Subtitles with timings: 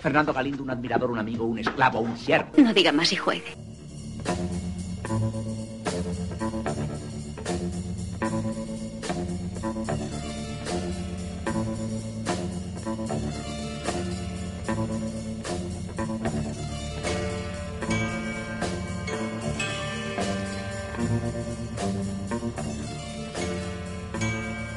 [0.00, 2.50] Fernando Galindo, un admirador, un amigo, un esclavo, un siervo.
[2.58, 3.56] No diga más y juegue.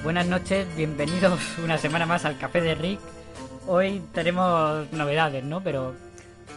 [0.09, 2.99] Buenas noches, bienvenidos una semana más al Café de Rick.
[3.67, 5.61] Hoy tenemos novedades, ¿no?
[5.61, 5.93] Pero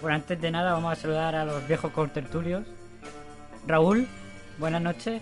[0.00, 2.62] bueno, antes de nada vamos a saludar a los viejos contertulios.
[3.66, 4.06] Raúl,
[4.56, 5.20] buenas noches.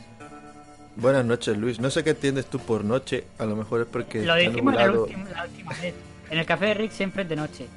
[0.94, 1.80] Buenas noches, Luis.
[1.80, 3.24] No sé qué entiendes tú por noche.
[3.40, 4.22] A lo mejor es porque.
[4.24, 5.94] Lo dijimos en el último- la última vez.
[6.30, 7.66] En el Café de Rick siempre es de noche.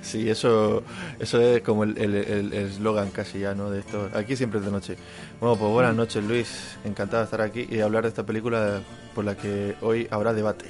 [0.00, 0.84] Sí, eso,
[1.18, 3.70] eso es como el el- el- el eslogan casi ya, ¿no?
[3.70, 4.08] De esto.
[4.14, 4.96] Aquí siempre es de noche.
[5.40, 6.76] Bueno, pues buenas noches, Luis.
[6.84, 8.80] Encantado de estar aquí y hablar de esta película
[9.18, 10.66] por la que hoy habrá debate.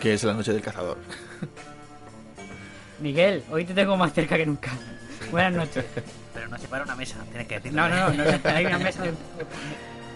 [0.00, 0.98] Que es La Noche del Cazador.
[2.98, 4.72] Miguel, hoy te tengo más cerca que nunca.
[5.30, 5.84] Buenas noches.
[6.34, 7.82] Pero no se para una mesa, tienes que decirlo.
[7.82, 9.12] No, no, no, no, hay una mesa de...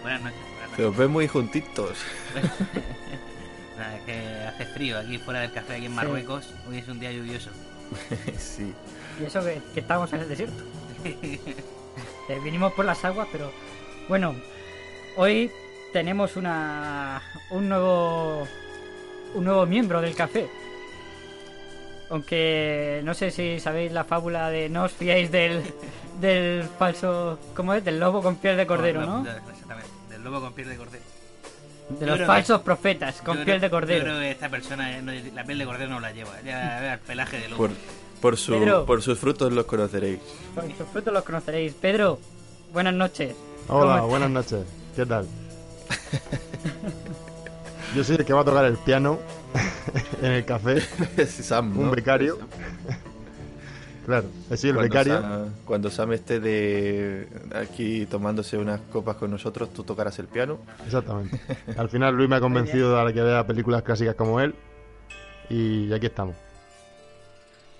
[0.03, 1.99] Buenas noches, buenas Se os ven muy juntitos.
[3.79, 6.53] Nada, es que hace frío aquí fuera del café, aquí en Marruecos.
[6.69, 7.51] Hoy es un día lluvioso.
[8.37, 8.75] sí.
[9.21, 10.65] Y eso que, que estamos en el desierto.
[12.29, 13.53] Eh, vinimos por las aguas, pero
[14.09, 14.35] bueno,
[15.17, 15.51] hoy
[15.93, 18.47] tenemos una un nuevo
[19.35, 20.49] un nuevo miembro del café.
[22.11, 25.63] Aunque no sé si sabéis la fábula de no os fiéis del
[26.21, 27.85] del falso, ¿cómo es?
[27.85, 29.21] Del lobo con piel de cordero, ¿no?
[29.27, 31.03] Exactamente, del lobo con piel de cordero.
[31.89, 34.19] De Yo los falsos que- profetas con Yo piel de Yo creo cordero.
[34.19, 37.39] que esta persona, eh, no- la piel de cordero no la lleva, ya el pelaje
[37.39, 37.59] de lobo.
[37.67, 37.71] Por,
[38.21, 38.85] por, su, Pedro.
[38.87, 40.21] por sus frutos los conoceréis.
[40.55, 41.73] Por sus frutos los conoceréis.
[41.75, 42.19] Pedro,
[42.73, 43.35] buenas noches.
[43.69, 44.65] Hola, ¿Cómo buenas noches.
[44.95, 45.27] ¿Qué tal?
[47.95, 49.19] Yo soy el que va a tocar el piano
[50.23, 50.81] en el café,
[51.27, 52.39] Sam, un becario.
[54.05, 55.21] Claro, he sido el Cuando becario.
[55.21, 60.59] Sam, cuando Sam esté de aquí tomándose unas copas con nosotros, tú tocarás el piano.
[60.85, 61.41] Exactamente.
[61.77, 64.57] Al final Luis me ha convencido a que vea películas clásicas como él.
[65.49, 66.35] Y aquí estamos.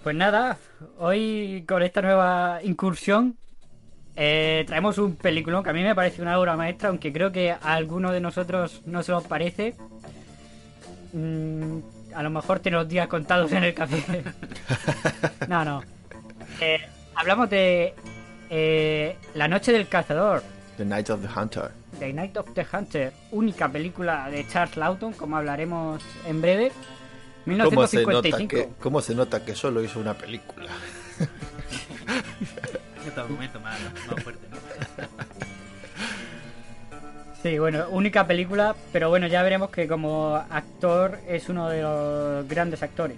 [0.05, 0.59] Pues nada,
[1.01, 3.37] hoy con esta nueva incursión
[4.15, 7.53] eh, traemos un peliculón que a mí me parece una obra maestra, aunque creo que
[7.53, 9.75] a alguno de nosotros no se nos parece.
[11.13, 11.79] Mm,
[12.15, 14.23] a lo mejor tiene los días contados en el café.
[15.49, 15.83] no, no.
[16.61, 16.81] Eh,
[17.15, 17.95] hablamos de
[18.51, 20.43] eh, La Noche del Cazador,
[20.77, 21.71] The Night of the Hunter.
[21.99, 26.73] The Night of the Hunter, única película de Charles Lawton, como hablaremos en breve.
[27.45, 28.49] ¿Cómo se, nota 1955.
[28.49, 30.71] que, ¿Cómo se nota que solo hizo una película?
[33.07, 34.57] Este argumento más, más fuerte, ¿no?
[37.43, 42.47] Sí, bueno, única película, pero bueno, ya veremos que como actor es uno de los
[42.47, 43.17] grandes actores.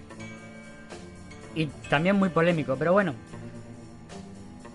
[1.55, 3.15] Y también muy polémico, pero bueno.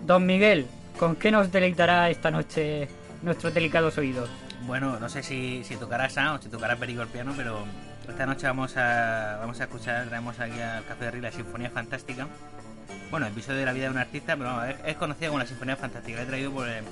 [0.06, 0.66] Don Miguel,
[1.00, 2.88] ¿con qué nos deleitará esta noche
[3.22, 4.30] nuestros delicados oídos?
[4.66, 7.64] Bueno, no sé si, si tocará Sam o si tocará Perico el piano, pero
[8.08, 11.70] esta noche vamos a, vamos a escuchar, traemos aquí al Café de Rey la Sinfonía
[11.70, 12.28] Fantástica.
[13.10, 15.46] Bueno, episodio de la vida de un artista, pero vamos, es, es conocida como la
[15.46, 16.18] Sinfonía Fantástica.
[16.18, 16.82] La he traído por, eh,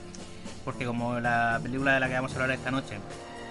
[0.64, 2.98] porque como la película de la que vamos a hablar esta noche,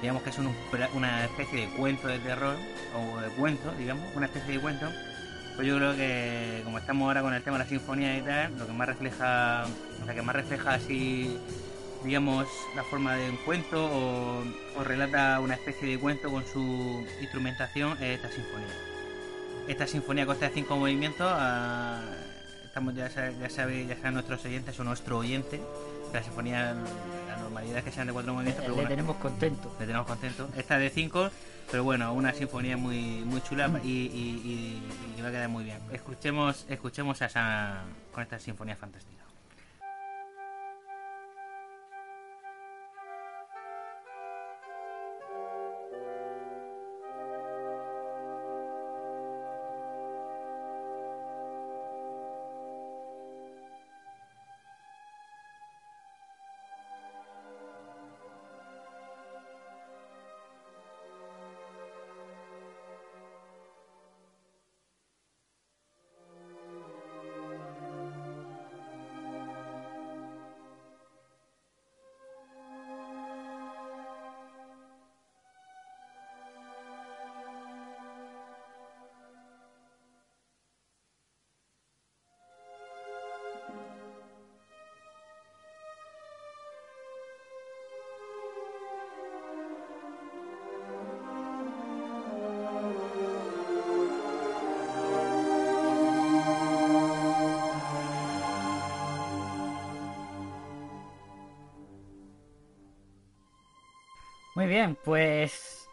[0.01, 0.53] digamos que es un-
[0.93, 2.55] una especie de cuento de terror,
[2.95, 4.91] o de cuento, digamos, una especie de cuento,
[5.55, 8.57] pues yo creo que como estamos ahora con el tema de la sinfonía y tal,
[8.57, 9.65] lo que más refleja,
[10.05, 11.37] sea, que más refleja así
[12.03, 14.43] digamos, la forma de un cuento o,
[14.83, 18.67] relata una especie de cuento con su instrumentación es esta sinfonía.
[19.67, 21.27] Esta sinfonía consta de cinco movimientos.
[22.77, 25.59] Estamos ya, ya sabe, ya saben nuestros oyentes o nuestro oyente
[26.13, 26.75] la sinfonía,
[27.27, 29.75] la normalidad es que sean de cuatro movimientos, pero Le bueno, tenemos contento.
[29.79, 30.47] le tenemos contento.
[30.55, 31.29] Esta es de cinco,
[31.71, 35.63] pero bueno, una sinfonía muy muy chula y, y- y- y va a quedar muy
[35.65, 35.79] bien.
[35.91, 37.81] Escuchemos, escuchemos a esa,
[38.13, 39.16] con esta sinfonía fantástica.
[104.67, 105.87] Muy bien, pues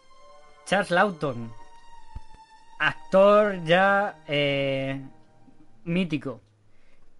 [0.66, 1.48] Charles Lawton,
[2.80, 5.00] actor ya eh,
[5.84, 6.40] mítico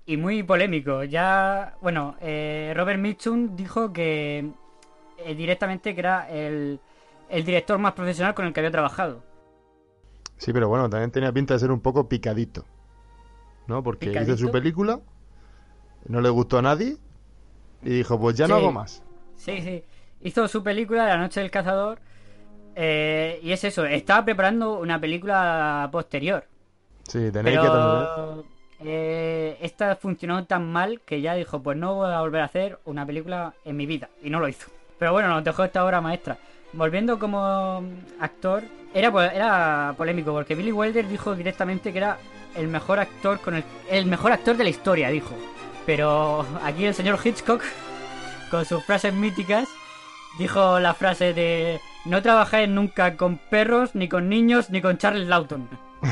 [0.05, 1.05] y muy polémico.
[1.05, 4.51] Ya, bueno, eh, Robert Mitchum dijo que
[5.19, 6.81] eh, directamente que era el,
[7.29, 9.23] el director más profesional con el que había trabajado.
[10.39, 12.65] Sí, pero bueno, también tenía pinta de ser un poco picadito.
[13.69, 13.81] ¿No?
[13.85, 14.99] Porque hizo su película,
[16.09, 16.97] no le gustó a nadie
[17.81, 19.05] y dijo, pues ya no hago más.
[19.37, 19.85] Sí, sí.
[20.25, 22.01] Hizo su película La Noche del Cazador.
[22.75, 26.45] eh, y es eso, estaba preparando una película posterior.
[27.07, 27.63] Sí, tenéis que.
[27.63, 28.45] Pero
[28.81, 32.79] eh, esta funcionó tan mal que ya dijo, pues no voy a volver a hacer
[32.87, 34.09] una película en mi vida.
[34.23, 34.69] Y no lo hizo.
[34.99, 36.39] Pero bueno, nos dejó esta obra maestra.
[36.73, 37.85] Volviendo como
[38.19, 38.63] actor,
[38.93, 42.19] era, era polémico porque Billy Wilder dijo directamente que era
[42.57, 45.35] el mejor actor con el, el mejor actor de la historia, dijo.
[45.87, 47.63] Pero aquí el señor Hitchcock,
[48.51, 49.69] con sus frases míticas,
[50.39, 55.29] dijo la frase de no trabajáis nunca con perros, ni con niños, ni con Charles
[55.29, 55.69] Lawton.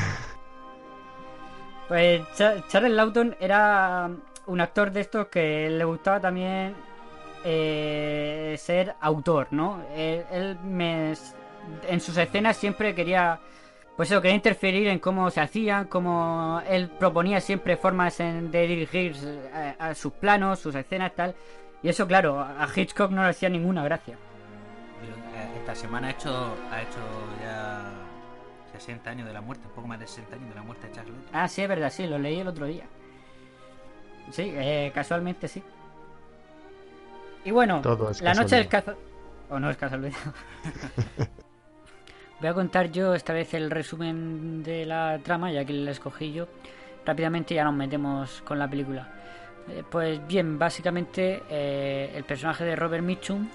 [1.89, 4.11] Pues Cha- Charles Lawton era
[4.47, 6.75] un actor de estos que le gustaba también
[7.45, 9.83] eh, ser autor, ¿no?
[9.95, 11.13] Él, él me-
[11.89, 13.39] en sus escenas siempre quería,
[13.97, 18.67] pues eso, quería interferir en cómo se hacían, cómo él proponía siempre formas en- de
[18.67, 21.35] dirigir eh, a, a sus planos, sus escenas, tal.
[21.83, 24.15] Y eso, claro, a Hitchcock no le hacía ninguna gracia.
[24.15, 26.99] Eh, Esta semana ha hecho, ha hecho
[27.41, 27.83] ya
[28.73, 30.93] 60 años de la muerte, un poco más de 60 años de la muerte de
[30.95, 31.31] Charles Lawton.
[31.33, 32.85] Ah, sí, es verdad, sí, lo leí el otro día.
[34.31, 35.63] Sí, eh, casualmente sí.
[37.45, 38.95] Y bueno, Todo es la noche del caza...
[39.51, 40.17] O no es casualidad.
[42.41, 46.33] Voy a contar yo esta vez el resumen de la trama, ya que la escogí
[46.33, 46.49] yo.
[47.05, 49.09] Rápidamente ya nos metemos con la película.
[49.69, 53.49] Eh, pues bien, básicamente eh, el personaje de Robert Mitchum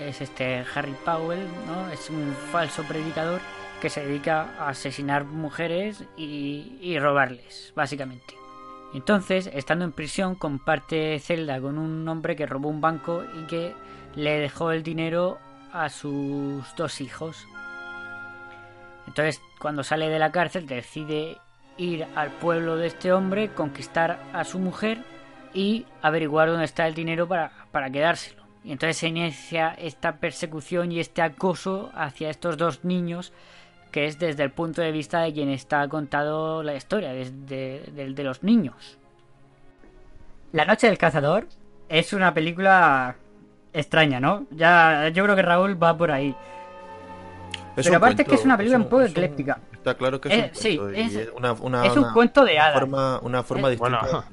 [0.00, 1.90] es este Harry Powell, ¿no?
[1.90, 3.40] Es un falso predicador
[3.80, 8.34] que se dedica a asesinar mujeres y, y robarles, básicamente.
[8.94, 13.74] Entonces, estando en prisión, comparte celda con un hombre que robó un banco y que
[14.14, 15.38] le dejó el dinero
[15.72, 17.46] a sus dos hijos.
[19.06, 21.38] Entonces, cuando sale de la cárcel, decide
[21.76, 25.04] ir al pueblo de este hombre, conquistar a su mujer
[25.56, 28.42] y averiguar dónde está el dinero para, para quedárselo.
[28.62, 33.32] Y entonces se inicia esta persecución y este acoso hacia estos dos niños,
[33.90, 38.22] que es desde el punto de vista de quien está contado la historia, desde de
[38.24, 38.98] los niños.
[40.52, 41.46] La noche del cazador
[41.88, 43.16] es una película
[43.72, 44.46] extraña, ¿no?
[44.50, 46.34] Ya yo creo que Raúl va por ahí.
[47.76, 49.58] Es Pero un aparte es que es una película es un poco es ecléctica.
[49.72, 52.04] Está claro que es Eh, un sí, cuento y es- es una, una- es un
[52.04, 52.80] una cuento de hadas.
[52.80, 54.24] Forma, una forma Es- distinta Bueno,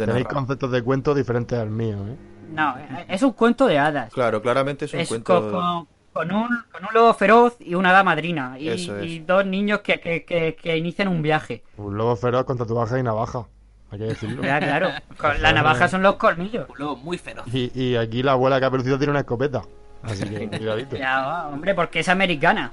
[0.00, 0.34] de tenéis narrar.
[0.38, 2.16] conceptos de cuentos diferentes al mío, ¿eh?
[2.52, 2.74] No,
[3.08, 4.12] es un cuento de hadas.
[4.12, 5.40] Claro, claramente es un Es cuento...
[5.40, 8.58] con, con- con un, con un lobo feroz y una hada madrina.
[8.58, 9.06] Y, Eso es.
[9.06, 11.62] y dos niños que, que, que, que inician un viaje.
[11.76, 13.46] Un lobo feroz con tatuaje y navaja,
[13.92, 14.42] hay que decirlo.
[14.42, 14.88] Ya, claro.
[15.16, 16.68] Con la navaja son los colmillos.
[16.68, 17.46] Un lobo muy feroz.
[17.54, 19.62] Y, y aquí la abuela Caperucita tiene una escopeta.
[20.02, 20.96] Así que cuidadito.
[20.96, 22.72] Ya, hombre, porque es americana.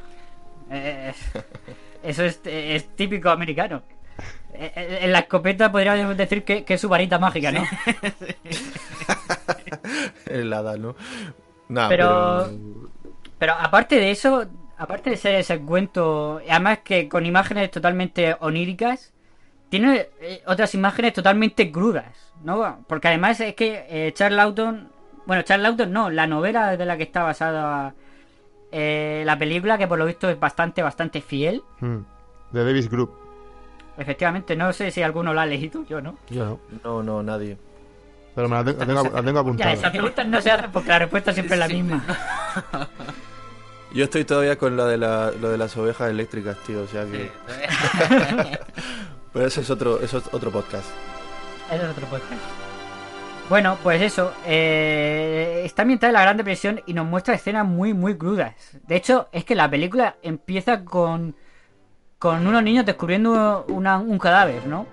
[0.72, 1.13] Eh,
[2.01, 3.84] eso es, es típico americano.
[4.60, 7.64] Eh, En la escopeta podríamos decir que, que es su varita mágica, ¿no?
[10.26, 10.96] el hada, ¿no?
[11.70, 12.88] Nah, Pero- pero...
[13.40, 14.48] Pero aparte de eso,
[14.80, 19.14] aparte de ser ese cuento, además que con imágenes totalmente oníricas,
[19.70, 22.84] tiene eh, otras imágenes totalmente crudas, ¿no?
[22.88, 24.90] Porque además es que eh, Charles Lawton,
[25.28, 27.94] bueno, Charles Lawton no, la novela de la que está basada
[28.72, 31.62] eh, la película, que por lo visto es bastante, bastante fiel.
[31.80, 32.00] Hmm.
[32.52, 33.12] De Davis Group.
[33.98, 36.18] Efectivamente, no sé si alguno la ha leído, yo no.
[36.30, 36.60] Yo no.
[36.84, 37.58] No, no, nadie.
[38.36, 39.74] Pero me la tengo, la tengo, la tengo Ya, apuntada.
[39.74, 42.06] esas preguntas no se hacen porque la respuesta siempre es la misma.
[43.94, 47.06] Yo estoy todavía con lo de, la, lo de las ovejas eléctricas, tío, o sea
[47.06, 47.32] que...
[49.34, 50.86] Pero ese es otro, eso es otro podcast.
[51.72, 52.42] Ese es otro podcast.
[53.50, 54.34] Bueno, pues eso.
[54.46, 58.54] eh, está ambientada en la Gran Depresión y nos muestra escenas muy, muy crudas.
[58.88, 61.36] De hecho, es que la película empieza con,
[62.20, 64.88] con unos niños descubriendo una- un cadáver, ¿no?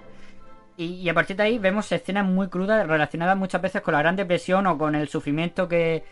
[0.76, 4.00] Y, y a partir de ahí vemos escenas muy crudas relacionadas muchas veces con la
[4.00, 6.04] Gran Depresión o con el sufrimiento que,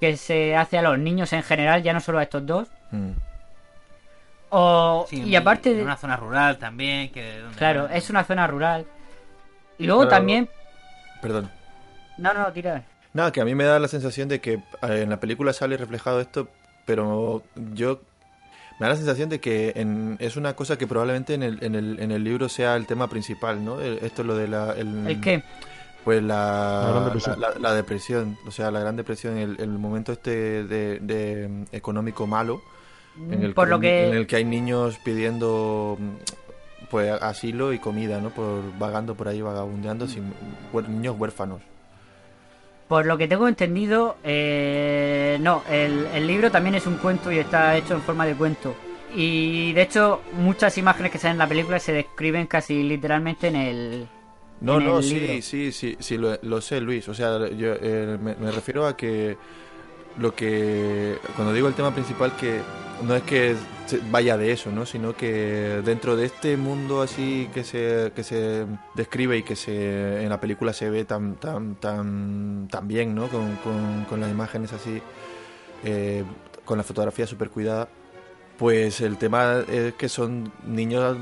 [0.00, 2.68] que se hace a los niños en general, ya no solo a estos dos.
[2.90, 3.10] Mm.
[4.50, 5.82] O, Sí, y aparte de...
[5.82, 7.10] una zona rural también.
[7.12, 8.86] Que donde Claro, van- es una zona rural.
[9.78, 10.48] Y luego Pero- también...
[11.22, 11.50] Perdón.
[12.18, 12.82] No, no, tira.
[13.12, 14.62] Nada, que a mí me da la sensación de que eh,
[15.02, 16.48] en la película sale reflejado esto,
[16.86, 17.42] pero
[17.74, 18.00] yo
[18.80, 21.74] me da la sensación de que en- es una cosa que probablemente en el, en,
[21.76, 23.80] el, en el libro sea el tema principal, ¿no?
[23.80, 24.72] El- Esto es lo de la...
[24.72, 25.42] El, ¿El qué?
[26.02, 27.40] pues la, La Gran Depresión.
[27.40, 31.64] la- la depresión, o sea, la gran depresión, el, el momento este de, de, mm,
[31.72, 32.62] económico malo,
[33.30, 37.78] en el, Por lo que- en el que hay niños pidiendo mm, pues asilo y
[37.78, 38.30] comida, ¿no?
[38.30, 40.32] Por vagando por ahí, vagabundeando, sin
[40.88, 41.60] niños huérfanos.
[42.90, 47.38] Por lo que tengo entendido, eh, no, el, el libro también es un cuento y
[47.38, 48.76] está hecho en forma de cuento.
[49.14, 53.56] Y de hecho, muchas imágenes que salen en la película se describen casi literalmente en
[53.56, 54.08] el,
[54.60, 55.40] No, en no, el sí, libro.
[55.40, 57.08] sí, sí, sí, lo, lo sé, Luis.
[57.08, 59.38] O sea, yo eh, me, me refiero a que
[60.18, 62.60] lo que cuando digo el tema principal que
[63.02, 63.56] no es que
[64.10, 64.86] vaya de eso, ¿no?
[64.86, 70.22] Sino que dentro de este mundo así que se que se describe y que se
[70.22, 73.28] en la película se ve tan tan tan tan bien, ¿no?
[73.28, 75.00] Con, con, con las imágenes así,
[75.84, 76.24] eh,
[76.64, 77.88] con la fotografía súper cuidada.
[78.58, 81.16] Pues el tema es que son niños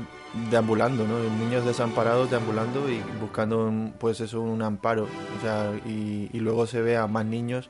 [0.51, 1.19] deambulando, ¿no?
[1.43, 5.03] Niños desamparados deambulando y buscando, pues eso, un amparo.
[5.05, 7.69] O y luego se ve a más niños,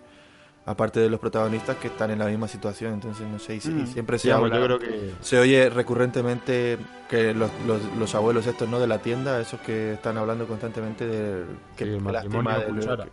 [0.69, 2.93] aparte de los protagonistas, que están en la misma situación.
[2.93, 3.87] Entonces, no sé, y, Mm.
[3.87, 6.77] siempre se Sí, habla- yo creo que- Se oye recurrentemente
[7.09, 8.79] que los, los, los abuelos estos, ¿no?
[8.79, 11.43] De la tienda, esos que están hablando constantemente de...
[11.75, 13.03] Que, Sí, el matrimonio de lo Pulsara.
[13.05, 13.11] que-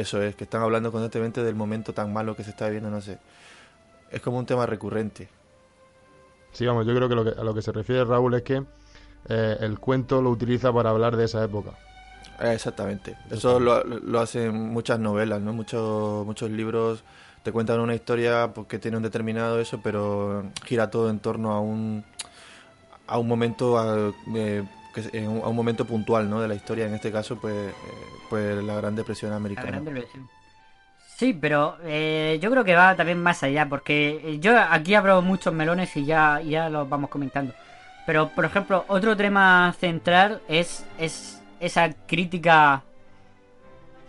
[0.00, 3.00] Eso es, que están hablando constantemente del momento tan malo que se está viviendo, no
[3.00, 3.18] sé.
[4.10, 5.28] Es como un tema recurrente.
[6.52, 8.62] Sí, vamos, yo creo que, lo que a lo que se refiere Raúl es que
[9.28, 11.70] eh, el cuento lo utiliza para hablar de esa época.
[12.40, 13.16] Eh, Exactamente.
[13.30, 15.52] Eso lo, lo hacen muchas novelas, ¿no?
[15.52, 17.04] Muchos, muchos libros
[17.42, 21.60] te cuentan una historia porque tiene un determinado eso, pero gira todo en torno a
[21.60, 22.04] un
[23.06, 26.40] a un momento a, eh, que en un- a un momento puntual, ¿no?
[26.40, 26.86] De la historia.
[26.86, 27.72] En este caso, pues, eh,
[28.30, 29.68] pues la Gran Depresión La americana.
[29.70, 30.28] Gran Depresión.
[31.16, 35.20] Sí, pero eh, yo creo que va también más allá, porque eh, yo aquí abro
[35.22, 37.52] muchos melones y ya, ya los vamos comentando.
[38.06, 42.82] Pero, por ejemplo, otro tema central es, es esa crítica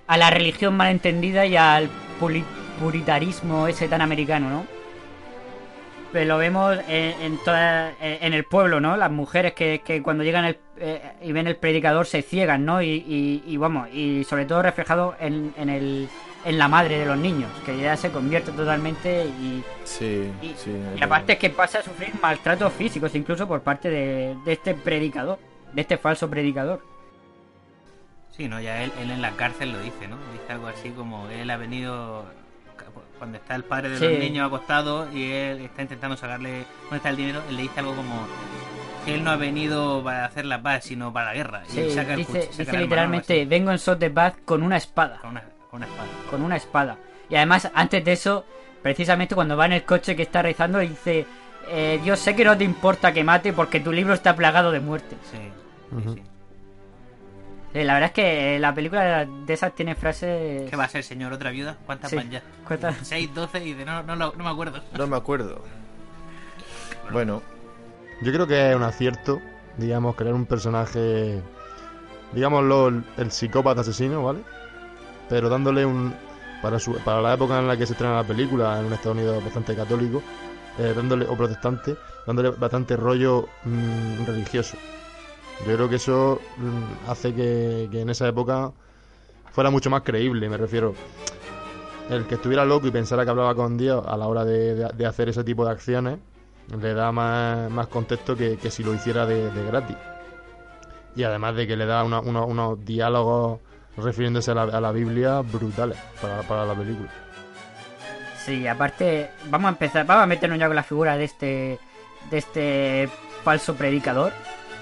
[0.08, 1.90] a la religión malentendida y al
[2.80, 4.66] puritarismo ese tan americano, ¿no?
[6.12, 8.98] Pero lo vemos en, en, toda- en el pueblo, ¿no?
[8.98, 12.82] Las mujeres que, que cuando llegan el- eh, y ven el predicador se ciegan, ¿no?
[12.82, 16.08] Y, y- y vamos, y sobre todo reflejado en, en, el,
[16.46, 20.72] en la madre de los niños, que ya se convierte totalmente y, Sí, y, sí.
[21.00, 24.76] y aparte es que pasa a sufrir maltratos físicos incluso por parte de, de este
[24.76, 25.40] predicador,
[25.74, 26.84] de este falso predicador.
[28.36, 30.18] Sí, no, ya él, él en la cárcel lo dice, ¿no?
[30.32, 32.26] Dice algo así como él ha venido
[33.20, 34.08] cuando está el padre de Sí.
[34.08, 37.80] los niños acostado y él está intentando sacarle dónde está el dinero, él le dice
[37.80, 38.26] algo como
[39.06, 41.64] que él no ha venido para hacer la paz, sino para la guerra.
[41.70, 42.82] Y Sí, saca el dice, cuch- saca dice el arma, ¿no?
[42.86, 45.20] literalmente, vengo en sos de paz con una espada.
[45.22, 46.08] Con una, con una espada.
[46.30, 46.98] Con una espada.
[47.30, 48.46] Y además, antes de eso,
[48.82, 51.26] precisamente cuando va en el coche que está rezando, dice,
[51.70, 54.80] eh, Dios sé que no te importa que mate porque tu libro está plagado de
[54.80, 55.16] muerte.
[55.32, 56.16] Sí, Ujú.
[56.16, 56.22] sí.
[56.22, 56.24] Sí,
[57.74, 60.70] la verdad es que la película de esas tiene frases...
[60.70, 61.34] ¿Qué va a ser, señor?
[61.34, 61.78] ¿Otra viuda?
[61.86, 62.16] ¿Cuántas Sí.
[62.16, 62.42] van ya?
[62.68, 62.96] ¿Cuántas?
[63.02, 64.82] 6, 12 y de no, no, no me acuerdo.
[64.98, 65.62] No me acuerdo.
[67.12, 67.42] Bueno,
[68.22, 69.42] Yo creo que es un acierto,
[69.78, 71.42] digamos, crear un personaje,
[72.32, 74.40] digámoslo, el, el psicópata asesino, ¿vale?
[75.30, 76.14] Pero dándole un.
[76.62, 79.18] Para, su, para la época en la que se estrena la película, en un Estados
[79.18, 80.24] Unidos bastante católico,
[80.80, 84.78] eh, dándole, o protestante, dándole bastante rollo mm, religioso.
[85.68, 88.72] Yo creo que eso mm, hace que, que en esa época
[89.52, 90.94] fuera mucho más creíble, me refiero.
[92.10, 95.06] El que estuviera loco y pensara que hablaba con Dios a la hora de, de-
[95.06, 96.20] hacer ese tipo de acciones
[96.82, 99.96] le da más, más contexto que, que si lo hiciera de, gratis.
[101.16, 103.60] Y además de que le da una- unos diálogos
[103.98, 107.10] refiriéndose a la, a la Biblia brutales para, para la película.
[108.46, 111.80] Sí, aparte, vamos a empezar, vamos a meternos ya con la figura de este,
[112.30, 113.10] de este
[113.44, 114.34] falso predicador,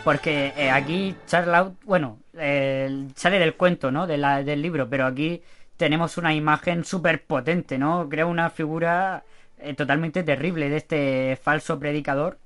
[0.04, 4.08] porque eh, aquí Charlotte, bueno, eh, sale del cuento, ¿no?
[4.08, 5.42] De la- del libro, pero aquí
[5.78, 8.08] tenemos una imagen súper potente, ¿no?
[8.10, 9.24] Crea una figura
[9.60, 12.38] eh, totalmente terrible de este falso predicador.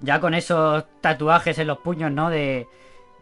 [0.00, 2.30] Ya con esos tatuajes en los puños, ¿no?
[2.30, 2.66] De,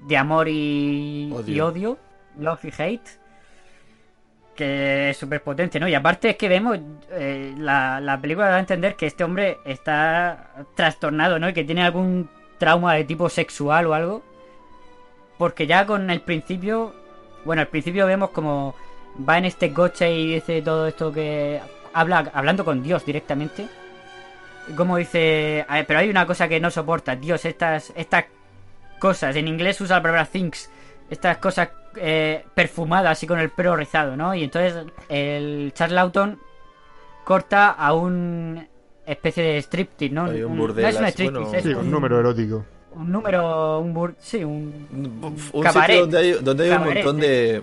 [0.06, 1.54] de amor y Odio.
[1.54, 1.98] y odio,
[2.38, 3.20] love y hate
[4.54, 5.88] que es súper potente, ¿no?
[5.88, 6.78] Y aparte es que vemos,
[7.12, 11.48] eh, la, la película da a entender que este hombre está trastornado, ¿no?
[11.48, 12.28] Y que tiene algún
[12.60, 14.22] trauma de tipo sexual o algo.
[15.36, 16.94] Porque ya con el principio,
[17.44, 18.76] bueno, al principio vemos como
[19.28, 21.60] va en este coche y dice todo esto que
[21.92, 23.66] habla, hablando con Dios directamente.
[24.76, 28.26] Como dice, "A ver, pero hay una cosa que no soporta, Dios, estas, estas
[29.00, 30.70] cosas, en inglés usa la palabra things,
[31.08, 34.32] estas cosas eh, perfumadas así con el pelo rizado, ¿no?
[34.34, 36.38] Y entonces el Charles Lawton
[37.24, 38.68] corta a un
[39.12, 40.24] especie de striptease, ¿no?
[40.26, 42.18] Hay un Un- burdel no es un así, striptease, bueno, es Sí, un- un número
[42.20, 42.64] erótico.
[42.94, 44.14] un número, un bur...
[44.18, 45.96] sí, un, un cabaret.
[45.96, 47.62] sitio donde hay, donde hay un montón de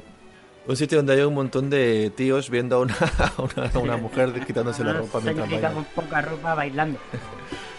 [0.68, 2.96] un sitio donde hay un montón de tíos viendo a una,
[3.38, 5.72] a una, a una mujer quitándose la Una ropa mientras baila.
[5.72, 7.00] con poca ropa bailando.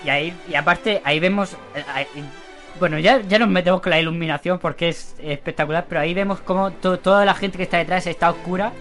[0.04, 1.52] Y ahí, y aparte, ahí vemos.
[1.74, 2.06] eh, ahí-
[2.78, 6.70] bueno, ya, ya nos metemos con la iluminación porque es espectacular, pero ahí vemos como
[6.70, 8.72] to- toda la gente que está detrás está oscura.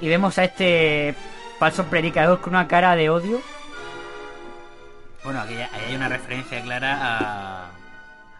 [0.00, 1.14] Y vemos a este
[1.58, 3.40] falso predicador con una cara de odio.
[5.24, 7.70] Bueno, aquí hay una referencia clara a,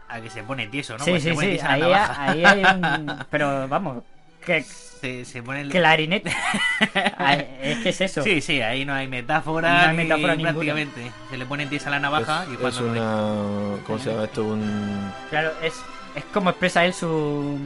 [0.08, 1.04] a que se pone tieso, ¿no?
[1.04, 1.58] sí, sí, sí.
[1.62, 3.18] Ahí, hay un.
[3.30, 4.02] Pero vamos,
[4.44, 5.70] que, Se, se pone el...
[5.70, 6.32] clarinete.
[7.18, 8.22] Ay, es que es eso.
[8.22, 10.52] Sí, sí, ahí no hay metáfora, No hay ni- metáfora ninguna.
[10.52, 11.12] prácticamente.
[11.30, 14.44] Se le pone tiesa la navaja y Es, cuando es una ¿cómo se llama esto?
[14.44, 15.80] Un Claro, es,
[16.16, 17.58] es como expresa él su,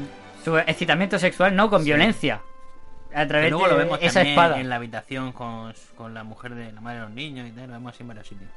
[0.45, 1.87] su excitamiento sexual, no con Sí.
[1.87, 2.43] violencia.
[3.15, 4.61] A través luego lo vemos esa también espada.
[4.61, 7.69] en la habitación con, con la mujer de la madre de los niños y tal,
[7.69, 8.51] lo vemos así en varios sitios.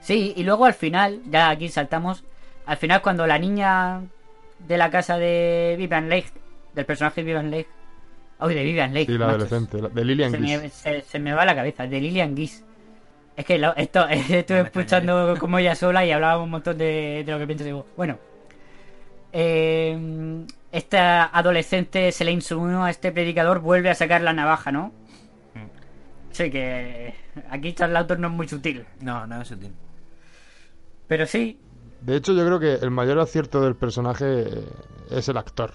[0.00, 2.24] Sí, y luego al final, ya aquí saltamos,
[2.66, 4.00] al final cuando la niña
[4.66, 6.30] de la casa de Vivian Lake,
[6.74, 7.68] del personaje de Vivian Lake,
[8.40, 11.32] uy, de Vivian Lake, Sí, la adolescente, la- de Lillian se, me, se, se me
[11.32, 12.62] va la cabeza, de Lillian Gish.
[13.36, 17.32] Es que lo- esto, estuve escuchando como ella sola y hablábamos un montón de, de
[17.32, 17.64] lo que pienso.
[17.64, 18.18] Digo, bueno,
[19.32, 24.92] eh, esta adolescente se le insinuó a este predicador, vuelve a sacar la navaja, ¿no?
[26.30, 27.14] Sí, que
[27.50, 28.84] aquí Charlton no es muy sutil.
[29.00, 29.72] No, no es sutil.
[31.08, 31.58] Pero sí,
[32.00, 34.64] De hecho, yo creo que el mayor acierto del personaje eh,
[35.10, 35.72] es el actor.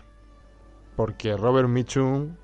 [0.95, 2.35] Porque Robert Mitchum,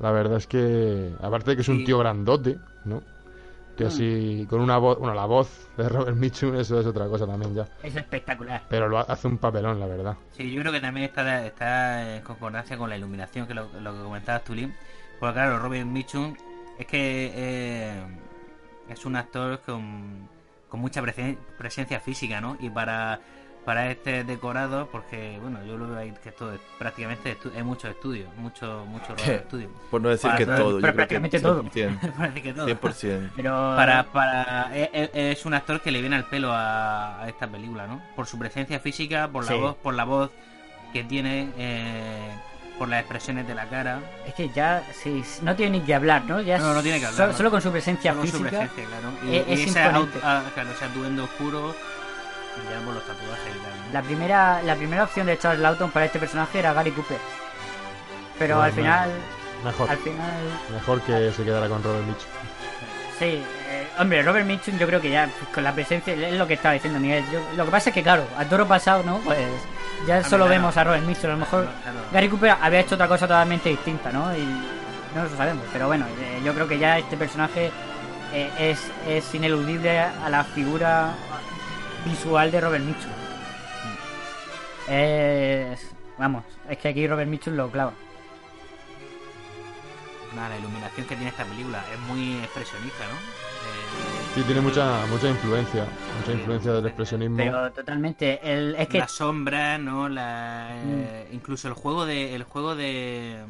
[0.00, 1.84] la verdad es que, aparte de que es un Sí.
[1.84, 3.02] tío grandote, ¿no?
[3.76, 3.86] Que Mm.
[3.86, 7.54] así, con una voz, bueno, la voz de Robert Mitchum, eso es otra cosa también
[7.54, 7.68] ya.
[7.84, 8.62] es espectacular.
[8.68, 10.16] Pero lo ha- hace un papelón, la verdad.
[10.32, 13.68] Sí, yo creo que también está, está en concordancia con la iluminación, que es lo,
[13.80, 14.72] lo que comentabas tú, Lim.
[15.20, 16.34] Porque claro, Robin Mitchum
[16.78, 18.02] es que eh,
[18.88, 20.28] es un actor con,
[20.74, 22.56] con mucha presen- presencia física, ¿no?
[22.58, 23.20] Y para,
[23.64, 27.62] para este decorado, porque, bueno, yo lo veo ahí que esto es prácticamente estu- hay
[27.62, 29.68] muchos estudios, mucho, mucho de estudio.
[29.88, 31.62] por no decir Para- que todo, yo creo que prácticamente todo.
[31.70, 32.12] 100%.
[32.18, 32.66] Parece que todo.
[32.66, 33.30] 100%.
[33.36, 37.86] Pero Para, para, es un actor que le viene al pelo a, a esta película,
[37.86, 38.02] ¿no?
[38.16, 39.58] Por su presencia física, por la Sí.
[39.60, 40.32] voz, por la voz
[40.92, 42.30] que tiene, eh,
[42.78, 44.00] por las expresiones de la cara.
[44.26, 46.40] es que ya sí, no tiene ni que hablar, ¿no?
[46.40, 47.36] Ya No, no tiene que hablar, no.
[47.36, 48.48] Solo con su presencia Solo su física.
[48.50, 49.10] presencia, claro.
[49.24, 51.74] Y, es- y es ese, ah, claro, ese atuendo oscuro
[52.56, 53.86] y ya por los tatuajes y tal.
[53.86, 53.92] ¿no?
[53.92, 57.18] La primera, la primera opción de Charles Lawton para este personaje era Gary Cooper.
[58.38, 59.10] Pero No, al final,
[59.64, 59.88] Mejor.
[59.90, 60.32] al final,
[60.72, 62.28] Mejor que se quedara con Robert Mitchum.
[63.20, 66.46] sí, eh, hombre, Robert Mitchum yo creo que ya pues, con la presencia, es lo
[66.48, 67.24] que estaba diciendo Miguel.
[67.32, 69.18] Yo- lo que pasa es que claro, a toro pasado, ¿no?
[69.18, 69.38] Pues
[70.06, 70.60] ya solo claro.
[70.60, 71.30] vemos a Robert Mitchum.
[71.30, 71.68] A lo mejor.
[72.12, 74.36] Gary Cooper había hecho otra cosa totalmente distinta, ¿no?
[74.36, 74.44] Y
[75.14, 75.64] no lo sabemos.
[75.72, 77.70] Pero bueno, eh, yo creo que ya este personaje
[78.32, 81.12] eh, es, es ineludible a la figura
[82.04, 83.10] visual de Robert Mitchum.
[84.88, 87.92] Es, vamos, es que aquí Robert Mitchum lo clava.
[90.34, 93.53] Nada, la iluminación que tiene esta película es muy expresionista, ¿no?
[94.34, 95.86] Sí, tiene mucha, mucha influencia.
[96.20, 97.36] Mucha influencia del expresionismo.
[97.36, 100.08] Pero totalmente, el, es que la sombra, ¿no?
[100.08, 102.34] La, eh, Incluso el juego de...
[102.34, 103.44] El juego de...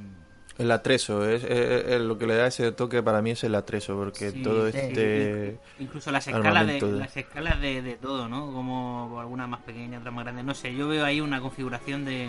[0.59, 3.55] El atrezo, es, es- es lo que le da ese toque para mí es el
[3.57, 4.77] atrezo, porque Sí, todo sí.
[4.79, 5.59] este...
[5.81, 8.53] Incluso las escalas de, las escalas de, de todo, ¿no?
[8.53, 10.45] Como algunas más pequeñas, otras más grandes.
[10.45, 12.29] No sé, yo veo ahí una configuración de,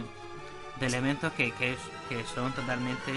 [0.79, 3.11] de elementos que, que, es, que son totalmente,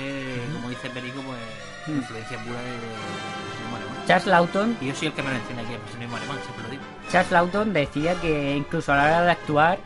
[0.53, 1.39] como dice Perico, pues
[1.87, 1.97] Mm.
[2.01, 3.78] influencia pura de.
[4.09, 6.71] Charles Lawton, Y yo soy el que me menciona aquí el impresionismo alemán, siempre lo
[6.71, 6.83] digo.
[7.13, 9.79] Charles Lawton decía que incluso a la hora de actuar,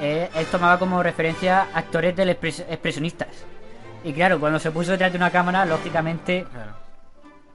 [0.00, 3.28] eh, él tomaba como referencia actores del expres- expresionistas.
[4.04, 6.72] Y claro, cuando se puso detrás de una cámara, lógicamente, Claro.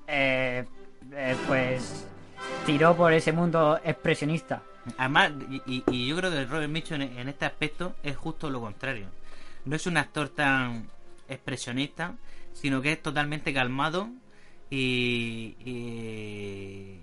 [0.08, 0.66] eh,
[1.14, 2.06] eh, pues
[2.66, 4.62] tiró por ese mundo expresionista.
[4.98, 5.32] Además,
[5.66, 9.08] y, yo creo que Robert Mitchum en, en este aspecto es justo lo contrario.
[9.64, 10.90] No es un actor tan
[11.30, 12.16] expresionista,
[12.52, 14.10] sino que es totalmente calmado
[14.76, 17.00] y, y-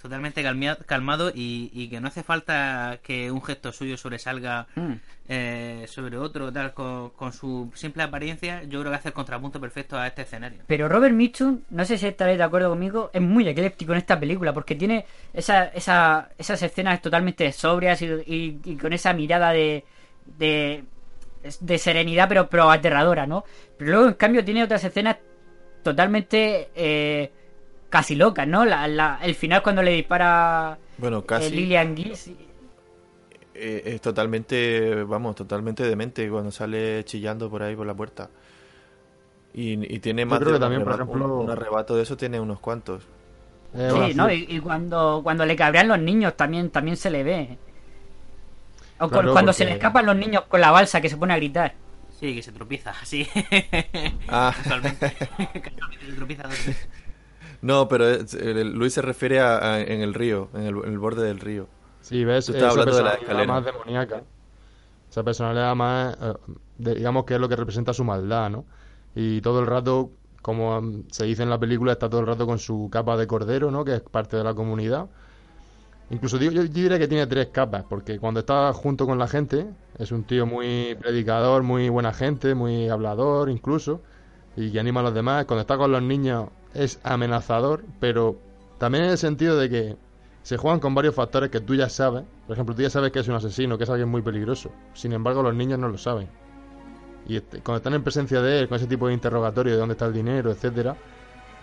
[0.00, 4.92] totalmente calmia- calmado y, y que no hace falta que un gesto suyo sobresalga Mm.
[5.28, 9.60] eh, sobre otro, tal, con, con su simple apariencia, yo creo que hace el contrapunto
[9.60, 10.62] perfecto a este escenario.
[10.66, 14.18] Pero Robert Mitchum, no sé si estaréis de acuerdo conmigo, es muy ecléptico en esta
[14.18, 19.52] película porque tiene esa, esa, esas escenas totalmente sobrias y, y- y con esa mirada
[19.52, 19.84] de,
[20.38, 20.82] de,
[21.60, 23.44] de serenidad pero, pero aterradora, ¿no?
[23.76, 25.16] Pero luego en cambio tiene otras escenas
[25.82, 27.30] totalmente eh,
[27.88, 28.64] casi locas, ¿no?
[28.64, 32.30] La, la- el final cuando le dispara Bueno, eh, casi Lillian Gish.
[33.54, 38.30] eh, es totalmente, vamos, totalmente demente cuando sale chillando por ahí por la puerta.
[39.52, 42.02] Y, y tiene más creo de que también, por arrebato- ejemplo- un, un arrebato de
[42.02, 43.04] eso, tiene unos cuantos.
[43.74, 44.30] Eh, Sí, ¿no?
[44.30, 47.58] Y, y cuando, cuando le cabrean los niños también, también se le ve.
[48.98, 51.36] O Claro, cuando se le escapan los niños con la balsa que se pone a
[51.36, 51.74] gritar.
[52.20, 53.26] Sí, que se tropieza, así.
[54.28, 54.52] Ah.
[54.56, 55.12] Casualmente.
[55.36, 56.88] Casualmente se tropieza dos veces.
[57.62, 60.92] No, pero es- el- Luis se refiere a, a- en el río, en el, en
[60.92, 61.68] el borde del río.
[62.00, 63.46] Sí, ves, Tú estás esa hablando de la personalidad escalera.
[63.46, 64.22] más demoníaca.
[65.10, 66.34] Esa personalidad más, eh,
[66.78, 68.66] de- digamos que es lo que representa su maldad, ¿no?
[69.14, 72.46] Y todo el rato, como mm, se dice en la película, está todo el rato
[72.46, 73.84] con su capa de cordero, ¿no?
[73.84, 75.10] Que es parte de la comunidad.
[76.10, 79.66] Incluso digo, yo, diría que tiene tres capas, porque cuando está junto con la gente,
[79.96, 84.02] es un tío muy predicador, muy buena gente, muy hablador incluso,
[84.56, 85.44] y que anima a los demás.
[85.44, 88.36] Cuando está con los niños es amenazador, pero
[88.78, 89.96] también en el sentido de que
[90.42, 92.24] se juegan con varios factores que tú ya sabes.
[92.46, 94.72] Por ejemplo, tú ya sabes que es un asesino, que es alguien muy peligroso.
[94.94, 96.28] Sin embargo, los niños no lo saben.
[97.28, 99.92] Y este- cuando están en presencia de él, con ese tipo de interrogatorio de dónde
[99.92, 100.96] está el dinero, etcétera,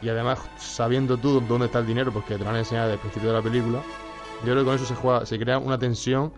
[0.01, 3.01] y además sabiendo tú dónde está el dinero, porque te lo han enseñado desde el
[3.01, 3.81] principio de la película,
[4.43, 6.31] yo creo que con eso se juega, se crea una tensión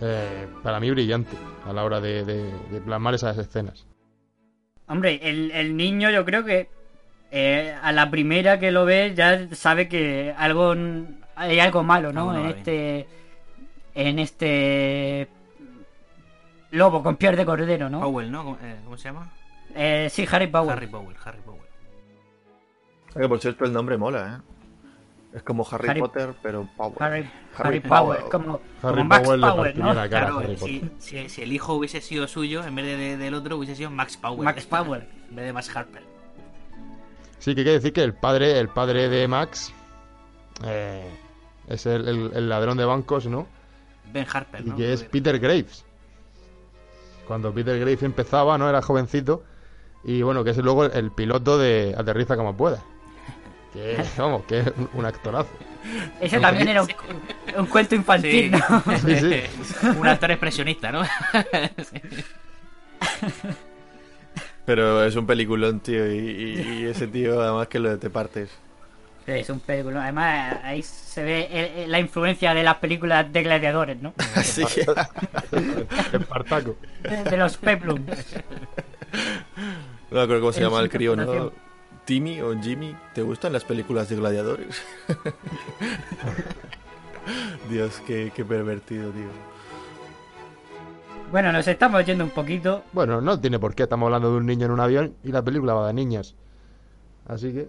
[0.00, 1.36] eh, para mí brillante
[1.66, 3.86] a la hora de, de- de plasmar esas escenas.
[4.86, 6.68] Hombre, el, el niño yo creo que
[7.30, 10.74] eh, a la primera que lo ve ya sabe que algo
[11.36, 12.36] hay algo malo, ¿no?
[12.36, 13.06] En este
[13.94, 15.28] en este
[16.72, 18.00] lobo con piel de cordero, ¿no?
[18.00, 18.44] Powell, ¿no?
[18.44, 19.30] ¿Cómo, eh, cómo se llama?
[19.74, 20.70] Eh, sí, Harry Powell.
[20.70, 21.62] Harry Powell, Harry Powell.
[23.16, 24.53] Que por cierto el nombre mola, ¿eh?
[25.34, 26.94] Es como Harry, Harry- Potter, pero Power.
[27.02, 27.18] Harry,
[27.56, 28.30] Harry Harry Powell, Powell.
[28.30, 29.94] como, Harry como Max Powell, partiría ¿no?
[29.94, 33.34] cara Claro, si, si- si el hijo hubiese sido suyo, en vez de, de- del
[33.34, 34.44] otro, hubiese sido Max Powell.
[34.44, 35.02] Max Powell.
[35.30, 36.02] en vez de Max Harper.
[37.40, 39.72] Sí, que hay que decir que el padre, el padre de Max
[40.64, 41.10] eh,
[41.68, 43.46] es el, el- el ladrón de bancos, ¿no?
[44.12, 45.84] Ben Harper, Y que es Peter Graves.
[47.26, 48.68] Cuando Peter Graves empezaba, ¿no?
[48.68, 49.42] Era jovencito.
[50.04, 52.82] Y bueno, que es luego el piloto de Aterriza como pueda.
[53.74, 55.50] Que, vamos, que es un, actorazo.
[56.20, 56.88] Ese también era un,
[57.58, 58.62] un cuento infantil, Sí.
[58.70, 58.82] ¿no?
[58.98, 59.86] Sí, sí.
[59.98, 61.02] Un actor expresionista, ¿no?
[64.66, 68.48] Pero es un peliculón, tío, y, y- y ese tío además que lo te partes.
[69.26, 70.02] Sí, es un película.
[70.04, 74.14] Además, ahí se ve el- el- la influencia de las películas de gladiadores, ¿no?
[74.42, 74.62] Sí.
[76.12, 76.76] Espartaco.
[77.02, 78.06] De, de los peplums.
[80.10, 81.52] No me acuerdo cómo se llama el crío, ¿no?
[82.04, 84.82] Timmy o Jimmy, ¿te gustan las películas de gladiadores?
[87.70, 89.28] Dios, qué, qué pervertido, tío.
[91.30, 92.84] Bueno, nos estamos yendo un poquito.
[92.92, 93.84] Bueno, no tiene por qué.
[93.84, 96.34] Estamos hablando de un niño en un avión y la película va de niños.
[97.26, 97.68] Así que.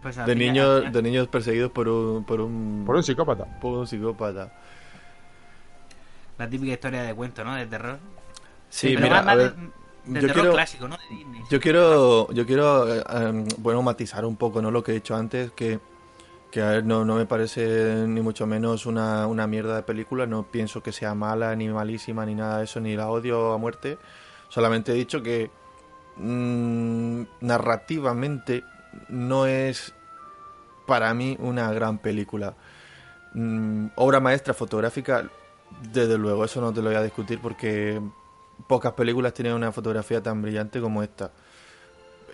[0.00, 3.58] Pues De niños, de niños perseguidos por un, por un, Por un psicópata.
[3.60, 4.52] por un psicópata.
[6.38, 7.54] La típica historia de cuento, ¿no?
[7.56, 7.98] De terror.
[8.68, 9.68] Sí, Pero mira, más- a más ver, de,
[10.06, 10.96] de yo quiero, clásico, ¿no?
[10.96, 11.42] De Disney.
[11.50, 14.70] yo quiero, yo quiero, em, bueno, matizar un poco, ¿no?
[14.70, 15.80] Lo que he dicho antes, que,
[16.50, 20.26] que a ver, no, no me parece ni mucho menos una, una mierda de película,
[20.26, 23.58] no pienso que sea mala, ni malísima, ni nada de eso, ni la odio a
[23.58, 23.98] muerte.
[24.48, 25.50] Solamente he dicho que
[26.16, 28.64] mm, narrativamente
[29.08, 29.94] no es
[30.86, 32.54] para mí una gran película.
[33.32, 35.28] Mm, obra maestra fotográfica,
[35.92, 38.00] desde luego, eso no te lo voy a discutir porque
[38.66, 41.30] pocas películas tienen una fotografía tan brillante como esta.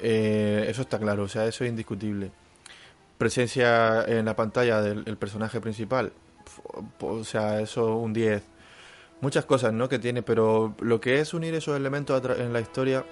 [0.01, 2.31] Eh, eso está claro, o sea, eso es indiscutible.
[3.19, 6.13] Presencia en la pantalla del el personaje principal,
[7.01, 8.43] o sea, eso un 10.
[9.21, 9.89] Muchas cosas, ¿no?
[9.89, 13.05] Que tiene, pero lo que es unir esos elementos en la historia,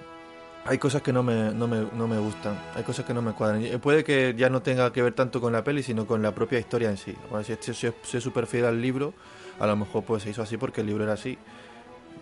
[0.64, 3.32] hay cosas que no me, no, me, no me gustan, hay cosas que no me
[3.32, 3.78] cuadran.
[3.80, 6.58] Puede que ya no tenga que ver tanto con la peli, sino con la propia
[6.58, 7.14] historia en sí.
[7.30, 9.12] O sea, si, si, si es fiel al libro,
[9.58, 11.36] a lo mejor pues se hizo así porque el libro era así.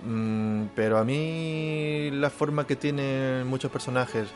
[0.05, 4.29] Mm, pero a mí la forma que tienen muchos personajes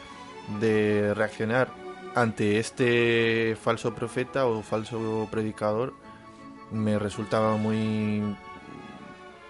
[0.61, 1.69] de reaccionar
[2.15, 5.93] ante este falso profeta o falso predicador
[6.73, 8.37] me resultaba muy...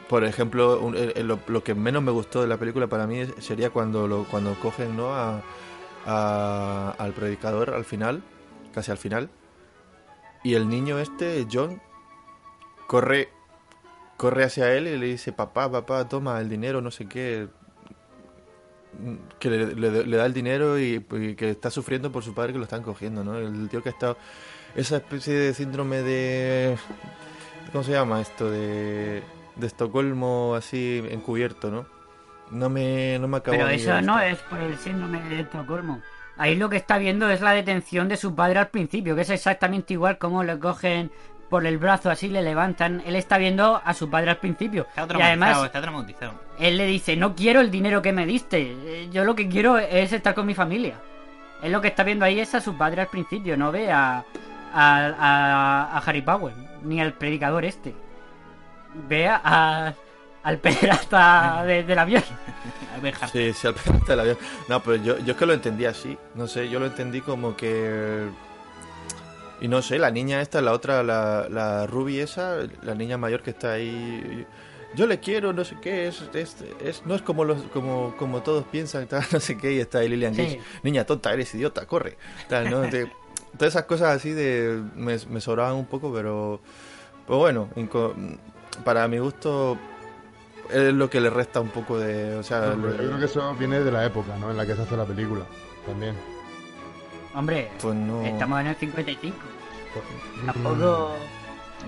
[0.08, 0.90] Por ejemplo,
[1.46, 5.14] lo, que menos me gustó de la película para mí sería cuando cuando cogen ¿no?
[5.14, 5.40] a,
[6.04, 8.20] a- al predicador al final,
[8.74, 9.30] casi al final,
[10.42, 11.80] y el niño este, John,
[12.88, 13.28] corre
[14.20, 17.48] corre hacia él y le dice, papá, papá, toma el dinero, no sé qué.
[19.38, 22.52] Que le, le- le da el dinero y, y que está sufriendo por su padre
[22.52, 23.38] que lo están cogiendo, ¿no?
[23.38, 24.18] El tío que ha estado...
[24.76, 26.76] Esa especie de síndrome de...
[27.72, 28.50] ¿Cómo se llama esto?
[28.50, 29.22] De,
[29.56, 31.86] de Estocolmo así encubierto, ¿no?
[32.50, 36.02] No me, no me acabó Pero de eso no es por el síndrome de Estocolmo.
[36.36, 39.30] Ahí lo que está viendo es la detención de su padre al principio, que es
[39.30, 41.10] exactamente igual como le cogen
[41.50, 43.02] por el brazo así, le levantan.
[43.04, 44.86] Él está viendo a su padre al principio.
[44.96, 46.34] Está Y además, está traumatizado.
[46.58, 48.60] él le dice, no quiero el dinero que me diste,
[49.02, 50.94] eh, yo lo que quiero es estar con mi familia.
[51.62, 54.24] Él lo que está viendo ahí es a su padre al principio, no ve a,
[54.72, 57.94] a, a- a Harry Powell, ni al predicador este.
[59.08, 59.92] vea a,
[60.42, 62.22] al pederasta de- del avión.
[62.96, 63.32] A ver, Hart.
[63.32, 64.38] Sí, sí, al pirata del avión.
[64.68, 66.16] No, pero yo, yo es que lo entendí así.
[66.34, 68.28] No sé, yo lo entendí como que.
[69.60, 73.42] Y no sé, la niña esta, la otra, la, la Ruby esa, la niña mayor
[73.42, 74.46] que está ahí.
[74.94, 78.42] Yo le quiero, no sé qué, es, es, es- no es como los como, como
[78.42, 80.42] todos piensan, tal, no sé qué, y está ahí Lillian Sí.
[80.42, 80.60] Gage.
[80.82, 82.16] Niña tonta, eres idiota, corre.
[82.48, 82.80] Tal, ¿no?
[82.80, 83.10] De-
[83.58, 86.60] todas esas cosas así de me, me sobraban un poco, pero
[87.26, 88.14] pues bueno, inco-
[88.84, 89.76] para mi gusto
[90.70, 93.54] es lo que le resta un poco de, o sea, lo- yo creo que eso
[93.56, 94.50] viene de la época, ¿no?
[94.50, 95.44] En la que se hace la película.
[95.86, 96.14] También.
[97.34, 98.22] Hombre, Pues no.
[98.22, 99.36] estamos en el 55.
[100.46, 101.14] Tampoco...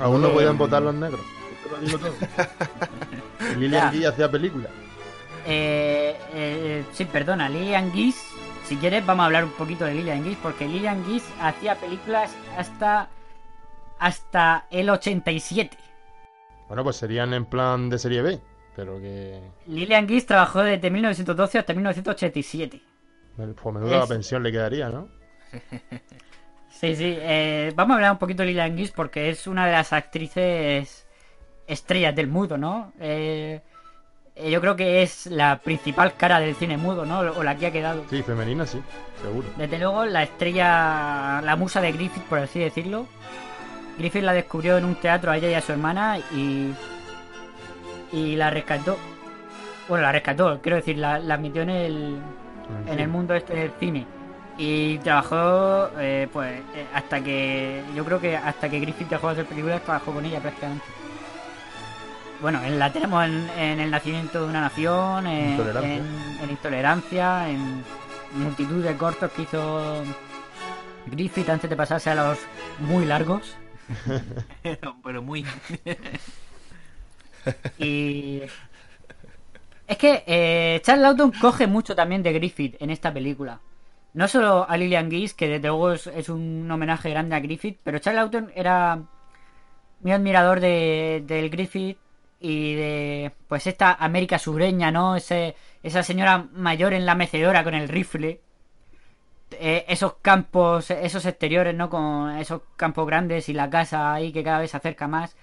[0.01, 1.21] Aún no Eh, podían votar los negros.
[1.63, 2.15] Te lo digo todo.
[3.53, 3.91] Y Lilian.
[3.93, 4.71] Guille hacía películas.
[5.47, 8.17] Eh, eh, sí, perdona, Lillian Gish.
[8.67, 12.31] Si quieres, vamos a hablar un poquito de Lillian Gish, porque Lillian Gish hacía películas
[12.57, 13.09] hasta
[13.99, 15.77] hasta el 87.
[16.69, 18.41] Bueno, pues serían en plan de serie B.
[18.75, 19.41] Pero que.
[19.67, 22.81] Lillian Gish trabajó desde 1912 hasta 1987.
[23.37, 25.09] Pues menuda Es- pensión le quedaría, ¿no?
[26.73, 27.17] Sí, sí.
[27.19, 31.07] eh, vamos a hablar un poquito de Lillian Gish porque es una de las actrices
[31.67, 32.93] estrellas del mudo, ¿no?
[32.99, 33.61] Eh,
[34.51, 37.21] yo creo que es la principal cara del cine mudo, ¿no?
[37.21, 38.05] O la que ha quedado.
[38.09, 38.81] Sí, femenina, sí,
[39.23, 39.47] seguro.
[39.57, 43.07] Desde luego, la estrella, la musa de Griffith, por así decirlo.
[43.99, 46.73] Griffith la descubrió en un teatro a ella y a su hermana y.
[48.11, 48.97] y la rescató.
[49.89, 52.17] Bueno, la rescató, quiero decir, la, la metió en el,
[52.87, 54.07] en el mundo este del cine.
[54.59, 57.83] Y trabajó, eh, pues, eh, hasta que.
[57.95, 60.85] Yo creo que hasta que Griffith dejó de hacer películas, trabajó con ella prácticamente.
[62.41, 65.95] Bueno, en- la tenemos en, en El nacimiento de una nación, en Intolerancia.
[65.95, 67.85] en- en Intolerancia, en
[68.35, 70.03] multitud de cortos que hizo
[71.07, 72.39] Griffith antes de pasarse a los
[72.81, 73.57] muy largos.
[75.03, 75.45] Pero muy.
[77.79, 78.43] Y.
[79.87, 83.59] Es que eh, Charles Lawton coge mucho también de Griffith en esta película.
[84.15, 87.99] No solo a Lillian Gish, que desde luego es, un homenaje grande a Griffith, pero
[87.99, 89.03] Charles Lawton era
[90.01, 91.97] muy admirador de, del Griffith
[92.41, 95.17] y de pues esta América sureña, ¿no?
[95.17, 98.41] Ese, esa señora mayor en la mecedora con el rifle.
[99.53, 101.89] Eh, esos campos, esos exteriores, ¿no?
[101.89, 105.37] Con esos campos grandes y la casa ahí que cada vez se acerca más.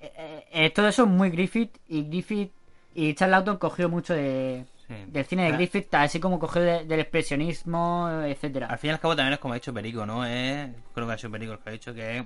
[0.00, 2.52] Eh, eh, todo eso es muy Griffith y Griffith
[2.94, 5.04] y Charles Lawton cogió mucho de, Sí.
[5.06, 5.52] del cine de.
[5.52, 8.66] Griffith, así como cogió de- del expresionismo, etcétera.
[8.66, 10.24] Al fin y al cabo también es como ha dicho Perico, ¿no?
[10.26, 12.24] Es, creo que ha sido Perico el que ha dicho que es,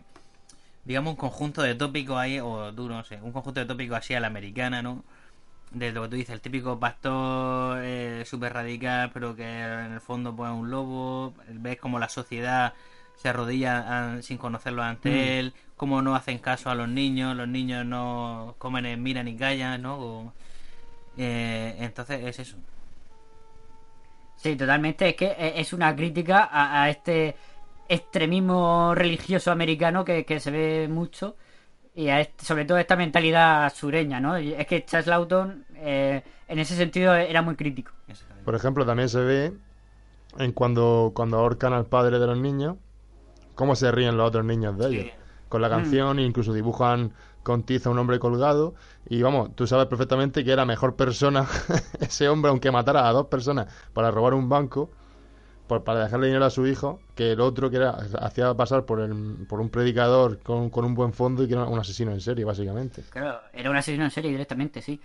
[0.84, 4.14] digamos, un conjunto de tópicos ahí, o tú no sé, un conjunto de tópicos así
[4.14, 5.04] a la americana, ¿no?
[5.72, 10.00] De lo que tú dices, el típico pastor eh, súper radical, pero que en el
[10.00, 12.72] fondo pues es un lobo, ves como la sociedad
[13.16, 15.38] se arrodilla an- sin conocerlo ante Mm.
[15.38, 19.36] él, cómo no hacen caso a los niños, los niños no comen, eh, miran y
[19.36, 19.98] callan, ¿no?
[19.98, 20.32] O-
[21.16, 22.56] eh, entonces es eso.
[24.36, 25.08] Sí, totalmente.
[25.08, 27.34] Es que eh, es una crítica a, a este
[27.88, 31.36] extremismo religioso americano que, que se ve mucho
[31.94, 34.38] y a este- sobre todo esta mentalidad sureña, ¿no?
[34.38, 37.92] Y es que Charles Lawton eh, en ese sentido era muy crítico.
[38.44, 39.52] Por ejemplo, también se ve
[40.38, 42.76] en cuando, cuando ahorcan al padre de los niños,
[43.54, 45.06] cómo se ríen los otros niños de ellos.
[45.48, 45.72] Con la Mm.
[45.72, 47.12] canción, incluso dibujan
[47.44, 48.74] con tiza un hombre colgado.
[49.08, 51.46] Y vamos, tú sabes perfectamente que era mejor persona
[52.00, 54.90] ese hombre, aunque matara a dos personas para robar un banco,
[55.68, 59.00] por, para dejarle dinero a su hijo, que el otro que era, hacía pasar por,
[59.00, 62.20] el, por un predicador con, con un buen fondo y que era un asesino en
[62.20, 63.04] serie, básicamente.
[63.10, 65.00] Claro, era un asesino en serie directamente, sí.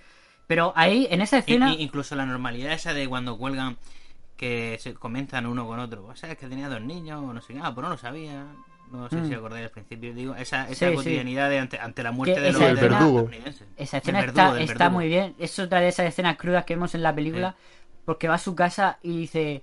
[0.48, 1.74] Pero ahí, en esa escena...
[1.74, 3.78] incluso la normalidad esa de cuando cuelgan
[4.36, 6.06] que se comentan uno con otro.
[6.06, 7.60] O sea, es que tenía dos niños, o no sé qué.
[7.62, 8.48] Ah, pues no lo sabía.
[8.92, 9.28] No sé Mm.
[9.28, 10.14] si acordáis al principio.
[10.14, 10.96] Digo, esa, esa Sí, sí.
[10.96, 13.68] cotidianidad de ante, ante la muerte de los escena- estadounidenses.
[13.78, 14.90] Esa escena verdugo, está, verdugo.
[14.92, 15.36] muy bien.
[15.40, 17.56] Es otra de esas escenas crudas que vemos en la película.
[18.06, 19.62] Porque va a su casa y dice: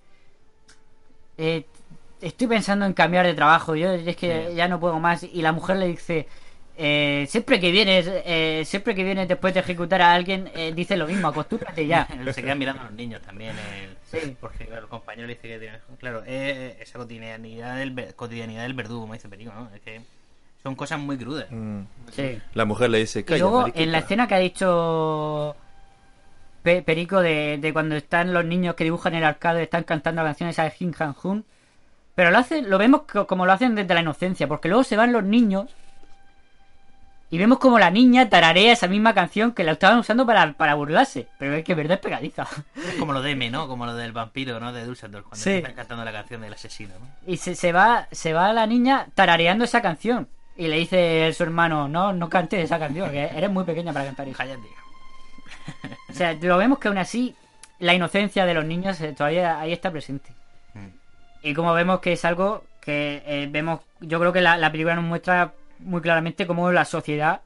[1.38, 1.64] eh,
[2.20, 3.76] Estoy pensando en cambiar de trabajo.
[3.76, 5.22] Yo es que ya no puedo más.
[5.22, 6.26] Y la mujer le dice:
[6.78, 10.96] eh, Siempre que vienes, eh, siempre que vienes después de ejecutar a alguien, eh, dice
[10.96, 11.28] lo mismo.
[11.28, 12.06] Acostúmbrate ya.
[12.32, 13.50] Se queda mirando a los niños también.
[13.50, 14.36] el- Sí.
[14.40, 15.78] Porque claro, el compañero le dice que tiene.
[15.98, 19.68] Claro, eh, esa cotidianidad del, cotidianidad del verdugo, como dice Perico, ¿no?
[19.74, 20.00] Es que
[20.62, 21.46] son cosas muy crudas.
[21.50, 21.80] Mm.
[22.12, 22.38] Sí.
[22.54, 23.82] La mujer le dice, Y calla, luego, mariquita".
[23.82, 25.56] en la escena que ha dicho
[26.62, 30.64] Pe- Perico de, de cuando están los niños que dibujan el arcade, están cantando esa
[30.64, 31.44] de Jin Han Hun.
[32.14, 34.96] Pero lo hacen, lo vemos co- como lo hacen desde la inocencia, porque luego se
[34.96, 35.66] van los niños
[37.30, 40.74] y vemos como la niña tararea esa misma canción que la estaban usando para, para
[40.74, 41.26] burlarse.
[41.38, 42.46] Pero es que es verdad es pegadiza.
[42.76, 43.66] Es como lo de M, ¿no?
[43.68, 44.72] Como lo del vampiro, ¿no?
[44.72, 45.50] De Dusseldorf, cuando Sí.
[45.50, 47.06] están cantando la canción del asesino, ¿no?
[47.26, 50.28] Y se, se va se va la niña tarareando esa canción.
[50.56, 54.06] Y le dice su hermano, no, no cantes esa canción, que eres muy pequeña para
[54.06, 54.38] cantar eso.
[54.38, 54.68] Cállate.
[56.08, 57.34] O sea, lo vemos que aún así
[57.78, 60.30] la inocencia de los niños eh, todavía ahí está presente.
[60.74, 60.86] Mm.
[61.42, 64.94] Y como vemos que es algo que eh, vemos, yo creo que la, la película
[64.94, 67.42] nos muestra muy claramente cómo la sociedad,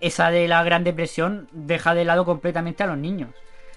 [0.00, 3.30] esa de la Gran Depresión, deja de lado completamente a los niños.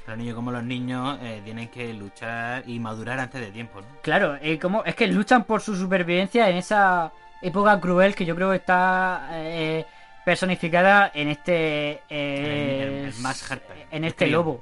[0.08, 3.88] Los niños como los niños eh, tienen que luchar y madurar antes de tiempo, ¿no?
[4.02, 8.34] Claro, eh, como, es que luchan por su supervivencia en esa época cruel que yo
[8.34, 9.86] creo que está eh,
[10.24, 12.02] personificada en este...
[12.10, 14.62] eh, En Harper, el este lobo.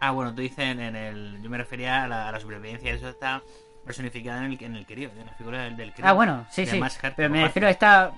[0.00, 1.42] Ah, bueno, tú dices en, en el...
[1.42, 3.42] Yo me refería a la, a la supervivencia, eso está
[3.84, 6.06] personificada en el, en el crío, en la figura del, del crío.
[6.06, 6.80] Ah, bueno, sí, sí.
[7.16, 8.12] Pero me refiero a esta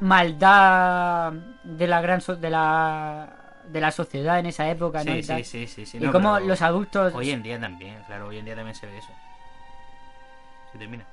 [0.00, 1.32] maldad
[1.64, 3.28] de la gran so- de la
[3.68, 5.12] de la sociedad en esa época, ¿no?
[5.12, 5.44] Sí, Y tal.
[5.44, 8.38] sí, sí, sí, sí, Y no, cómo los adultos Hoy en día también, claro, hoy
[8.38, 9.08] en día también se ve eso.
[10.72, 11.04] Se termina.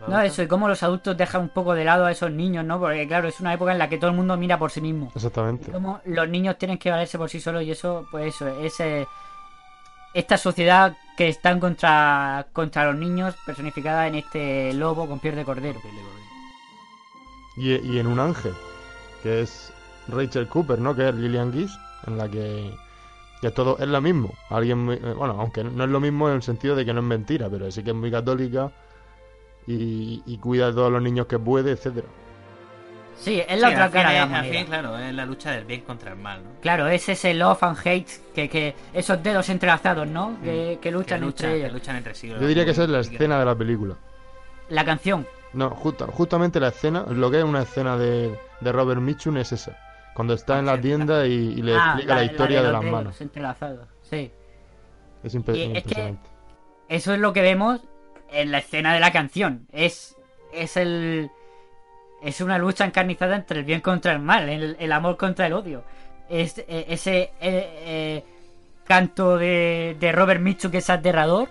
[0.00, 2.66] ¿Lo No, eso, y cómo los adultos dejan un poco de lado a esos niños,
[2.66, 2.78] ¿no?
[2.78, 5.10] Porque claro, es una época en la que todo el mundo mira por sí mismo.
[5.14, 5.70] Exactamente.
[5.70, 8.78] Y cómo los niños tienen que valerse por sí solos y eso, pues eso, es
[8.80, 9.06] eh,
[10.14, 15.36] esta sociedad que está en contra, contra los niños personificada en este lobo con piel
[15.36, 15.80] de cordero.
[17.56, 18.52] Y, y en un ángel,
[19.22, 19.72] que es
[20.08, 20.94] Rachel Cooper, ¿no?
[20.94, 21.72] Que es Lillian Gish,
[22.06, 22.76] en la que,
[23.40, 24.34] que todo es lo mismo.
[24.50, 27.06] Alguien eh, bueno, aunque no es lo mismo en el sentido de que no es
[27.06, 28.70] mentira, pero sí que es muy católica
[29.66, 32.08] y, y cuida de todos los niños que puede, etcétera.
[33.18, 34.52] Sí, es la Sí, otra al fin cara de la moneda.
[34.52, 36.50] fin, claro, es la lucha del bien contra el mal, ¿no?
[36.60, 40.36] Claro, es ese love and hate, que, que esos dedos entrelazados, ¿no?
[40.42, 41.22] Que, que luchan Mm.
[41.22, 41.66] que entre luchan, ellos.
[41.68, 42.28] que luchan entre sí.
[42.28, 43.96] Yo diría que esa es la escena de la película.
[44.68, 45.26] La canción.
[45.54, 49.52] No, justa- justamente la escena, lo que es una escena de, de Robert Mitchum es
[49.52, 49.76] esa.
[50.14, 52.80] Cuando está en la tienda y, y le Ah, explica la, historia de, los las
[52.82, 53.20] dedos manos.
[53.20, 54.30] entrelazados, sí.
[55.22, 56.28] Es Y es que- impresionante.
[56.88, 57.80] Eso es lo que vemos
[58.30, 59.66] en la escena de la canción.
[59.72, 60.16] Es,
[60.52, 61.30] es el.
[62.22, 65.52] Es una lucha encarnizada entre el bien contra el mal, el, el amor contra el
[65.52, 65.82] odio.
[66.28, 68.24] Es eh, ese eh, eh,
[68.86, 71.48] canto de, de Robert Mitchum que es aterrador.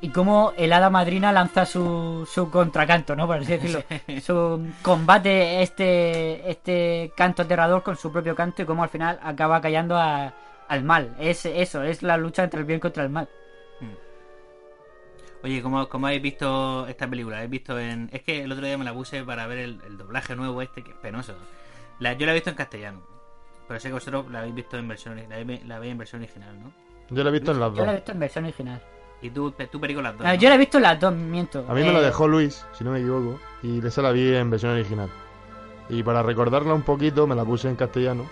[0.00, 3.26] Y cómo el hada madrina lanza su, su contracanto, ¿no?
[3.26, 3.82] Por así decirlo.
[4.22, 9.62] Su combate este, este canto aterrador con su propio canto y cómo al final acaba
[9.62, 10.30] callando a-
[10.68, 11.14] al mal.
[11.18, 13.28] Es eso, es la lucha entre el bien contra el mal.
[15.44, 17.36] Oye, ¿cómo, cómo habéis visto esta película?
[17.36, 18.08] ¿Habéis visto en...?
[18.12, 20.82] Es que el otro día me la puse para ver el, el doblaje nuevo este,
[20.82, 21.34] que es penoso.
[22.00, 23.02] La- yo la he visto en castellano.
[23.68, 26.22] Pero sé que vosotros la habéis visto en versión, la habéis, la habéis en versión
[26.22, 26.72] original, ¿no?
[27.10, 27.86] Yo la he visto en las Yo dos.
[27.86, 28.82] la he visto en versión original.
[29.22, 30.26] Y tú, tú Perico, las dos.
[30.26, 30.34] ¿no?
[30.34, 31.64] Yo la he visto en las dos, miento.
[31.68, 34.34] A mí me lo Eh, dejó Luis, si no me equivoco, y esa la vi
[34.34, 35.10] en versión original.
[35.90, 38.24] Y para recordarla un poquito me la puse en castellano,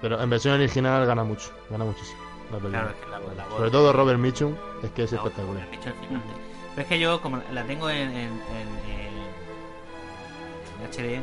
[0.00, 2.22] pero en versión original gana mucho, gana muchísimo
[2.54, 2.82] la película.
[2.82, 3.56] Claro, es que la, la voz...
[3.58, 5.62] Sobre todo Robert Mitchum, es que es voz espectacular.
[5.72, 6.34] es flipante.
[6.74, 9.24] Pero es que yo, como la tengo en, en, en, en-
[10.80, 11.22] en HD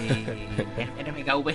[0.00, 0.08] y
[0.80, 1.54] en NMKV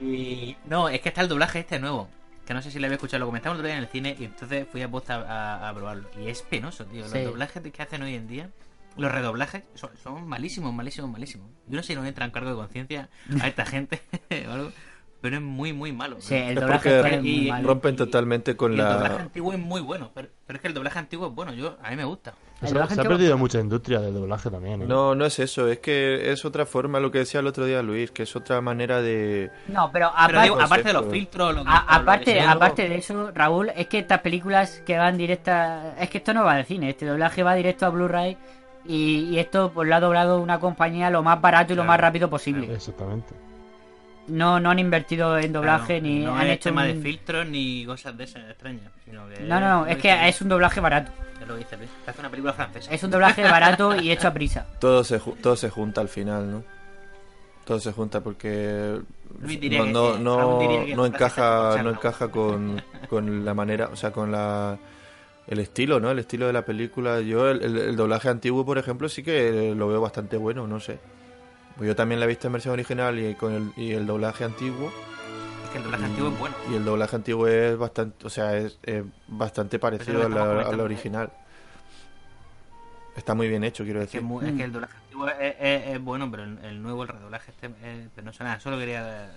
[0.00, 2.08] y no, es que está el doblaje este nuevo
[2.46, 4.16] que no sé si lo había escuchado, lo comentamos el otro día en el cine
[4.20, 7.22] y entonces fui a posta a, a probarlo y es penoso, tío, los Sí.
[7.22, 8.50] doblajes que hacen hoy en día
[8.96, 11.50] los redoblajes son, son malísimos, malísimos, malísimos.
[11.66, 13.08] Yo no sé si no entra en cargo de conciencia
[13.42, 14.00] a esta gente
[14.48, 14.72] o algo,
[15.26, 16.16] pero es muy, muy malo.
[16.20, 17.66] Sí, el Es doblaje muy malo.
[17.68, 19.22] rompen totalmente con Y el doblaje la...
[19.22, 21.90] antiguo es muy bueno, pero, pero es que el doblaje antiguo es bueno, yo a
[21.90, 22.34] mí me gusta.
[22.62, 24.82] El Se, ha perdido mucha industria del doblaje también.
[24.82, 24.84] ¿eh?
[24.86, 27.82] No, no es eso, es que es otra forma, lo que decía el otro día
[27.82, 29.50] Luis, que es otra manera de...
[29.66, 32.32] No, pero Pero aparte, digo, aparte de los filtros, lo que, a- lo que aparte,
[32.34, 35.94] sea, aparte de eso, Raúl, es que estas películas que van directas...
[36.00, 38.36] Es que esto no va al cine, este doblaje va directo a Blu-ray
[38.86, 41.88] y, y esto pues lo ha doblado una compañía lo más barato y lo Claro,
[41.88, 42.72] más rápido posible.
[42.72, 43.34] Exactamente.
[44.28, 47.46] No, no han invertido en doblaje claro, ni no han hecho tema un- de filtros
[47.46, 50.80] ni cosas de esas extrañas, sino que No, no, no, es que es un doblaje
[50.80, 51.12] barato.
[51.40, 52.90] es lo que dice Luis, hace una película francesa.
[52.92, 54.66] Es un doblaje barato y hecho a prisa.
[54.80, 56.64] Todo se, ju- todo se junta al final, ¿no?
[57.64, 59.00] Todo se junta porque
[59.92, 60.58] no, no,
[60.94, 64.78] no, encaja, no encaja con, con la manera, o sea, con la
[65.48, 66.10] el estilo, ¿no?
[66.10, 67.20] El estilo de la película.
[67.20, 70.80] Yo el, el- el doblaje antiguo, por ejemplo, sí que lo veo bastante bueno, no
[70.80, 70.98] sé.
[71.76, 74.44] Pues yo también la he visto en versión original y con el, y el doblaje
[74.44, 74.90] antiguo.
[75.64, 76.54] Es que el doblaje antiguo es bueno.
[76.70, 81.30] Y el doblaje antiguo es bastante, o sea, es, es bastante parecido al original.
[83.14, 84.48] Está muy bien hecho, quiero Es que, decir.
[84.48, 88.08] es que el doblaje antiguo es, bueno, pero el, el nuevo, el redoblaje este, eh,
[88.14, 89.30] pero no sé nada, solo quería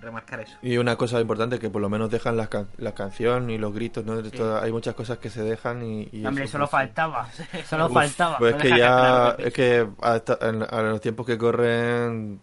[0.00, 0.56] remarcar eso.
[0.62, 3.74] Y una cosa importante que por lo menos dejan la, can- la canción y los
[3.74, 4.22] gritos, ¿no?
[4.22, 4.30] Sí.
[4.62, 6.08] hay muchas cosas que se dejan y...
[6.12, 7.28] y Hombre, eso, solo pues, faltaba.
[7.68, 8.38] Solo Uf, faltaba.
[8.38, 12.40] Pues No es que ya, es que hasta- en- a los tiempos que corren,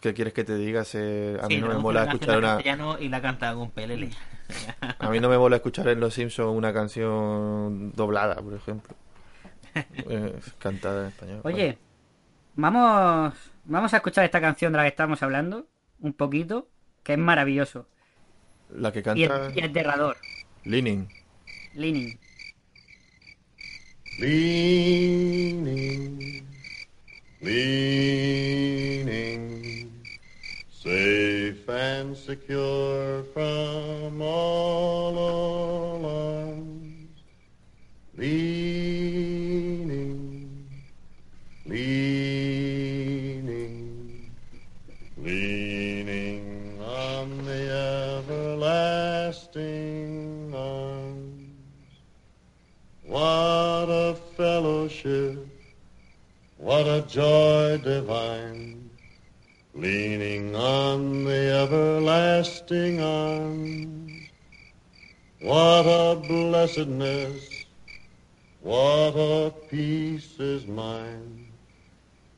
[0.00, 0.84] ¿qué quieres que te diga?
[0.84, 2.58] Se- a mí Sí, no me mola escuchar una,
[3.00, 4.10] y la canta con pelele.
[4.98, 8.94] a mí no me mola escuchar en Los Simpsons una canción doblada, por ejemplo.
[9.74, 11.40] Eh, cantada en español.
[11.42, 11.78] Oye,
[12.54, 13.34] vamos,
[13.64, 15.66] vamos a escuchar esta canción de la que estamos hablando,
[16.04, 16.68] un poquito,
[17.02, 17.88] que es maravilloso.
[18.70, 20.16] La que canta y aterrador.
[20.64, 21.08] Leaning.
[21.74, 22.18] Leaning.
[24.20, 25.66] Leaning,
[27.42, 29.04] leaning,
[30.70, 35.18] safe and secure from all
[35.98, 37.08] alarms.
[38.16, 39.33] Leaning,
[53.34, 55.48] What a fellowship,
[56.56, 58.88] what a joy divine,
[59.74, 64.30] leaning on the everlasting arms.
[65.40, 67.66] What a blessedness,
[68.60, 71.48] what a peace is mine,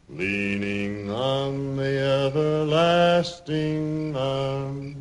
[0.09, 4.97] leaning on the everlasting arms.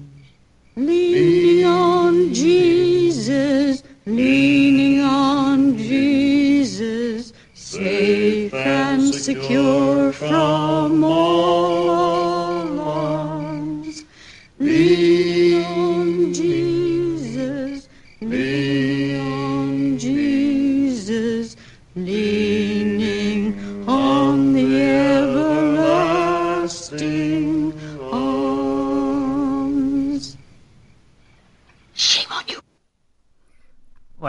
[0.75, 12.14] Leaning on Jesus, leaning on Jesus, safe and secure from all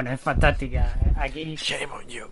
[0.06, 0.94] Bueno, es fantástica.
[1.18, 1.56] Aquí.
[1.56, 2.26] Shame on you.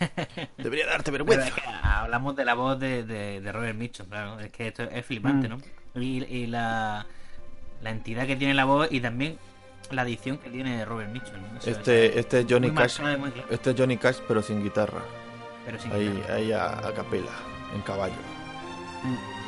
[0.58, 1.46] Debería darte vergüenza.
[1.46, 4.40] es que hablamos de la voz de, de, de Robert Mitchum, claro.
[4.40, 5.50] Es que esto es flipante, Mm.
[5.52, 5.58] ¿no?
[6.02, 7.06] Y, y la,
[7.82, 9.38] la entidad que tiene la voz y también
[9.92, 11.34] la adición que tiene Robert Mitchum.
[11.40, 11.58] ¿no?
[11.60, 13.00] Eso, Este, este es Johnny Cash.
[13.00, 13.32] marcado.
[13.48, 15.02] Este es Johnny Cash, pero sin guitarra.
[15.66, 16.34] Pero sin ahí, guitarra.
[16.34, 17.30] ahí a, a capela,
[17.76, 18.14] en caballo.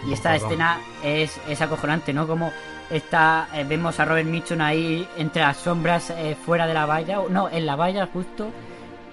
[0.07, 2.27] Y esta escena es, es acojonante, ¿no?
[2.27, 2.51] Como
[2.91, 7.21] está, eh, vemos a Robert Mitchum ahí entre las sombras eh, fuera de la valla,
[7.21, 8.49] o- no, en la valla justo,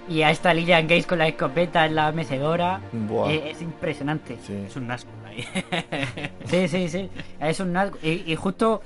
[0.08, 2.80] y a esta Lillian Gates con la escopeta en la mecedora.
[2.92, 3.30] Buah.
[3.30, 4.38] Eh, es impresionante.
[4.46, 4.64] Sí.
[4.66, 5.46] Es un ahí.
[6.46, 7.10] Sí, sí, sí.
[7.38, 7.98] Es un Nazgûl.
[8.02, 8.80] y, y justo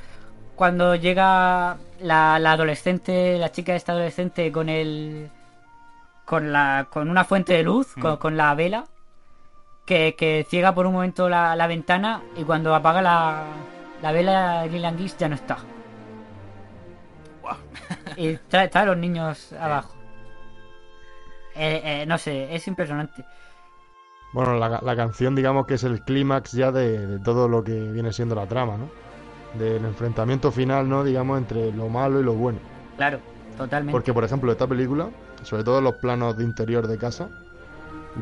[0.57, 5.31] cuando llega la, la adolescente, la chica esta adolescente con el
[6.25, 8.17] con la con una fuente de luz, con, Mm.
[8.19, 8.85] con la vela,
[9.85, 13.45] que, que ciega por un momento la, la ventana y cuando apaga la,
[14.01, 15.59] la vela Lilian Gish ya no está.
[18.17, 19.95] Y está, está los niños abajo.
[21.55, 23.25] Eh, eh, no sé, es impresionante.
[24.33, 27.73] Bueno, la, la canción digamos que es el clímax ya de, de todo lo que
[27.73, 28.89] viene siendo la trama, ¿no?
[29.59, 31.05] Del enfrentamiento final, ¿no?
[31.05, 32.59] Digamos, entre lo malo y lo bueno.
[32.97, 33.19] Claro,
[33.59, 33.93] totalmente.
[33.93, 35.11] Porque, por ejemplo, esta película,
[35.43, 37.29] sobre todo los planos de interior de casa,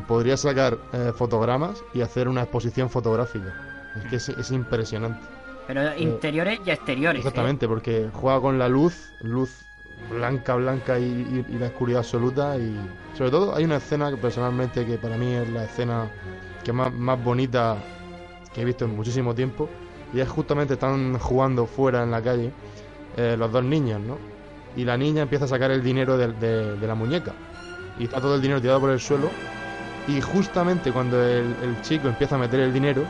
[0.07, 3.53] podría sacar eh, fotogramas y hacer una exposición fotográfica.
[3.97, 5.19] Es que es, es impresionante.
[5.67, 7.19] Pero interiores y exteriores.
[7.23, 7.27] ¿eh?
[7.27, 9.65] Exactamente, porque juega con la luz, luz
[10.09, 12.57] blanca, blanca y, y- y la oscuridad absoluta.
[12.57, 12.75] Y
[13.17, 16.07] sobre todo hay una escena que personalmente que para mí es la escena
[16.63, 17.77] que más, más bonita
[18.53, 19.69] que he visto en muchísimo tiempo.
[20.13, 22.51] Y es justamente están jugando fuera en la calle
[23.17, 24.17] eh, los dos niños, ¿no?
[24.75, 27.33] Y la niña empieza a sacar el dinero de, de- de la muñeca.
[27.99, 29.29] Y está todo el dinero tirado por el suelo.
[30.07, 33.03] Y justamente cuando el, el chico empieza a meter el dinero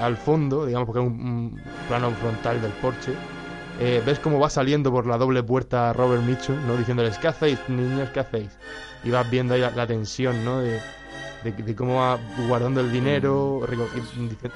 [0.00, 3.12] al fondo, digamos porque es un, un plano frontal del porche,
[3.80, 6.76] eh, ves cómo va saliendo por la doble puerta Robert Mitchum, ¿no?
[6.76, 8.08] Diciéndoles, ¿qué hacéis, niños?
[8.10, 8.50] ¿Qué hacéis?
[9.02, 10.60] Y vas viendo ahí la, la tensión, ¿no?
[10.60, 10.80] De,
[11.44, 13.60] de- de cómo va guardando el dinero,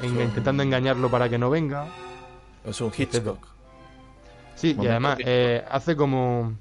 [0.02, 1.86] en- intentando engañarlo para que no venga.
[2.64, 3.46] Es un Hitchcock.
[4.54, 6.52] Sí, y además eh, hace como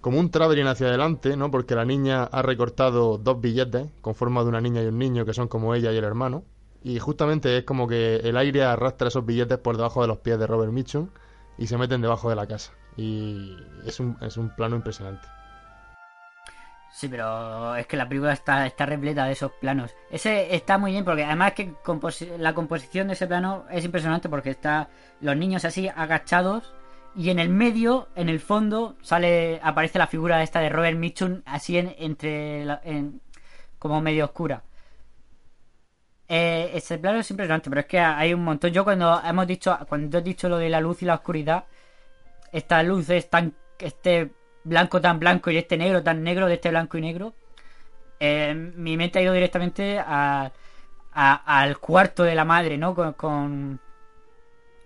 [0.00, 1.50] como un traveling hacia adelante, ¿no?
[1.50, 5.24] Porque la niña ha recortado dos billetes con forma de una niña y un niño
[5.24, 6.44] que son como ella y el hermano.
[6.82, 10.38] Y justamente es como que el aire arrastra esos billetes por debajo de los pies
[10.38, 11.10] de Robert Mitchum
[11.58, 12.72] y se meten debajo de la casa.
[12.96, 15.28] Y es un, es un plano impresionante.
[16.92, 19.94] Sí, pero es que la película está, está repleta de esos planos.
[20.10, 21.74] Ese está muy bien porque además que
[22.38, 24.88] la composición de ese plano es impresionante porque está
[25.20, 26.74] los niños así agachados
[27.16, 31.42] y en el medio, en el fondo, sale aparece la figura esta de Robert Mitchum
[31.44, 32.80] así en, entre la-
[33.78, 34.62] como medio oscura.
[36.28, 38.70] Eh, ese plano es impresionante, pero es que hay un montón.
[38.70, 41.64] Yo cuando hemos dicho, cuando he dicho lo de la luz y la oscuridad,
[42.52, 44.30] esta luz es tan, este
[44.64, 47.34] blanco tan blanco y este negro tan negro, de este blanco y negro,
[48.20, 50.52] eh, mi mente ha ido directamente a-
[51.12, 52.94] al cuarto de la madre, ¿no?
[52.94, 53.80] Con, con-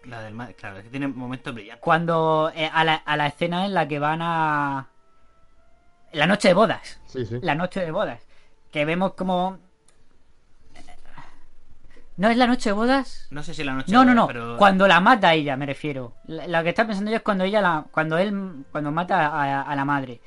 [0.06, 1.82] La del claro, es que tiene momentos brillantes.
[1.82, 4.86] cuando eh, a, la, a la escena en la que van a
[6.12, 7.00] la noche de bodas.
[7.06, 7.38] Sí, sí.
[7.42, 8.20] La noche de bodas.
[8.70, 9.58] Que vemos como...
[12.16, 13.26] ¿No es la noche de bodas?
[13.30, 14.26] No sé si la noche No, de no, bodas, no.
[14.28, 16.14] pero- Cuando la mata ella, me refiero.
[16.26, 19.62] La, la que está pensando yo es cuando ella la, cuando él, cuando mata a,
[19.62, 20.20] a la madre.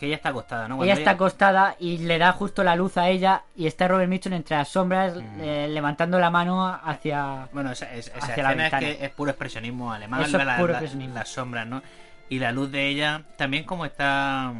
[0.00, 0.82] Que ella está acostada, ¿no?
[0.82, 4.32] ella está acostada y le da justo la luz a ella y está Robert Mitchum
[4.32, 5.40] entre las sombras Mm.
[5.42, 8.80] eh, levantando la mano hacia Bueno, esa, es- esa hacia la escena es ventana.
[8.98, 11.14] que es puro expresionismo alemán, Eso es la- puro la- expresionismo.
[11.14, 11.82] las sombras, ¿no?
[12.30, 14.54] Y la luz de ella también como está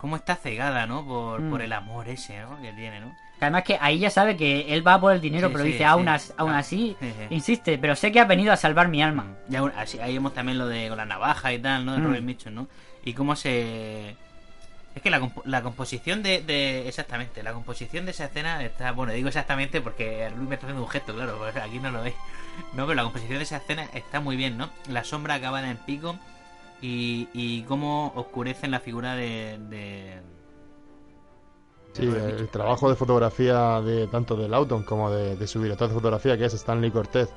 [0.00, 1.04] como está cegada, ¿no?
[1.04, 1.50] Por, Mm.
[1.50, 2.60] por el amor ese, ¿no?
[2.62, 3.08] Que tiene, ¿no?
[3.38, 5.70] Que Además que ahí ya sabe que él va por el dinero, Sí, pero sí,
[5.72, 5.84] dice, sí.
[5.84, 7.26] aún, as- aún Ah, así, sí, sí.
[7.30, 9.26] insiste, pero sé que ha venido a salvar mi alma.
[9.50, 11.92] Y aún así, ahí vemos también lo de con la navaja y tal, ¿no?
[11.92, 12.04] De Mm.
[12.04, 12.68] Robert Mitchum, ¿no?
[13.08, 14.10] Y cómo se...
[14.94, 18.92] Es que la, compo- la composición de, de- Exactamente, la composición de esa escena está...
[18.92, 22.02] Bueno, digo exactamente porque Luis me está haciendo un gesto, claro, porque aquí no lo
[22.02, 22.14] veis.
[22.74, 24.68] No, pero la composición de esa escena está muy bien, ¿no?
[24.90, 26.16] La sombra acabada en pico
[26.82, 29.58] y, y cómo oscurecen la figura de...
[29.70, 30.20] de-
[31.94, 35.94] Sí, el trabajo de fotografía de tanto de Lawton como de, de su director de
[35.94, 37.28] fotografía, que es Stanley Cortez,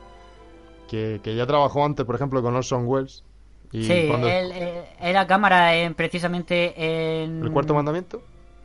[0.89, 3.23] que, que ya trabajó antes, por ejemplo, con Orson Welles.
[3.71, 6.73] Y sí, cuando- él eh, era cámara en, precisamente
[7.23, 7.43] en...
[7.43, 8.21] ¿El cuarto mandamiento?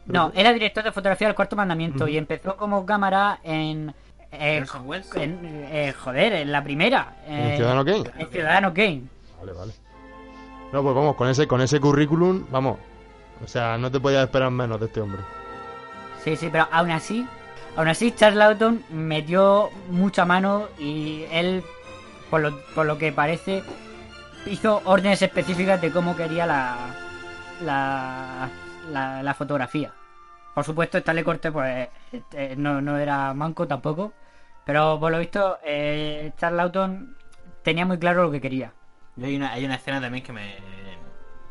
[0.07, 3.92] No, era director de fotografía del cuarto mandamiento y empezó como cámara en...
[4.32, 4.64] eh,
[5.14, 5.40] en-
[5.70, 7.16] eh, joder, en la primera.
[7.26, 8.04] ¿En eh, Ciudadano Kane?
[8.18, 9.02] En Ciudadano Kane.
[9.40, 9.72] Vale, vale.
[10.72, 12.78] No, pues vamos, con ese, con ese currículum, vamos.
[13.44, 15.20] O sea, no te podías esperar menos de este hombre.
[16.24, 17.26] Sí, sí, pero aún así,
[17.76, 21.62] aún así Charles Lawton metió mucha mano y él,
[22.30, 23.62] por lo, por lo que parece,
[24.47, 26.76] hizo órdenes específicas de cómo quería la,
[27.62, 28.51] la,
[29.22, 29.92] la, fotografía.
[30.55, 31.88] Por supuesto, Stanley Corte pues
[32.32, 34.12] eh, no, no era manco tampoco,
[34.64, 37.16] pero por lo visto eh, Charles Lawton
[37.62, 38.72] tenía muy claro lo que quería.
[39.22, 40.55] Hay una, hay una escena también que me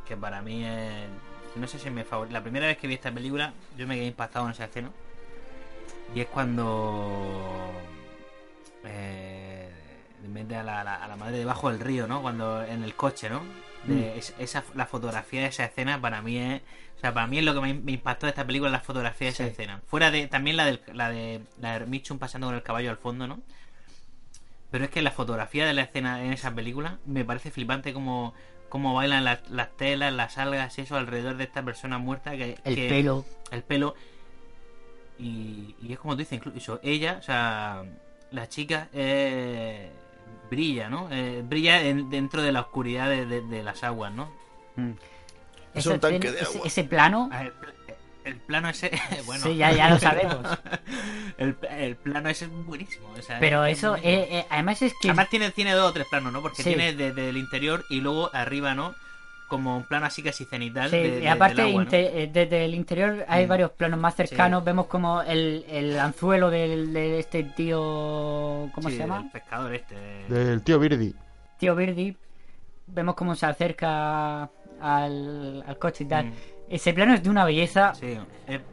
[0.06, 1.08] que para mí es
[1.56, 4.06] no sé si me favorita la primera vez que vi esta película yo me quedé
[4.06, 4.92] impactado en esa escena
[6.14, 7.72] y es cuando
[8.84, 9.45] eh,
[10.28, 13.42] mete a la, a la- madre debajo del río no cuando en el coche no
[13.86, 14.18] De- Mm.
[14.18, 16.62] es- esa la fotografía de esa escena para mí es
[16.98, 19.28] o sea para mí es lo que me, me impactó de esta película la fotografía
[19.28, 19.50] de esa Sí.
[19.52, 22.90] escena fuera de también la del, la de la de Mitchum pasando con el caballo
[22.90, 23.42] al fondo no
[24.72, 28.34] pero es que la fotografía de la escena en esa película me parece flipante como,
[28.68, 32.32] como bailan las, las telas, las algas y eso alrededor de esta persona muerta.
[32.36, 33.24] Que, El que- pelo.
[33.52, 33.96] El pelo.
[35.18, 37.84] Y, y es como tú dices, incluso ella, o sea,
[38.32, 39.92] la chica eh,
[40.50, 41.08] brilla, ¿no?
[41.12, 44.30] Eh, brilla en- dentro de la oscuridad de, de- de las aguas, ¿no?
[45.74, 46.68] Es Esa un tanque de ese- agua.
[46.68, 47.54] Ese, plano, Ah, El,
[48.26, 48.92] el plano ese,
[49.26, 49.44] bueno.
[49.44, 50.38] Sí, ya- ya lo sabemos.
[51.38, 53.10] el, el plano ese es buenísimo.
[53.18, 54.14] o sea, pero es eso, buenísimo.
[54.24, 55.10] eh, eh, además es que...
[55.10, 56.42] Además tiene, tiene dos o tres planos, ¿no?
[56.42, 56.70] Porque Sí.
[56.70, 58.96] tiene desde el interior y luego arriba, ¿no?
[59.48, 60.90] Como un plano así casi cenital.
[60.90, 61.90] Sí, de- y aparte del agua, ¿no?
[61.90, 63.50] inte- eh, desde el interior hay Mm.
[63.50, 64.62] varios planos más cercanos.
[64.62, 64.66] Sí.
[64.66, 68.70] Vemos como el, el anzuelo del, de este tío.
[68.74, 69.22] ¿Cómo Sí, se llama?
[69.24, 69.96] El pescador este.
[70.30, 71.14] Del tío Birdie.
[71.60, 72.16] Tío Birdie.
[72.88, 74.50] Vemos cómo se acerca
[74.82, 76.26] al, al coche y tal.
[76.28, 76.34] Mm.
[76.68, 78.18] Ese plano es de una belleza Sí,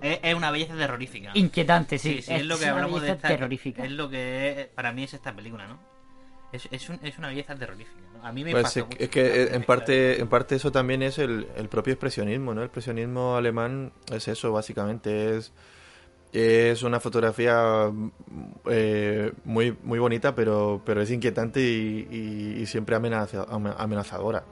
[0.01, 1.31] es, una belleza terrorífica.
[1.35, 2.15] inquietante, sí.
[2.17, 3.29] Sí, sí, es, lo que hablamos de esta.
[3.29, 3.85] terrorífica.
[3.85, 5.79] Es lo que es- para mí es esta película, ¿no?
[6.53, 8.01] Es, es, un- es una belleza terrorífica.
[8.23, 8.97] A mí me Pues es, mucho.
[9.01, 12.61] es que en parte, en parte eso también es el, el propio expresionismo, ¿no?
[12.61, 15.53] El expresionismo alemán es eso, básicamente, es,
[16.33, 17.91] es una fotografía
[18.67, 24.45] eh, muy, muy bonita, pero, pero es inquietante y, y- y siempre amenaza- ame- amenazadora.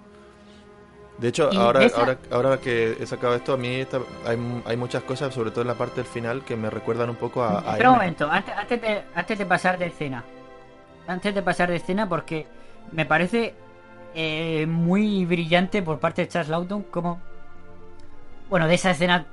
[1.19, 4.77] De hecho, ahora, esa- ahora, ahora que he sacado esto, a mí esta- hay, hay
[4.77, 7.59] muchas cosas, sobre todo en la parte del final, que me recuerdan un poco a...
[7.61, 10.25] a Espera un momento, antes, antes, de, antes de pasar de escena.
[11.07, 12.47] Antes de pasar de escena, porque
[12.93, 13.55] me parece
[14.15, 17.21] eh, muy brillante por parte de Charles Lawton como...
[18.49, 19.27] Bueno, de esa escena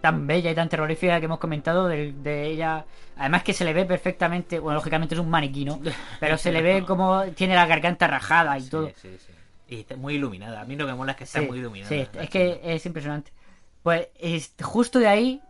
[0.00, 2.84] tan bella y tan terrorífica que hemos comentado de, de ella...
[3.16, 4.58] Además que se le ve perfectamente...
[4.58, 5.80] Bueno, lógicamente es un maniquí, ¿no?
[6.20, 8.88] Pero se le ve como tiene la garganta rajada y todo.
[8.96, 9.32] Sí, sí.
[9.68, 10.60] Y está muy iluminada.
[10.62, 11.88] A mí lo que mola es que está Sí, muy iluminada.
[11.88, 13.32] sí, es que es impresionante.
[13.82, 15.42] Pues es- justo de ahí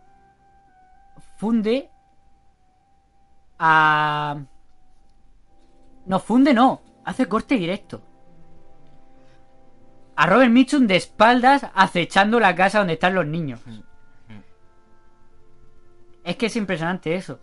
[1.37, 1.89] funde
[3.59, 4.37] a...
[6.05, 6.81] No, funde no.
[7.05, 8.01] Hace corte directo.
[10.15, 13.59] A Robert Mitchum de espaldas acechando la casa donde están los niños.
[16.23, 17.39] Es que es impresionante eso.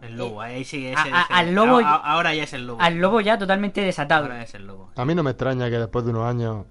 [0.00, 2.66] El lobo, ahí sí, A- ese, a- ese- al lobo- a- ahora ya es el
[2.66, 2.80] lobo.
[2.80, 4.22] Al lobo ya totalmente desatado.
[4.24, 4.90] Ahora es el lobo.
[4.96, 6.64] A mí no me extraña que después de unos años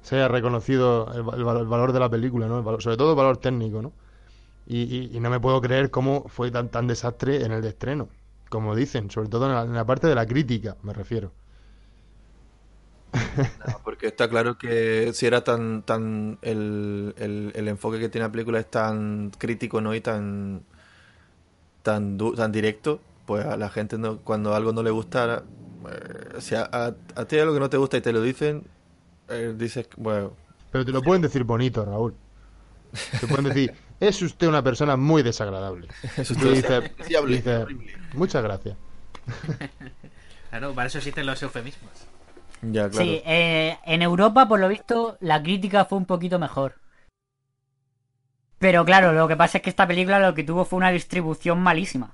[0.00, 2.58] se haya reconocido el, el valor, el valor de la película, ¿no?
[2.58, 3.92] El valor- sobre todo el valor técnico, ¿no?
[4.66, 7.68] Y, y- y no me puedo creer cómo fue tan, tan desastre en el de
[7.68, 8.08] estreno,
[8.50, 11.32] como dicen, sobre todo en la, en la parte de la crítica, me refiero.
[13.58, 18.26] No, porque está claro que si era tan tan el, el, el enfoque que tiene
[18.26, 20.66] la película es tan crítico no y tan
[21.82, 25.48] tan du- tan directo pues a la gente no, cuando algo no le gusta
[25.90, 28.22] eh, si a, a, a ti hay algo que no te gusta y te lo
[28.22, 28.68] dicen
[29.28, 30.36] eh, dices bueno
[30.70, 32.16] Pero te lo pueden decir bonito, Raúl.
[33.18, 35.90] Te pueden decir, es usted una persona muy desagradable.
[36.16, 36.84] Es usted dices,
[37.58, 38.00] horrible.
[38.16, 38.76] Muchas gracias.
[40.50, 41.90] Claro, para eso existen los eufemismos.
[42.62, 46.76] ya claro Sí, eh, en Europa, por lo visto, la crítica fue un poquito mejor.
[48.58, 51.60] Pero claro, lo que pasa es que esta película lo que tuvo fue una distribución
[51.60, 52.12] malísima.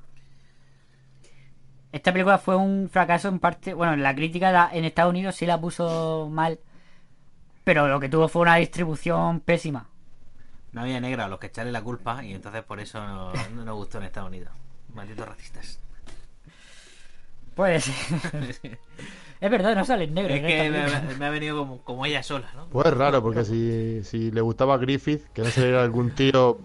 [1.93, 3.75] Esta película fue un fracaso en parte.
[3.75, 6.59] Bueno, la crítica la- en Estados Unidos sí la puso mal.
[7.65, 9.89] Pero lo que tuvo fue una distribución pésima.
[10.73, 13.65] No había negra a los que echarle la culpa y entonces por eso no, no
[13.65, 14.51] nos gustó en Estados Unidos.
[14.95, 15.79] Malditos racistas.
[17.55, 17.89] Pues.
[19.41, 20.35] es verdad, no sale en negro.
[20.35, 22.67] Es en que me, ha venido como, como ella sola, ¿no?
[22.67, 26.59] Pues es raro, porque si, si le gustaba Griffith, que no sería algún tío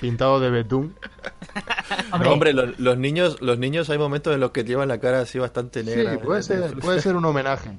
[0.00, 0.96] pintado de betún.
[2.22, 5.20] No, hombre, los, los niños los niños hay momentos en los que llevan la cara
[5.20, 7.70] así bastante negra Sí, puede ser, puede ser un homenaje.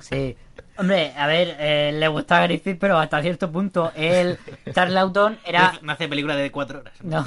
[0.00, 0.36] Sí.
[0.76, 3.92] Hombre, a ver, eh, le gustaba Griffith, pero hasta cierto punto.
[3.94, 4.38] El
[4.72, 5.78] Charlauton era.
[5.82, 6.94] No hace película de cuatro horas.
[7.02, 7.24] No.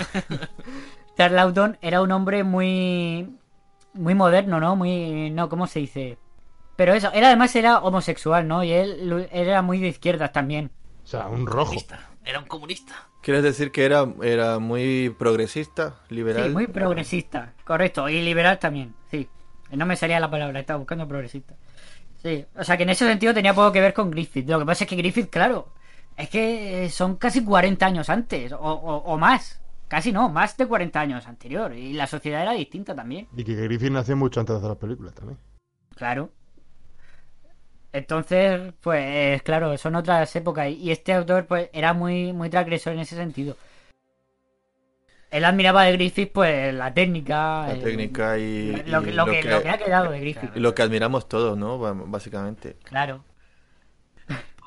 [1.17, 3.30] Charlauton era un hombre muy.
[3.97, 4.75] Muy moderno, ¿no?
[4.75, 5.29] Muy.
[5.31, 6.17] No, ¿cómo se dice?
[6.75, 8.63] Pero eso, él además era homosexual, ¿no?
[8.63, 10.71] Y él, él era muy de izquierdas también.
[11.03, 11.73] O sea, un rojo.
[12.23, 12.93] Era un comunista.
[13.21, 16.45] ¿Quieres decir que era, era muy progresista, liberal?
[16.45, 18.07] Sí, muy progresista, correcto.
[18.09, 19.27] Y liberal también, sí.
[19.71, 21.55] No me salía la palabra, estaba buscando progresista.
[22.21, 24.47] Sí, o sea que en ese sentido tenía poco que ver con Griffith.
[24.49, 25.69] Lo que pasa es que Griffith, claro,
[26.15, 29.59] es que son casi 40 años antes, o, o- o más.
[29.88, 31.73] Casi no, más de 40 años anterior.
[31.73, 34.77] Y la sociedad era distinta también, Y que Griffith nació mucho antes de hacer las
[34.79, 35.38] películas también.
[35.95, 36.29] claro.
[37.93, 40.69] Entonces, pues claro, son otras épocas.
[40.69, 43.55] Y este autor, pues, era muy, muy transgresor en ese sentido.
[45.31, 47.65] Él admiraba de Griffith, pues, la técnica.
[47.67, 50.51] La el- técnica y, lo que- y lo que- lo que ha quedado de Griffith.
[50.55, 51.79] y lo que admiramos todos, ¿no?
[51.79, 52.75] Básicamente.
[52.83, 53.23] Claro.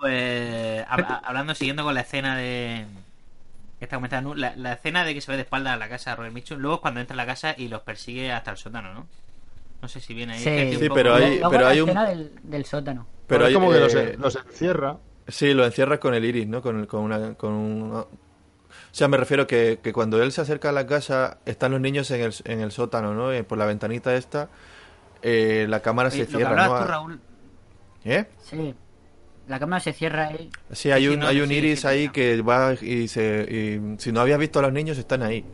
[0.01, 2.87] Pues hablando, siguiendo con la escena de.
[3.81, 6.11] Que está comentando, la, la escena de que se ve de espalda a la casa
[6.11, 8.57] de Robert Mitchum, luego es cuando entra en la casa y los persigue hasta el
[8.59, 9.07] sótano, ¿no?
[9.83, 10.39] No sé si viene ahí.
[10.41, 12.33] Sí, es que estoy un Sí, pero hay- Luego pero la hay un- escena del,
[12.45, 13.07] del sótano.
[13.27, 14.99] Pero es hay, como que los, eh, los encierra.
[15.27, 16.61] Sí, lo encierra con el iris, ¿no?
[16.63, 17.35] Con, con una...
[17.35, 18.09] Con una- O
[18.93, 22.11] sea, me refiero que, que cuando él se acerca a la casa, están los niños
[22.11, 23.33] en el, en el sótano, ¿no?
[23.33, 24.51] Eh, Por la ventanita esta,
[25.23, 26.79] eh, la cámara Oye, se lo cierra, ¿no?
[26.81, 27.21] tú, Raúl,
[28.05, 28.27] ¿Eh?
[28.43, 28.75] Sí.
[29.51, 30.49] La cámara se cierra ahí.
[30.71, 33.43] Sí, hay un, no, hay un sí, iris sí, ahí que va y se...
[33.51, 35.45] Y, si no habías visto a los niños, están ahí.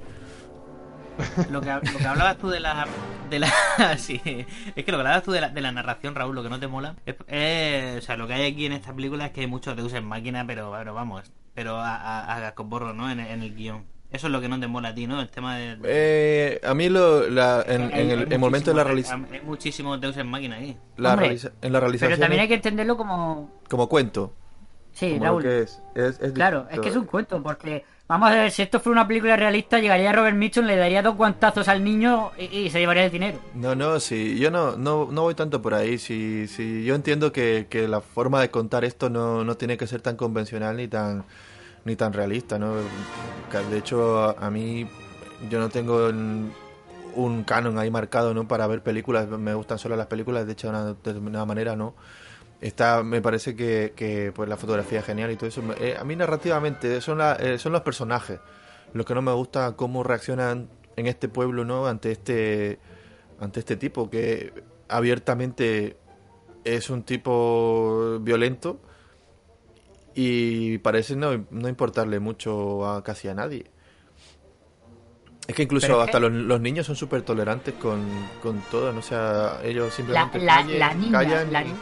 [1.50, 2.86] lo que, lo que hablabas tú de la.
[3.30, 3.50] De la
[3.98, 6.50] sí, es que lo que hablabas tú de la, de la narración, Raúl, lo que
[6.50, 6.94] no te mola.
[7.06, 9.74] Es, es- o sea, lo que hay aquí en esta película es que hay muchos
[9.76, 11.32] Deus en máquina, pero, pero vamos.
[11.54, 13.10] Pero a, a, a cascoporro, ¿no?
[13.10, 13.84] En, en el guion.
[14.10, 15.20] Eso es lo que no te mola a ti, ¿no?
[15.20, 15.76] El tema de.
[15.84, 19.26] Eh, a mí lo, la, en, Hay- en hay el, el momento de la, realización
[19.32, 20.76] Hay muchísimos Deus en máquina ahí.
[20.96, 23.50] la Hombre, realiza- en la realización Pero también hay que entenderlo como...
[23.68, 24.32] como cuento.
[24.92, 25.42] Sí, como Raúl.
[25.42, 25.82] lo que es.
[25.94, 26.74] Es- es Claro, distinto.
[26.74, 27.84] es que es un cuento, porque...
[28.08, 31.16] Vamos a ver, si esto fuera una película realista, llegaría Robert Mitchum, le daría dos
[31.16, 33.40] guantazos al niño y, y se llevaría el dinero.
[33.54, 35.98] No, no, sí, yo no, no, no voy tanto por ahí.
[35.98, 39.88] Sí, sí, yo entiendo que, que la forma de contar esto no, no tiene que
[39.88, 41.24] ser tan convencional ni tan
[41.86, 42.74] ni tan realista, ¿no?
[43.70, 44.86] De hecho, a, mí
[45.48, 48.46] yo no tengo un, canon ahí marcado, ¿no?
[48.46, 51.94] Para ver películas, me gustan solo las películas, de hecho, de una determinada manera, ¿no?
[52.60, 55.62] Está, me parece que, pues la fotografía es genial y todo eso.
[55.78, 58.40] Eh, a mí narrativamente son, la- eh, son los personajes.
[58.92, 61.86] Lo que no me gusta cómo reaccionan en este pueblo, ¿no?
[61.86, 62.78] Ante este
[63.38, 64.52] ante este tipo que
[64.88, 65.98] abiertamente
[66.64, 68.80] es un tipo violento
[70.16, 73.70] y parece no, no importarle mucho a casi a nadie.
[75.46, 78.02] Es que incluso hasta que- los, los niños son súper tolerantes con,
[78.42, 78.98] con todo, ¿no?
[78.98, 81.12] O sea, ellos La, simplemente la, callen- la niña...
[81.12, 81.74] callan La, y-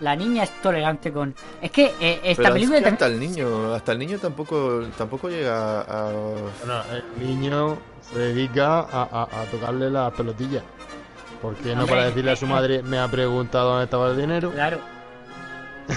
[0.00, 1.34] la niña es tolerante con...
[1.60, 2.94] Es que eh, esta Pero película es que también...
[2.94, 6.10] hasta el niño, hasta el niño tampoco, tampoco llega a...
[6.10, 6.82] Bueno,
[7.18, 7.78] el niño
[8.10, 10.62] se dedica a, a- a tocarle las pelotillas.
[11.42, 14.50] ¿Por qué no para decirle a su madre, me ha preguntado dónde estaba el dinero?
[14.52, 14.78] Claro.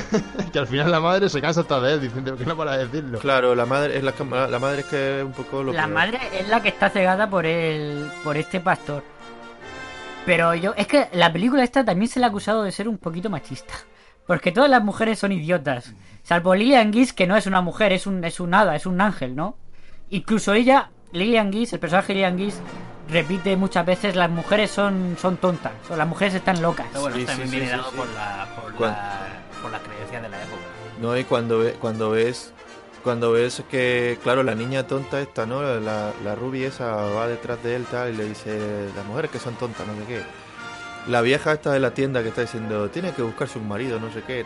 [0.52, 3.20] que al final la madre se cansa hasta de él diciendo que no para decirlo.
[3.20, 4.14] Claro, la madre es la,
[4.48, 5.94] la madre es que es un poco lo La peor.
[5.94, 9.04] madre es la que está cegada por el por este pastor.
[10.26, 12.98] Pero yo es que la película esta también se le ha acusado de ser un
[12.98, 13.74] poquito machista,
[14.26, 15.92] porque todas las mujeres son idiotas,
[16.24, 19.02] salvo Lillian Gish que no es una mujer, es un es un hada, es un
[19.02, 19.58] ángel, ¿no?
[20.12, 22.56] Incluso ella, Lillian Gish, el personaje de Lillian Gish
[23.10, 26.86] repite muchas veces las mujeres son, son tontas, o las mujeres están locas.
[26.90, 28.14] Pero bueno, Sí, también sí, viene sí, dado sí, por, sí.
[28.16, 29.28] la, por, Cuan- la,
[29.64, 30.62] por las creencias de la época.
[31.02, 32.52] No, y cuando, ve- cuando ves
[33.04, 35.62] cuando ves que, claro, la niña tonta esta, ¿no?
[35.62, 39.40] La, la rubia esa va detrás de él tal y le dice, las mujeres que
[39.40, 40.22] son tontas, no sé qué.
[41.12, 44.10] La vieja esta de la tienda que está diciendo, tiene que buscarse un marido, no
[44.14, 44.46] sé qué.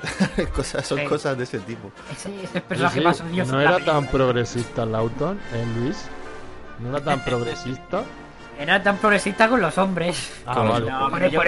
[0.55, 1.05] cosas, son Sí.
[1.05, 1.91] cosas de ese tipo.
[2.11, 5.97] Ese, ese Sí, personaje sí, más odioso no era tan progresista Lawton, ¿eh, Luis?
[6.79, 8.01] No era tan progresista.
[8.59, 10.41] Era tan progresista con los hombres.
[10.45, 10.89] Ah, vale.
[10.89, 11.41] No, por creo-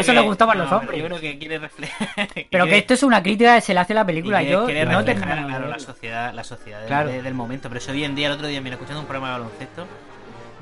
[0.00, 0.98] eso que- le gustaban los hombres.
[1.00, 2.08] Yo creo que quiere reflejar.
[2.50, 4.38] Pero que esto es una crítica que se le hace a la película.
[4.38, 7.08] quiere, Yo quiere no reflejar, tengo claro, la sociedad, la sociedad del- Claro.
[7.10, 7.68] de- del momento.
[7.68, 9.86] Pero eso hoy en día, el otro día, mira, escuchando un programa de baloncesto,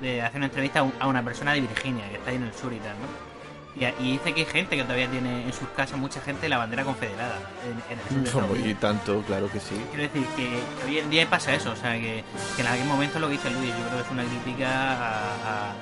[0.02, 2.42] de hacer una entrevista a, un- a una persona de Virginia, que está ahí en
[2.44, 3.34] el sur y tal, ¿no?
[3.76, 6.58] Y, y dice que hay gente que todavía tiene en sus casas, mucha gente, la
[6.58, 8.68] bandera confederada en, en el sur de Estados Unidos.
[8.68, 9.74] Y tanto, claro que sí.
[9.90, 12.22] Quiero decir que, que hoy en día pasa eso, o sea, que,
[12.54, 15.72] que en algún momento lo que dice Luis, yo creo que es una crítica a,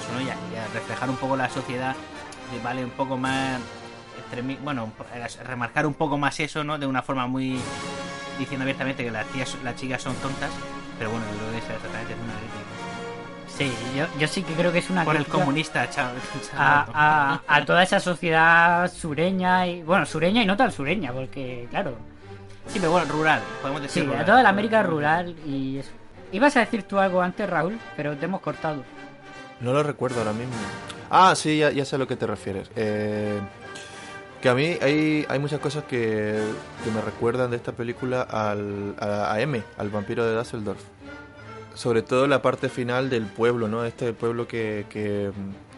[0.00, 0.20] eso, ¿no?
[0.20, 1.94] y, a, y a reflejar un poco la sociedad,
[2.52, 3.60] de, vale, un poco más,
[4.62, 4.90] bueno,
[5.44, 6.78] remarcar un poco más eso, ¿no?
[6.78, 7.60] De una forma muy,
[8.38, 10.50] diciendo abiertamente que las, tías, las chicas son tontas,
[10.98, 12.34] pero bueno, yo creo que esa exactamente es una.
[13.56, 16.16] Sí, yo, yo sí que creo que es una Por el comunista, chaval.
[16.56, 16.86] a,
[17.46, 21.96] a, a toda esa sociedad sureña y bueno sureña y no tan sureña porque claro
[22.66, 24.22] Sí, pero bueno, rural, podemos decir sí rural.
[24.22, 25.90] a toda la América rural y eso.
[26.32, 28.82] ibas a decir tú algo antes Raúl pero te hemos cortado
[29.60, 30.54] No lo recuerdo ahora mismo.
[31.10, 32.70] Ah, sí, ya, ya sé a lo que te refieres.
[32.74, 33.38] Eh,
[34.42, 36.38] que a mí hay, hay muchas cosas que,
[36.82, 40.80] que me recuerdan de esta película al, a, a M, al vampiro de Dusseldorf.
[41.74, 43.84] Sobre todo la parte final del pueblo, ¿no?
[43.84, 45.30] Este pueblo que, que,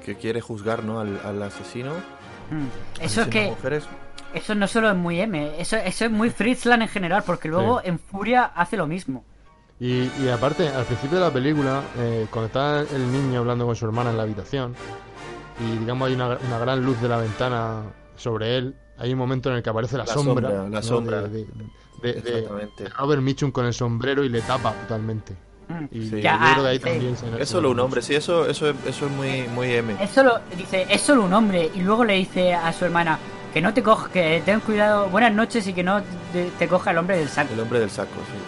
[0.05, 1.01] que quiere juzgar, ¿no?
[1.01, 1.93] Al, al asesino.
[2.51, 3.03] Mm.
[3.03, 3.85] eso es que mujeres.
[4.33, 7.81] eso no solo es muy M eso, eso es muy Fritzland en general porque luego
[7.83, 9.25] en Furia hace lo mismo
[9.81, 13.75] Y, y aparte, al principio de la película, eh, cuando está el niño hablando con
[13.75, 14.75] su hermana en la habitación,
[15.59, 17.83] y digamos hay una, una gran luz de la ventana
[18.17, 20.49] sobre él, hay un momento en el que aparece la, La sombra.
[20.49, 20.83] sombra, la ¿no?
[20.83, 21.23] sombra.
[21.23, 21.47] De, de-
[22.03, 22.89] de- de Exactamente.
[22.91, 25.35] Robert Mitchum con el sombrero y le tapa totalmente.
[25.69, 25.85] Mm.
[25.91, 26.11] Y Sí.
[26.23, 26.85] yo creo que ahí sí.
[26.85, 29.97] también se- Es solo un hombre, sí, eso, eso, es, eso es muy, muy M.
[30.01, 33.19] es solo dice es solo un hombre y luego le dice a su hermana
[33.53, 36.03] que no te coja que ten cuidado buenas noches y que no
[36.33, 38.39] te, te coja el hombre del saco El hombre del saco, sí.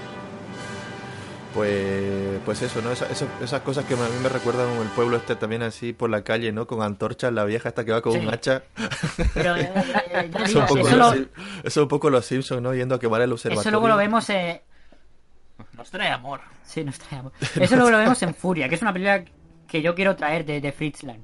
[1.54, 2.92] Pues, pues eso, ¿no?
[2.92, 6.10] Esa- eso- esas cosas que a mí me recuerdan el pueblo este también así por
[6.10, 6.66] la calle, ¿no?
[6.66, 8.18] Con antorchas, la vieja esta que va con Sí.
[8.18, 8.62] un hacha.
[9.34, 11.28] pero eh, eh, Eso digo, un poco eso, los lo- eso
[11.64, 12.74] es un poco los Simpsons, ¿no?
[12.74, 13.62] Yendo a quemar el observatorio.
[13.62, 14.62] eso luego lo vemos eh,
[15.76, 16.40] Nos trae amor.
[16.64, 17.32] Sí, nos traemos.
[17.58, 19.24] Eso luego lo vemos en Furia, que es una película
[19.66, 21.22] que yo quiero traer de, de Fritzland.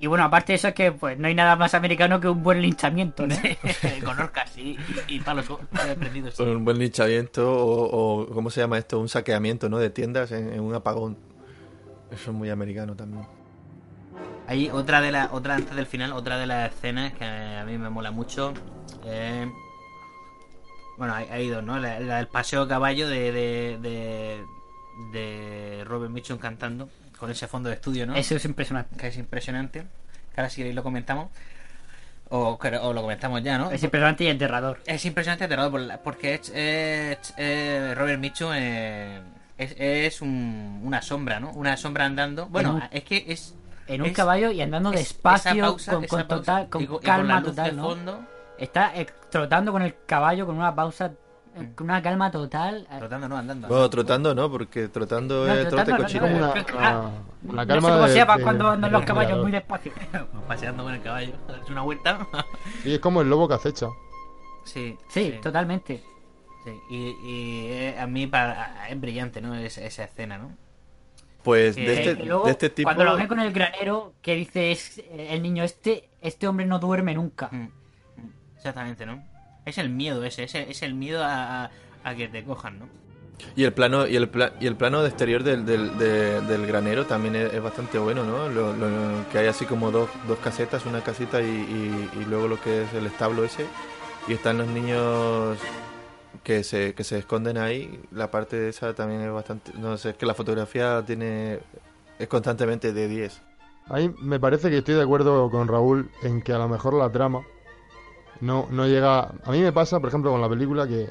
[0.00, 2.42] Y bueno, aparte de eso es que pues no hay nada más americano que un
[2.42, 3.36] buen linchamiento, ¿no?
[4.04, 4.76] Con orcas y,
[5.08, 5.46] y palos
[5.98, 6.38] prendidos.
[6.40, 8.98] Un buen linchamiento o, o, ¿cómo se llama esto?
[9.00, 9.78] Un saqueamiento, ¿no?
[9.78, 11.16] De tiendas en, en un apagón.
[12.10, 13.24] Eso es muy americano también.
[14.46, 17.78] Hay otra de las, otra antes del final, otra de las escenas que a mí
[17.78, 18.52] me mola mucho.
[19.06, 19.50] eh,
[20.98, 21.78] bueno, hay, hay dos, ¿no?
[21.78, 24.44] La, la del paseo a caballo de, de, de,
[25.12, 26.88] de Robert Mitchum cantando
[27.18, 28.14] con ese fondo de estudio, ¿no?
[28.14, 28.96] Eso es impresionante.
[28.96, 29.84] Que es impresionante.
[30.36, 31.30] Ahora si queréis lo comentamos.
[32.30, 32.58] O,
[32.92, 33.70] lo comentamos ya, ¿no?
[33.70, 34.80] Es impresionante y aterrador.
[34.86, 36.50] Es impresionante aterrador por la- porque es,
[37.36, 39.20] es- Robert Mitchum eh,
[39.58, 41.50] es, es un- una sombra, ¿no?
[41.52, 42.46] Una sombra andando.
[42.46, 43.54] Bueno, un- es que es
[43.86, 46.84] En un caballo y andando es- despacio, pausa- con, esa con pausa, total, con y
[46.84, 47.82] y con calma la luz total, de ¿no?
[47.84, 48.26] fondo.
[48.58, 51.12] Está eh, trotando con el caballo con una pausa,
[51.56, 52.86] eh, con una calma total.
[52.90, 53.68] eh, Trotando, no, andando.
[53.68, 54.50] Bueno, trotando, ¿no?
[54.50, 56.22] Porque trotando No, es trote no, cochino.
[56.22, 57.10] como una, Ah,
[57.42, 59.50] una, una no calma sé cómo de- se llama de- cuando andan los caballos muy
[59.52, 59.92] despacio.
[60.48, 61.32] Paseando con el caballo.
[61.62, 62.26] Es una vuelta.
[62.82, 63.88] Sí, es como el lobo que acecha.
[64.64, 66.02] sí, Sí, totalmente.
[66.64, 66.72] sí.
[66.90, 69.54] Y, y, eh, a mí para, es brillante, ¿no?
[69.54, 70.52] Es- esa escena, ¿no?
[71.42, 72.86] Pues este, luego, de este tipo...
[72.86, 76.64] Cuando lo ve con el granero, que dice es, eh, el niño, este este hombre
[76.64, 77.50] no duerme nunca.
[77.52, 77.70] Mm, mm,
[78.64, 79.22] Exactamente, ¿no?
[79.66, 81.70] Es el miedo ese, es el, es el miedo a, a-
[82.02, 82.88] a que te cojan, ¿no?
[83.54, 86.66] Y el plano y el, pla- y el plano de exterior del, del, de- del
[86.66, 88.48] granero también es, es bastante bueno, ¿no?
[88.48, 92.48] Lo, lo- que hay así como dos, dos casetas, una casita y, y- y luego
[92.48, 93.66] lo que es el establo ese.
[94.28, 95.58] Y están los niños
[96.42, 98.00] que se, que se esconden ahí.
[98.12, 99.72] La parte de esa también es bastante...
[99.76, 101.60] No sé, es que la fotografía tiene...
[102.18, 103.42] Es constantemente de 10.
[103.90, 107.10] Ahí me parece que estoy de acuerdo con Raúl en que a lo mejor la
[107.12, 107.42] trama
[108.44, 109.20] no, no llega...
[109.44, 111.08] A mí me pasa, por ejemplo, con la película que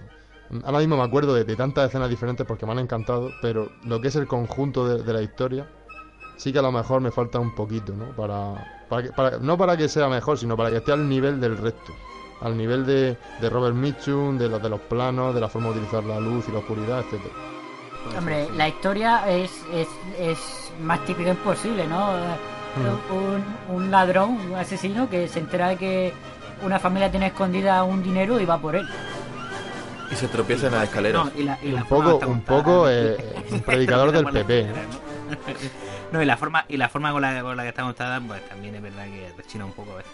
[0.63, 3.99] ahora mismo me acuerdo de, de tantas escenas diferentes porque me han encantado, pero lo
[3.99, 5.67] que es el conjunto de, de la historia
[6.37, 8.05] sí que a lo mejor me falta un poquito, ¿no?
[8.15, 11.39] Para, para, que- para- no para que sea mejor, sino para que esté al nivel
[11.41, 11.93] del resto.
[12.41, 15.75] Al nivel de, de Robert Mitchum, de los, de los planos, de la forma de
[15.75, 17.33] utilizar la luz y la oscuridad, etcétera.
[18.17, 19.87] Hombre, la historia es, es,
[20.19, 22.09] es más típica imposible, ¿no?
[23.11, 26.13] Un, un ladrón, un asesino que se entera de que
[26.63, 28.87] una familia tiene escondida un dinero y va por él.
[30.11, 31.25] Y se tropieza en las escaleras.
[31.25, 33.17] No, y la, y la Un poco, un poco eh,
[33.51, 34.67] un predicador del PP.
[34.67, 34.73] ¿no?
[36.11, 38.47] No, y la forma, y la forma con la, con la que está contada, pues
[38.47, 40.11] también es verdad que rechina un poco a veces.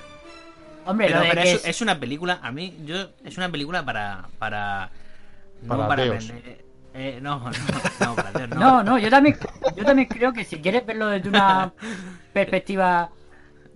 [0.85, 4.23] Hombre, Pero, pero es, es- es una película, a mí, yo, es una película para,
[4.39, 4.91] para,
[5.61, 6.05] no Para.
[6.93, 7.51] Eh, no, no,
[7.99, 8.55] no, para ateos, no.
[8.55, 9.37] No, no, yo también,
[9.75, 11.73] yo también creo que si quieres verlo desde una
[12.33, 13.09] perspectiva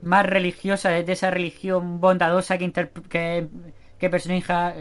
[0.04, 2.72] más religiosa, desde esa religión bondadosa que,
[3.10, 3.48] que,
[4.00, 4.74] que, personifica,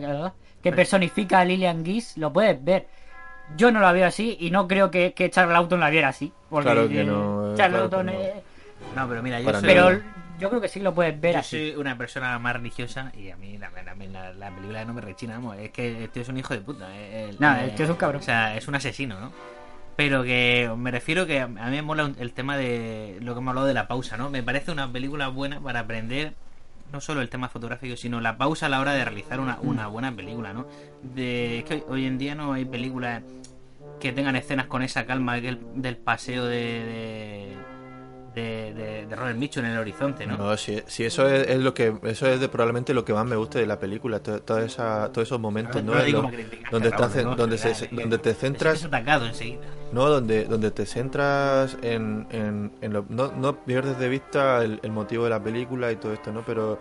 [0.63, 2.87] que personifica a Lillian Gish, lo puedes ver.
[3.57, 6.33] Yo no la veo así y no creo que, que Charlton la viera así.
[6.49, 8.25] Porque Claro que eh, no, Charlton claro no.
[8.25, 8.43] es-
[8.97, 10.01] No, pero mira, yo Para soy, Pero
[10.39, 11.57] yo creo que sí lo puedes ver yo así.
[11.73, 15.01] soy una persona más religiosa y a mí la, la, la- la película no me
[15.01, 16.89] rechina, vamos, es que el tío es un hijo de puta.
[16.97, 18.21] eh, el- No, eh, el tío es un cabrón.
[18.21, 19.33] O sea, es un asesino, ¿no?
[19.97, 23.51] Pero que me refiero que a mí me mola el tema de lo que hemos
[23.51, 24.31] hablado de la pausa, ¿no?
[24.31, 26.35] Me parece una película buena para aprender
[26.93, 29.87] no solo el tema fotográfico, sino la pausa a la hora de realizar una, una
[29.87, 30.67] buena película, ¿no?
[31.03, 33.23] De, es que hoy, en día no hay películas
[33.99, 37.57] que tengan escenas con esa calma del, del paseo de,
[38.35, 40.37] de, de Robert Mitchum en el horizonte, ¿no?
[40.37, 43.27] No, si, si eso es, es lo que eso es de, probablemente lo que más
[43.27, 45.75] me guste de la película, to- toda esa, todos esos momentos,
[46.71, 46.91] donde,
[47.25, 49.61] no, donde, se- te centras, atacado enseguida.
[49.93, 54.81] no, donde, donde te centras en, en, en lo- no, no pierdes de vista el,
[54.83, 56.43] el motivo de la película y todo esto, ¿no?
[56.47, 56.75] Pero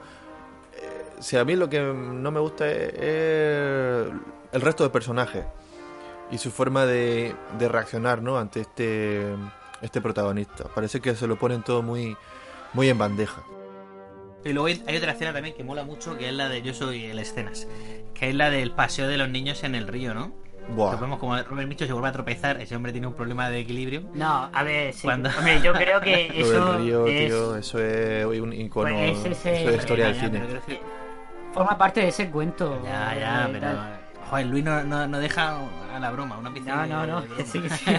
[0.73, 4.07] eh, si a mí lo que no me gusta es, es
[4.53, 5.43] el resto de personajes
[6.31, 8.37] y su forma de, de reaccionar, ¿no?
[8.37, 9.35] Ante este
[9.81, 10.65] este protagonista.
[10.73, 12.15] Parece que se lo ponen todo muy
[12.73, 13.43] muy en bandeja.
[14.43, 17.05] Y luego hay otra escena también que mola mucho, que es la de Yo soy
[17.05, 17.67] el escenas,
[18.13, 20.31] que es la del paseo de los niños en el río, ¿no?
[20.69, 20.95] Buah.
[20.95, 24.03] Vemos como Robert Mitchum se vuelve a tropezar, ese hombre tiene un problema de equilibrio.
[24.13, 25.01] No, a ver, sí.
[25.03, 28.95] Cuando- Hombre, yo creo que Lo eso del río, es- tío, eso es un icono,
[28.95, 30.41] Pues ese- eso es historia del Ya, cine.
[31.53, 32.81] forma parte de ese cuento.
[32.83, 33.67] Ya, ya, pero...
[34.29, 35.57] Joder, Luis no, no, no deja
[35.95, 36.85] a la broma, una piscina.
[36.85, 37.21] no, no.
[37.45, 37.91] sí, sí.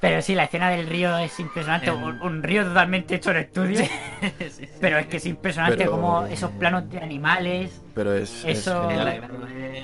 [0.00, 1.90] Pero sí, la escena del río es impresionante.
[1.90, 3.80] Un, un río totalmente hecho en estudio.
[4.80, 7.82] Pero es que es impresionante Pero- como esos planos de animales.
[7.94, 8.98] Pero es, es Eso- es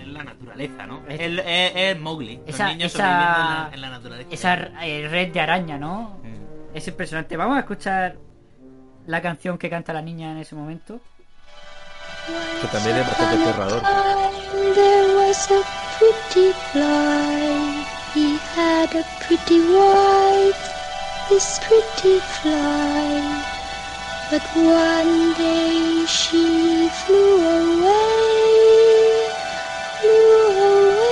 [0.09, 1.03] la naturaleza, ¿no?
[1.09, 4.29] Es- Es, es, es Mowgli, los Esa, niños esa, en la, en la naturaleza.
[4.31, 6.19] esa eh, red de araña, ¿no?
[6.23, 6.77] Mm.
[6.77, 7.37] Es impresionante.
[7.37, 8.17] Vamos a escuchar
[9.07, 11.01] la canción que canta la niña en ese momento.
[12.27, 13.83] Que también es bastante aterrador.
[14.75, 15.63] There was a
[15.99, 17.85] pretty fly.
[18.15, 20.63] He had a pretty wife.
[21.29, 23.43] This pretty fly.
[24.31, 28.13] But one day she flew away.
[30.01, 31.03] Flew away.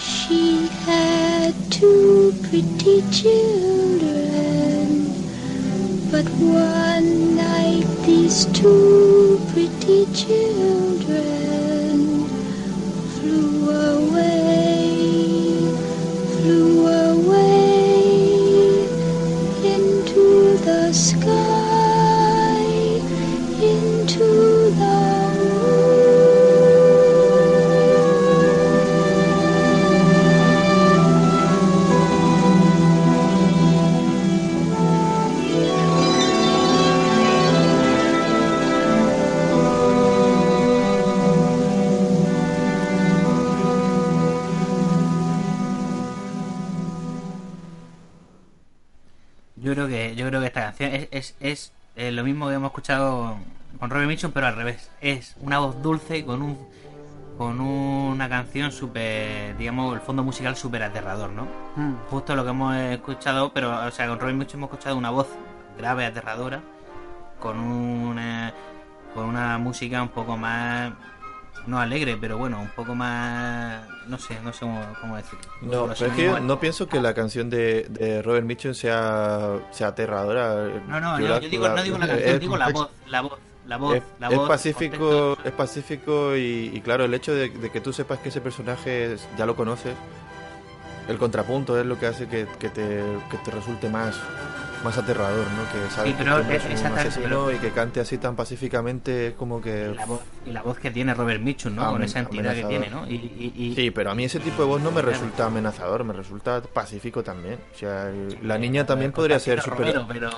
[0.00, 4.88] She had two pretty children.
[6.10, 7.65] But one night
[8.26, 11.96] these two pretty children
[13.14, 14.90] flew away,
[16.34, 18.02] flew away
[19.74, 21.55] into the sky,
[50.26, 53.36] yo creo que esta canción es, es, es eh, lo mismo que hemos escuchado
[53.78, 54.90] con Robert Mitchum, pero al revés.
[55.00, 56.58] Es una voz dulce con un
[57.38, 61.46] con una canción súper, digamos, el fondo musical súper aterrador, ¿no?
[61.76, 61.94] Mm.
[62.08, 65.28] Justo lo que hemos escuchado, pero, o sea, con Robert Mitchum hemos escuchado una voz
[65.78, 66.62] grave, aterradora,
[67.38, 68.54] con una,
[69.14, 70.92] con una música un poco más,
[71.66, 75.40] no alegre, pero bueno, un poco más, no sé, no sé cómo, cómo decirlo.
[75.62, 78.74] No, Lo pero es que yo no pienso que la canción de, de Robert Mitchum
[78.74, 80.68] sea, sea aterradora.
[80.88, 82.88] No, no, Yo yo, la- yo digo, no digo la es- canción, digo la voz,
[83.08, 84.48] la voz, la voz, es, la es voz.
[84.48, 88.40] pacífico, es pacífico y, y claro, el hecho de, de que tú sepas que ese
[88.40, 89.94] personaje ya lo conoces,
[91.08, 94.16] el contrapunto es lo que hace que, que te, que te resulte más,
[94.84, 95.62] más aterrador, ¿no?
[95.72, 98.00] Que sabes Sí, pero que hombre es- es un exactamente, asesino pero- y que cante
[98.00, 99.90] así tan pacíficamente es como que...
[99.92, 101.82] Y la voz, y la voz que tiene Robert Mitchum, ¿no?
[101.86, 103.06] Con Amen- esa entidad que tiene, ¿no?
[103.08, 106.04] Y, y- y- Sí, pero a mí ese tipo de voz no me resulta amenazador,
[106.04, 107.58] me resulta pacífico también.
[107.74, 108.10] O sea,
[108.42, 109.60] la niña también podría ser.
[109.60, 110.30] Romero, pero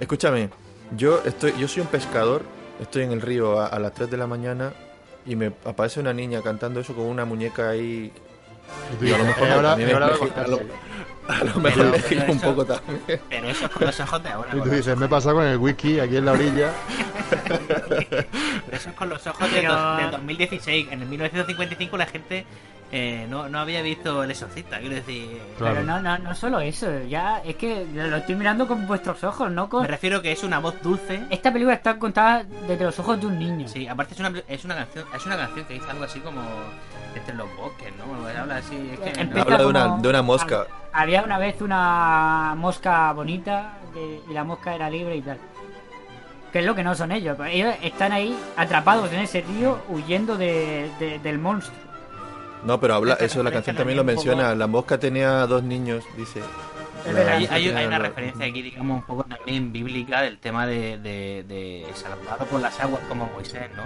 [0.00, 0.50] Escúchame,
[0.96, 2.42] yo estoy, yo soy un pescador,
[2.80, 4.72] estoy en el río a, a las 3 de la mañana
[5.24, 8.12] y me aparece una niña cantando eso con una muñeca ahí
[8.92, 10.12] Y tú Y a lo dices, mejor "Es hora- a mí me- es hora de
[10.12, 10.52] me- acostarse".
[10.52, 10.60] a lo-
[11.60, 13.20] mejor Pero- le pero giro un eso- poco también.
[13.28, 13.70] Pero eso es
[14.22, 14.50] de ahora.
[14.56, 16.72] Y tú dices, me he pasado con el whisky aquí en la orilla.
[18.72, 20.88] Eso es con los ojos de, Pero- do- de 2016.
[20.90, 22.44] En el 1955 la gente
[22.94, 24.78] eh, no, no había visto El Exorcista.
[24.78, 25.40] Quiero decir.
[25.56, 25.74] Claro.
[25.76, 29.50] Pero no, no, no solo eso, ya es que lo estoy mirando con vuestros ojos,
[29.50, 29.82] no con...
[29.82, 31.22] Me refiero que es una voz dulce.
[31.30, 33.66] Esta película está contada desde los ojos de un niño.
[33.68, 36.42] Sí, aparte es una, es una canción es una canción que dice algo así como
[37.14, 38.26] entre los bosques, ¿no?
[38.40, 40.66] Habla así, es que Empieza Habla de una, de una mosca.
[40.94, 45.38] Había una vez una mosca bonita de- y la mosca era libre y tal.
[46.52, 47.36] Que es lo que no son ellos.
[47.48, 51.76] Ellos están ahí atrapados en ese río huyendo de, de- del monstruo.
[52.64, 54.54] No, pero habla, eso la canción también lo poco- menciona.
[54.54, 56.40] La mosca tenía dos niños, dice.
[57.04, 57.52] Es La verdad.
[57.52, 62.44] hay, una referencia aquí, digamos, un poco también bíblica del tema de, de, de salvado
[62.46, 63.82] por las aguas como Moisés, ¿no?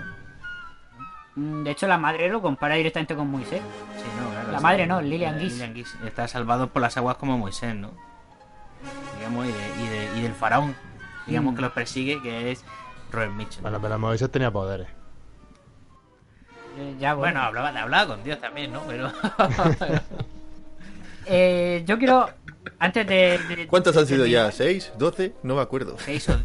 [1.37, 3.61] Mm, De hecho, la madre lo compara directamente con Moisés.
[3.97, 4.63] Sí, no, claro, La sí.
[4.65, 5.87] madre no, Lillian Eh, Gish.
[6.05, 7.93] Está salvado por las aguas como Moisés, ¿no?
[9.19, 9.55] Digamos, y, de-
[9.85, 10.75] y, de- y del faraón,
[11.27, 11.57] digamos, Mm.
[11.57, 12.65] que los persigue, que es
[13.11, 13.63] Robert Mitchell.
[13.63, 14.89] Bueno, pero Moisés tenía poderes.
[16.79, 17.33] Eh, ya, bueno.
[17.41, 18.83] Bueno, hablaba, hablaba con Dios también, ¿no?
[18.87, 19.11] Pero.
[21.29, 22.29] Eh, yo quiero,
[22.79, 23.39] antes de...
[23.49, 24.53] de- ¿Cuántos han sido de- ya?
[24.53, 24.93] ¿Seis?
[24.97, 25.35] ¿Doce?
[25.43, 25.97] No me acuerdo.
[25.99, 26.39] Seis o-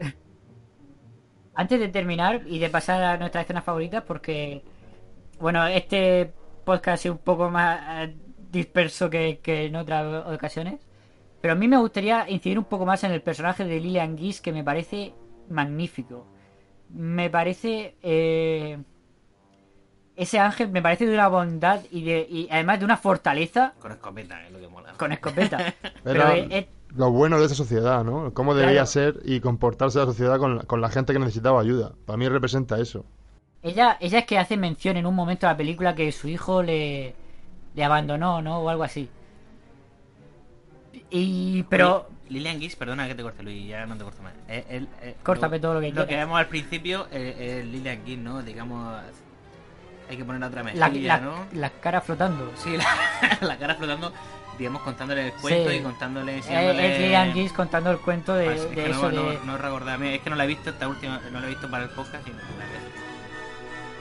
[1.54, 4.64] Antes de terminar y de pasar a nuestras escenas favoritas, porque,
[5.38, 6.32] bueno, este
[6.64, 8.16] podcast es un poco más eh,
[8.50, 10.80] disperso que, que en otras ocasiones,
[11.40, 14.40] pero a mí me gustaría incidir un poco más en el personaje de Lillian Gish,
[14.40, 15.14] que me parece
[15.50, 16.26] magnífico.
[16.90, 17.96] Me parece...
[18.02, 18.78] eh,
[20.16, 23.92] ese ángel me parece de una bondad y, de, y además de una fortaleza Con
[23.92, 24.92] escopeta, es lo que mola.
[24.94, 25.74] con escopeta.
[26.04, 26.66] Pero es- es-
[26.96, 28.32] lo bueno de esa sociedad, ¿no?
[28.32, 28.86] Cómo debía Claro.
[28.86, 31.92] ser y comportarse la sociedad con la, con la gente que necesitaba ayuda.
[32.06, 33.04] Para mí representa eso.
[33.62, 36.62] Ella, ella es que hace mención en un momento de la película que su hijo
[36.62, 37.14] le,
[37.74, 38.60] le abandonó, ¿no?
[38.60, 39.08] O algo así.
[41.10, 41.62] Y.
[41.64, 42.08] Pero.
[42.28, 44.34] Lilian Gish, perdona que te corte, Luis, ya no te corto más.
[44.48, 46.26] Eh, el- eh, Córtame lo- todo lo que Lo que quieras.
[46.26, 48.42] vemos al principio es Lilian Gish, ¿no?
[48.42, 49.00] Digamos.
[50.10, 51.46] Hay que poner otra La, mejilla, la- ¿no?
[51.54, 52.50] las caras flotando.
[52.56, 54.12] Sí, la, la cara flotando,
[54.58, 55.76] digamos, contándole el cuento Sí.
[55.76, 56.32] y contándole.
[56.34, 59.22] Eh, enseñándole- es Lillian Gish contando el cuento de, Pues, es de que eso no,
[59.30, 59.34] de.
[59.38, 61.70] no, no recordarme, es que no la he visto esta última, no la he visto
[61.70, 62.87] para el podcast y no la he visto.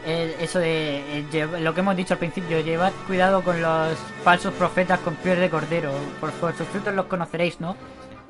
[0.06, 1.20] Eh, eso de.
[1.32, 5.40] eh, lo que hemos dicho al principio, llevad cuidado con los falsos profetas con piel
[5.40, 5.92] de cordero.
[6.20, 7.76] Por, por sus frutos los conoceréis, ¿no?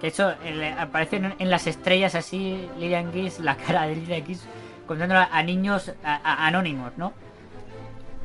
[0.02, 4.26] Que eso eh, aparece en, en las estrellas así, Lillian Gish, la cara de Lillian
[4.26, 4.42] Gish,
[4.88, 7.14] contándolo a niños a- a- anónimos, ¿no?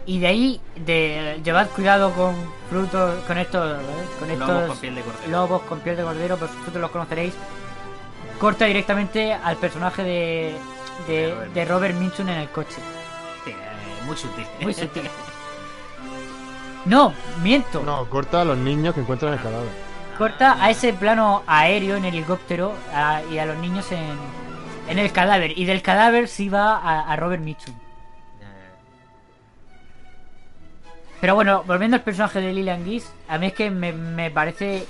[0.04, 2.34] Y de ahí, de llevad cuidado con
[2.68, 3.86] frutos, con estos, ¿vale?
[4.18, 5.30] con estos Lobos con piel de cordero.
[5.30, 7.34] lobos con piel de cordero, por sus frutos los conoceréis.
[8.40, 10.54] Corta directamente al personaje de,
[11.06, 11.94] de, De Robert.
[11.94, 12.76] Mitchum en el coche.
[14.06, 14.46] Muy sutil.
[14.60, 15.02] Muy sutil.
[16.84, 17.82] No, miento.
[17.82, 19.68] No, corta a los niños que encuentran el cadáver.
[20.18, 24.16] Corta a ese plano aéreo en helicóptero a- y a los niños en,
[24.88, 25.56] en el cadáver.
[25.58, 27.74] Y del cadáver sí va a, a Robert Mitchum.
[31.20, 34.84] Pero bueno, volviendo al personaje de Lillian Gish, a mí es que me, me parece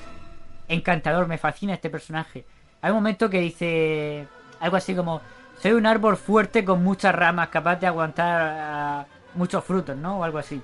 [0.66, 2.46] encantador, me fascina este personaje.
[2.80, 4.26] Hay un momento que dice
[4.58, 5.20] algo así como:
[5.62, 10.18] Soy un árbol fuerte con muchas ramas, capaz de aguantar ah, muchos frutos, ¿no?
[10.18, 10.60] O algo así.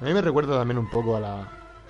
[0.00, 1.34] A mí me recuerda también un poco a la,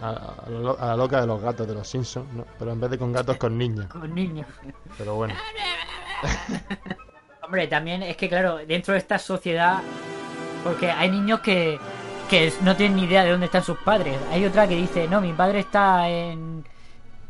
[0.01, 2.45] a, a la a la loca de los gatos de los Simpsons, ¿no?
[2.59, 3.87] Pero en vez de con gatos, con niños.
[3.93, 4.47] Con niños.
[4.97, 5.35] Pero bueno.
[7.43, 9.81] Hombre, también es que, claro, dentro de esta sociedad,
[10.65, 11.79] porque hay niños que,
[12.31, 14.17] que no tienen ni idea de dónde están sus padres.
[14.31, 16.65] Hay otra que dice, no, mi padre está en...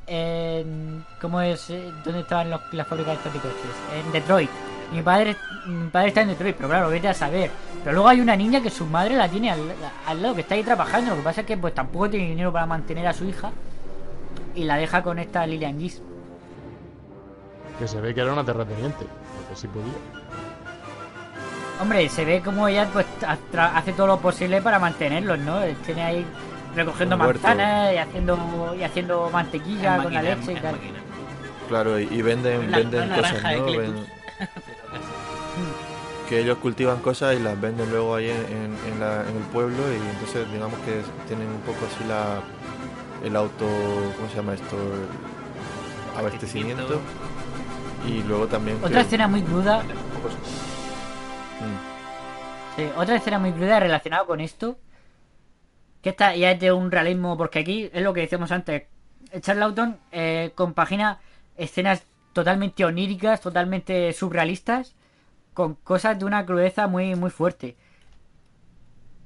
[0.06, 1.70] en ¿Cómo es?
[1.70, 3.52] eh, ¿Dónde estaban los- las fábricas de estos?
[3.96, 4.50] En Detroit.
[4.92, 5.36] Mi padre,
[5.66, 7.50] mi padre está en Detroit, pero claro, vete a saber.
[7.82, 9.60] Pero luego hay una niña que su madre la tiene al,
[10.06, 11.10] al lado, que está ahí trabajando.
[11.12, 13.50] Lo que pasa es que pues tampoco tiene dinero para mantener a su hija.
[14.54, 15.98] Y la deja con esta Lilian Gish.
[17.78, 19.06] Que se ve que era una terrateniente.
[19.38, 19.92] Porque sí podía.
[21.80, 23.06] Hombre, se ve como ella pues
[23.56, 25.60] hace todo lo posible para mantenerlos, ¿no?
[25.84, 26.26] Tiene ahí
[26.76, 30.72] recogiendo manzanas y haciendo y haciendo mantequilla con la leche y tal.
[30.72, 30.98] máquina.
[31.68, 33.64] Claro, y, venden, La- venden la cosas, ¿no?
[33.64, 34.06] Ven-.
[36.28, 39.42] que ellos cultivan cosas y las venden luego ahí en, en- en la- en el
[39.52, 42.40] pueblo y entonces digamos que tienen un poco así la
[43.24, 43.66] el auto
[44.16, 44.76] ¿cómo se llama esto?
[46.14, 47.00] El abastecimiento
[48.08, 49.82] y luego también Otra que- escena muy cruda,
[51.60, 52.76] Mm.
[52.76, 54.76] sí, otra escena muy cruda relacionada con esto,
[56.02, 58.84] que esta ya es de un realismo, porque aquí es lo que decíamos antes,
[59.40, 61.20] Charlton eh, compagina
[61.56, 62.02] escenas
[62.32, 64.94] totalmente oníricas, totalmente surrealistas,
[65.54, 67.76] con cosas de una crudeza muy, muy fuerte.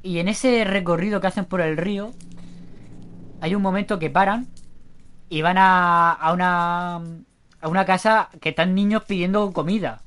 [0.03, 2.13] Y en ese recorrido que hacen por el río,
[3.41, 4.49] hay un momento que paran
[5.29, 7.03] y van a, a una
[7.61, 10.03] a una casa que están niños pidiendo comida.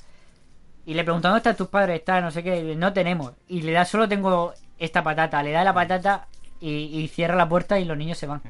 [0.85, 3.33] Y le preguntan dónde están tus padres, está, no sé qué, no tenemos.
[3.47, 6.27] Y le da, solo tengo esta patata, le da la patata
[6.59, 8.41] y, y cierra la puerta y los niños se van.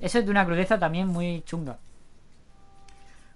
[0.00, 1.78] Eso es de una crudeza también muy chunga.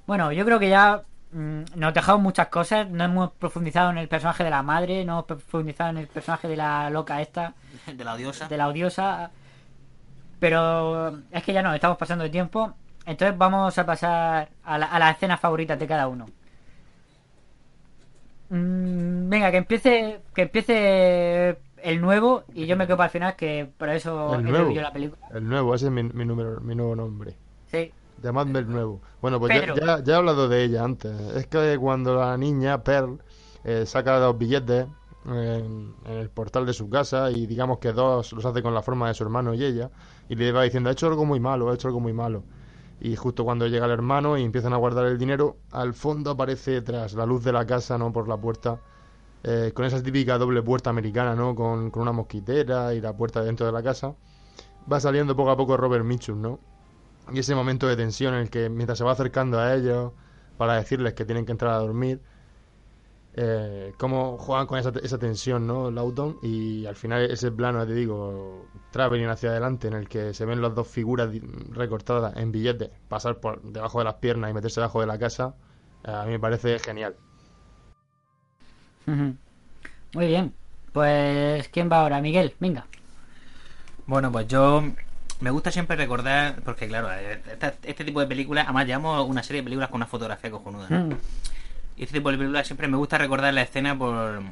[0.06, 1.02] Bueno, yo creo que ya mm,
[1.32, 2.88] nos dejamos muchas cosas.
[2.88, 6.48] No hemos profundizado en el personaje de la madre, no hemos profundizado en el personaje
[6.48, 7.54] de la loca esta,
[7.86, 8.48] De la odiosa.
[8.48, 9.30] de la odiosa.
[10.40, 12.72] Pero es que ya nos estamos pasando de tiempo.
[13.06, 16.26] Entonces vamos a pasar a, la- a las escenas favoritas de cada uno.
[18.50, 23.36] Mm, venga, que empiece que empiece el nuevo y yo me quedo para el final
[23.36, 24.72] que por eso El he nuevo.
[24.74, 25.26] la película.
[25.34, 27.34] El nuevo, ese es mi, mi número, mi nuevo nombre.
[27.70, 27.92] Sí.
[28.22, 29.00] Llamadme el nuevo.
[29.20, 31.12] Bueno, pues ya, ya, ya he hablado de ella antes.
[31.36, 33.22] Es que cuando la niña, Pearl,
[33.64, 34.86] eh, saca los billetes
[35.26, 38.82] en, en el portal de su casa y digamos que dos los hace con la
[38.82, 39.90] forma de su hermano y ella,
[40.28, 42.44] y le va diciendo, ha hecho algo muy malo, ha hecho algo muy malo.
[43.00, 46.82] Y justo cuando llega el hermano y empiezan a guardar el dinero, al fondo aparece
[46.82, 48.12] tras la luz de la casa, ¿no?
[48.12, 48.80] Por la puerta,
[49.44, 51.54] eh, con esa típica doble puerta americana, ¿no?
[51.54, 54.16] Con, con una mosquitera y la puerta dentro de la casa.
[54.90, 56.60] Va saliendo poco a poco Robert Mitchum, ¿no?
[57.32, 60.12] Y ese momento de tensión en el que mientras se va acercando a ellos
[60.56, 62.20] para decirles que tienen que entrar a dormir,
[63.34, 65.90] eh, cómo juegan con esa, esa tensión, ¿no?
[65.90, 70.44] Lawton y al final ese plano, te digo, traveling hacia adelante en el que se
[70.44, 71.30] ven las dos figuras
[71.70, 75.54] recortadas en billetes pasar por debajo de las piernas y meterse debajo de la casa,
[76.04, 77.14] eh, a mí me parece genial.
[79.06, 80.52] Muy bien.
[80.92, 82.20] Pues, ¿quién va ahora?
[82.20, 82.86] Miguel, venga.
[84.06, 84.82] Bueno, pues yo
[85.40, 89.42] me gusta siempre recordar, porque claro, eh, esta- este tipo de películas, además llevamos una
[89.42, 90.88] serie de películas con una fotografía cojonuda.
[90.90, 91.04] ¿no?
[91.06, 91.18] Mm.
[91.96, 94.42] Y este tipo de películas siempre me gusta recordar la escena por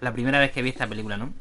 [0.00, 1.32] la primera vez que vi esta película, ¿no?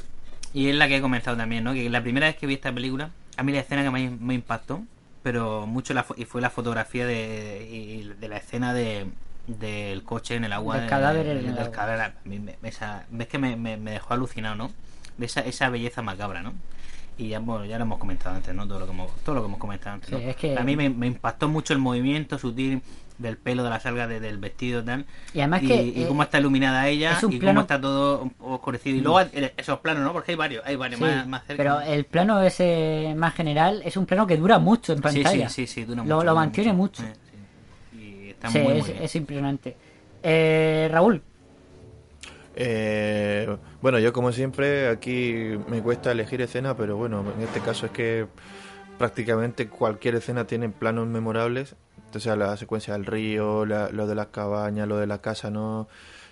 [0.53, 1.74] Y es la que he comenzado también, ¿no?
[1.74, 4.34] Que la primera vez que vi esta película, a mí la escena que me, me
[4.36, 4.84] impactó,
[5.24, 9.08] pero mucho la, y fue la fotografía de, y de la escena de
[9.47, 11.72] del coche en el agua Del de- cadáver en el del agua.
[11.72, 12.14] cadáver.
[12.64, 14.72] Esa- ves que me, me- me dejó alucinado no
[15.20, 16.53] de esa, esa belleza macabra no
[17.18, 19.41] y ya, bueno, ya lo hemos comentado antes no todo lo que hemos, todo lo
[19.41, 20.22] que hemos comentado antes Sí, ¿no?
[20.22, 22.82] es que- a mí me, me impactó mucho el movimiento sutil
[23.18, 26.07] del pelo de la salga de- del vestido tal Y además y, que, y eh,
[26.07, 30.03] cómo está iluminada ella y plano- cómo está todo oscurecido y luego el- esos planos
[30.03, 33.34] no porque hay varios hay varios Sí, más, más cerca pero el plano ese más
[33.34, 35.47] general es un plano que dura mucho en pantalla.
[35.47, 37.03] sí, sí, sí, dura lo, mucho, lo dura mantiene mucho.
[37.03, 37.13] mucho.
[37.97, 39.03] y está Sí, muy, muy es, bien.
[39.03, 39.78] es impresionante.
[40.22, 41.22] Eh, Raúl,
[42.56, 47.86] Eh, bueno, yo como siempre aquí me cuesta elegir escena, pero bueno, en este caso
[47.88, 48.28] es que
[48.97, 51.76] prácticamente cualquier escena tiene planos memorables.
[52.14, 55.49] O sea, la secuencia del río, la- lo de las cabañas, lo de la casa,
[55.51, 55.88] ¿no?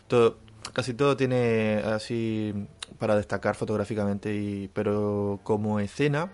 [0.08, 0.38] Todo,
[0.74, 2.54] casi todo tiene así
[3.00, 6.32] para destacar fotográficamente, y, pero como escena,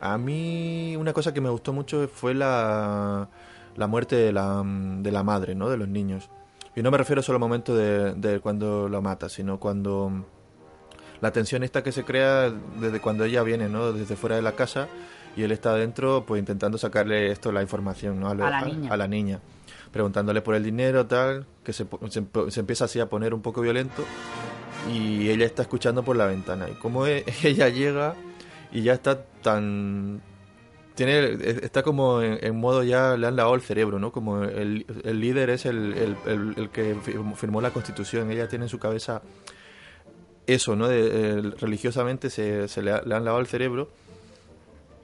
[0.00, 3.28] a mí una cosa que me gustó mucho fue la,
[3.76, 5.70] la muerte de la, de la madre, ¿no?
[5.70, 6.30] De los niños.
[6.76, 10.24] Y no me refiero solo al momento de, de cuando lo mata, sino cuando
[11.20, 13.92] la tensión esta que se crea desde cuando ella viene, ¿no?
[13.92, 14.88] Desde fuera de la casa
[15.36, 18.28] y él está adentro, pues intentando sacarle esto, la información, ¿no?
[18.28, 18.92] A la niña.
[18.92, 19.40] a la niña.
[19.92, 23.60] Preguntándole por el dinero, tal, que se, se, se empieza así a poner un poco
[23.60, 24.04] violento
[24.92, 26.68] y ella está escuchando por la ventana.
[26.68, 28.14] Y como e- ella llega
[28.72, 30.20] y ya está tan
[30.94, 35.20] tiene está como en, modo ya le han lavado el cerebro no como el, el
[35.20, 36.16] líder es el, el,
[36.56, 36.94] el- que
[37.36, 38.30] firmó, la constitución.
[38.30, 39.22] Ella tiene en su cabeza
[40.46, 43.88] eso no el- religiosamente se, se le, ha- le han lavado el cerebro.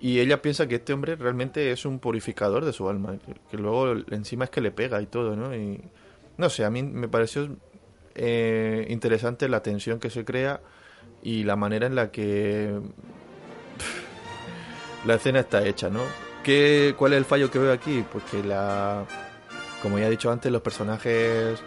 [0.02, 3.56] Y ella piensa que este hombre realmente es un purificador de su alma que, que
[3.58, 5.78] luego encima es que le pega y todo no y
[6.38, 7.48] no sé a mí me pareció
[8.14, 10.60] eh, interesante la tensión que se crea
[11.22, 12.80] y la manera en la que
[15.05, 16.01] la escena está hecha, ¿no?
[16.43, 18.05] ¿Qué, ¿Cuál es el fallo que veo aquí?
[18.10, 19.05] Pues que la...
[19.82, 21.59] Como ya he dicho antes, los personajes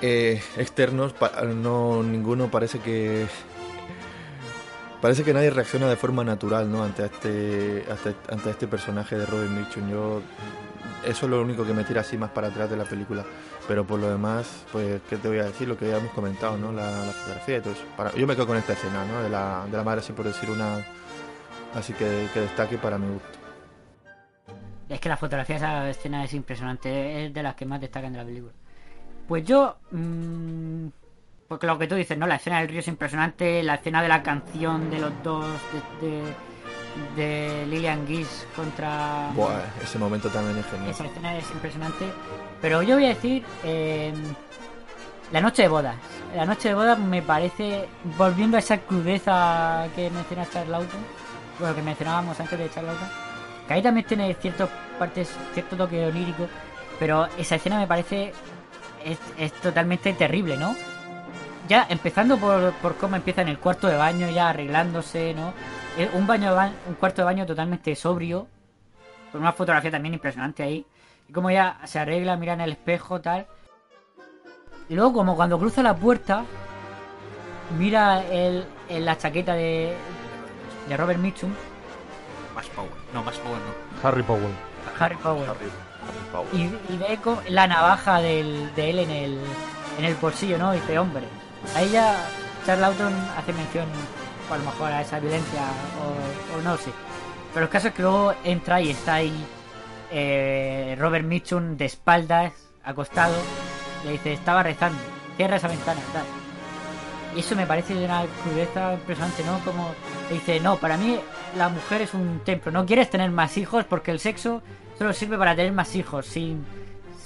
[0.00, 1.14] eh, externos,
[1.56, 3.26] no ninguno parece que...
[5.00, 6.84] Parece que nadie reacciona de forma natural, ¿no?
[6.84, 7.84] Ante este,
[8.28, 9.90] ante, este personaje de Robert Mitchum.
[9.90, 10.22] Yo...
[11.04, 13.24] Eso es lo único que me tira así más para atrás de la película.
[13.66, 15.66] Pero por lo demás, pues, ¿qué te voy a decir?
[15.66, 16.70] Lo que ya hemos comentado, ¿no?
[16.72, 17.82] La, la fotografía y todo eso.
[17.96, 19.22] Para, yo me quedo con esta escena, ¿no?
[19.22, 20.84] De la, de la madre, así por decir una...
[21.74, 23.38] Así que, que destaque para mi gusto.
[24.88, 28.12] es que la fotografía de esa escena es impresionante, es de las que más destacan
[28.12, 28.52] de la película.
[29.26, 30.88] Pues yo, mm,
[31.48, 32.26] porque lo que tú dices, ¿no?
[32.26, 35.46] La escena del río es impresionante, la escena de la canción de los dos,
[36.00, 36.08] de,
[37.16, 39.30] de, de Lillian Gish contra...
[39.34, 40.90] Buah, ese momento también es genial.
[40.90, 42.04] Esa escena es impresionante.
[42.60, 44.12] Pero yo voy a decir eh,
[45.32, 45.96] la noche de bodas.
[46.36, 47.88] La noche de bodas me parece,
[48.18, 51.00] volviendo a esa crudeza que menciona Charles Lawton,
[51.58, 52.98] bueno, que mencionábamos antes de Charlotte,
[53.66, 54.68] que ahí también tiene ciertas
[54.98, 56.48] partes, cierto toque onírico,
[56.98, 58.32] pero esa escena me parece
[59.04, 60.74] es, es totalmente terrible, ¿no?
[61.68, 65.52] Ya empezando por, por cómo empieza en el cuarto de baño, ya arreglándose, ¿no?
[66.14, 66.54] Un baño
[66.88, 68.48] un cuarto de baño totalmente sobrio,
[69.30, 70.86] con una fotografía también impresionante ahí.
[71.28, 73.46] Y como ya se arregla, mira en el espejo, tal.
[74.88, 76.44] Y luego como cuando cruza la puerta,
[77.78, 79.94] mira el, en la chaqueta de,
[80.88, 81.52] de Robert Mitchum,
[82.54, 82.90] Más power.
[83.14, 84.08] No, más power no.
[84.08, 84.52] Harry Powell.
[84.98, 85.46] Harry Power.
[86.52, 89.40] Y, y ve co- la navaja del, de él en el,
[89.98, 90.74] en el bolsillo, ¿no?
[90.74, 91.24] Y dice, hombre.
[91.76, 92.16] Ahí ya
[92.66, 93.86] Charlton hace mención,
[94.50, 95.62] o a lo mejor, a esa violencia,
[96.00, 96.90] o, o no sé.
[97.54, 99.44] Pero el caso es que luego entra y está ahí
[100.10, 102.52] eh, Robert Mitchum de espaldas,
[102.84, 103.34] acostado.
[104.04, 104.98] Le dice, estaba rezando,
[105.36, 106.24] cierra esa ventana, tal.
[107.34, 109.58] Y eso me parece de una crudeza impresionante, ¿no?
[109.60, 109.94] Como
[110.30, 111.18] dice, no, para mí
[111.56, 112.70] la mujer es un templo.
[112.70, 114.62] No quieres tener más hijos porque el sexo
[114.98, 116.26] solo sirve para tener más hijos.
[116.26, 116.56] Si,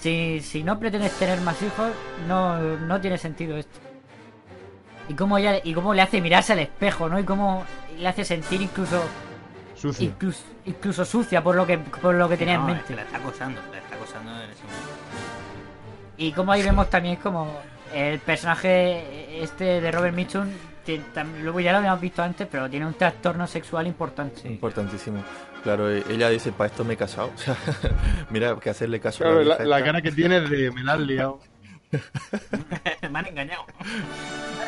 [0.01, 1.91] si, si no pretendes tener más hijos,
[2.29, 3.81] no, no tiene sentido esto.
[5.09, 7.19] Y cómo, ella, y cómo le hace mirarse al espejo, ¿no?
[7.19, 7.65] Y cómo
[7.99, 9.03] le hace sentir incluso
[9.75, 10.07] Sucio.
[10.07, 12.89] incluso, incluso sucia por lo que por lo que tenía No, en es mente.
[12.89, 14.89] que la está acosando, la está acosando en ese momento.
[16.17, 17.49] Y como ahí vemos también como
[17.95, 20.47] el personaje este de Robert Mitchum,
[21.43, 24.49] luego ya lo habíamos visto antes, pero tiene un trastorno sexual importante.
[24.49, 25.23] Importantísimo.
[25.63, 27.31] Claro, e- ella dice, para esto me he casado.
[27.35, 27.57] O sea,
[28.31, 31.01] mira, que hacerle caso a la, la cara que tiene es de me la has
[31.01, 31.41] liado.
[33.11, 33.65] Me han engañado.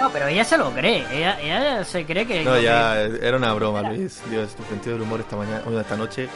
[0.00, 2.44] No, pero ella se lo cree, ella, ella se cree que...
[2.44, 4.22] No, ya, era una broma, Luis.
[4.30, 6.28] Dios, tu sentido del humor esta mañana, bueno, esta noche.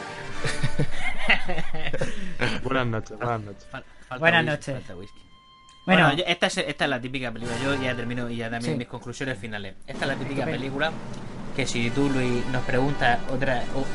[2.63, 3.67] Buenas noches, buenas noches.
[3.71, 4.75] Falta Buenas whisky, noches.
[4.85, 5.19] falta whisky.
[5.85, 6.03] Bueno.
[6.05, 7.57] Bueno, yo- esta, es, esta es la típica película.
[7.63, 8.77] Yo ya termino y ya también Sí.
[8.77, 9.75] mis conclusiones finales.
[9.87, 10.57] Esta es la típica Estupendo.
[10.59, 10.91] película
[11.55, 13.85] que si tú, Luis, nos preguntas otra, o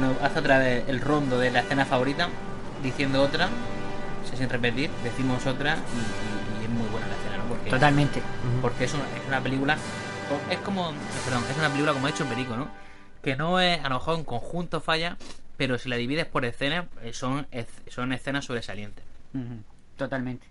[0.00, 2.28] nos hace otra vez el rondo de la escena favorita,
[2.82, 3.48] diciendo otra,
[4.24, 7.44] o sea, sin repetir, decimos otra y, y- y es muy buena la escena, ¿no?
[7.48, 8.22] Porque, Totalmente.
[8.62, 9.76] Porque es una, es una película,
[10.50, 10.92] es como,
[11.24, 12.68] perdón, es una película como ha hecho Perico, ¿no?
[13.22, 15.16] Que no es, a lo mejor en conjunto falla,
[15.56, 17.48] pero si la divides por escenas, eh, son,
[17.88, 19.02] son escenas sobresalientes.
[19.96, 20.46] Totalmente.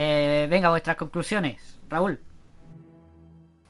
[0.00, 2.20] Eh, venga, vuestras conclusiones, Raúl.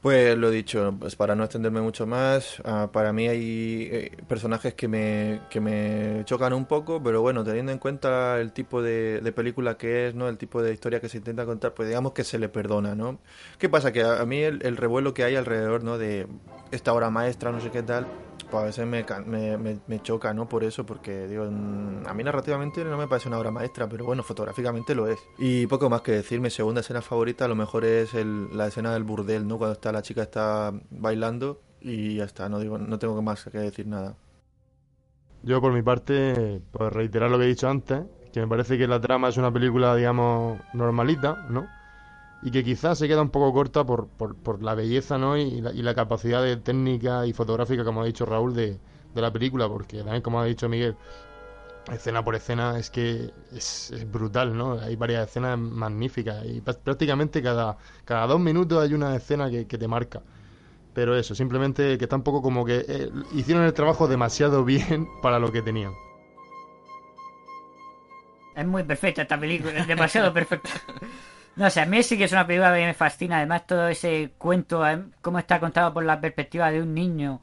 [0.02, 4.74] Pues lo dicho, pues para no extenderme mucho más, ah, para mí hay eh, personajes
[4.74, 9.32] que me, que me chocan un poco, pero bueno, teniendo en cuenta el tipo de,
[9.34, 10.28] película que es, ¿no?
[10.28, 13.18] El tipo de historia que se intenta contar, pues digamos que se le perdona, ¿no?
[13.59, 13.90] ¿Qué pasa?
[13.90, 15.96] Que a, mí el, el revuelo que hay alrededor, ¿no?
[15.96, 16.26] De
[16.72, 18.06] esta obra maestra, no sé qué tal,
[18.51, 20.48] pues a veces me, me, me- me choca, ¿no?
[20.48, 24.05] Por eso, porque digo, mm, a mí narrativamente no me parece una obra maestra, pero
[24.05, 25.19] bueno, fotográficamente lo es.
[25.39, 28.66] Y poco más que decir, mi segunda escena favorita a lo mejor es el- la
[28.69, 29.59] escena del burdel, ¿no?
[29.59, 33.59] Cuando está la chica está bailando y ya está, no digo, no tengo más que
[33.59, 34.16] decir nada.
[35.43, 38.02] Yo por mi parte, pues reiterar lo que he dicho antes,
[38.32, 41.66] que me parece que la trama es una película, digamos, normalita, ¿no?
[42.40, 45.36] Y que quizás se queda un poco corta por, por, por la belleza, ¿no?
[45.36, 48.81] Y la, y la capacidad de técnica y fotográfica, como ha dicho Raúl, de,
[49.15, 50.97] de la película, porque también, como ha dicho Miguel,
[51.93, 54.74] escena por escena es que es, es brutal, ¿no?
[54.81, 59.66] Hay varias escenas magníficas y prá- prácticamente cada, cada dos minutos hay una escena que,
[59.66, 60.23] que te marca.
[60.94, 65.09] Pero eso, simplemente que está un poco como que eh, hicieron el trabajo demasiado bien
[65.23, 65.94] para lo que tenían.
[68.55, 70.70] Es muy perfecta esta película, es demasiado perfecta.
[71.59, 73.39] No sé, a mí sí que es una película que me fascina.
[73.39, 74.82] Además, todo ese cuento,
[75.20, 77.40] cómo está contado por la perspectiva de un niño.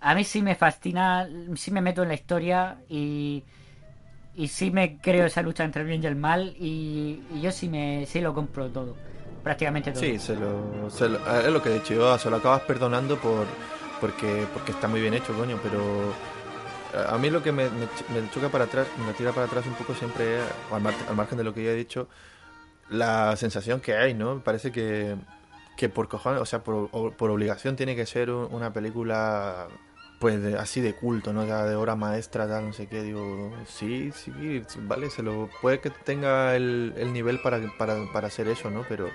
[0.00, 3.44] A mí sí me fascina, sí me meto en la historia y,
[4.34, 6.54] y sí me creo esa lucha entre el bien y el mal.
[6.58, 8.96] Y, yo sí, me, sí lo compro todo,
[9.42, 10.04] prácticamente todo.
[10.04, 13.18] Sí, se lo, se lo- es lo que he dicho yo, se lo acabas perdonando
[13.18, 13.46] por
[14.00, 16.16] porque porque está muy bien hecho, coño, pero
[16.94, 19.46] eh, a mí lo que me, me ch- me choca para atrás, me tira para
[19.46, 20.38] atrás un poco siempre,
[20.72, 22.08] al, mar- al margen de lo que ya he dicho,
[22.90, 24.40] la sensación que hay, ¿no?
[24.42, 25.16] Parece que,
[25.76, 29.66] que por cojones, o sea, por, por obligación tiene que ser un- una película
[30.20, 31.46] pues de- así de culto, ¿no?
[31.46, 35.78] Ya de obra maestra, tal, no sé qué, digo, sí, sí, vale, se lo puede
[35.80, 38.84] que tenga el, el nivel para, para, para hacer eso, ¿no?
[38.88, 39.08] Pero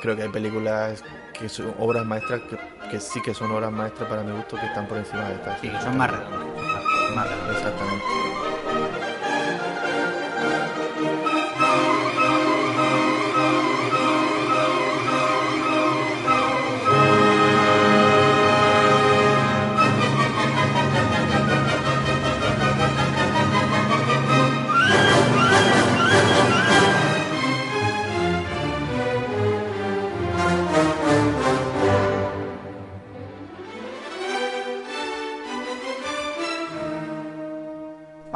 [0.00, 1.02] creo que hay películas
[1.32, 2.58] que son obras maestras que,
[2.90, 5.60] que sí que son obras maestras para mi gusto que están por encima de estas.
[5.60, 6.40] Sí, que son más redondas.
[6.40, 7.56] Más, más redondas.
[7.56, 8.04] Exactamente.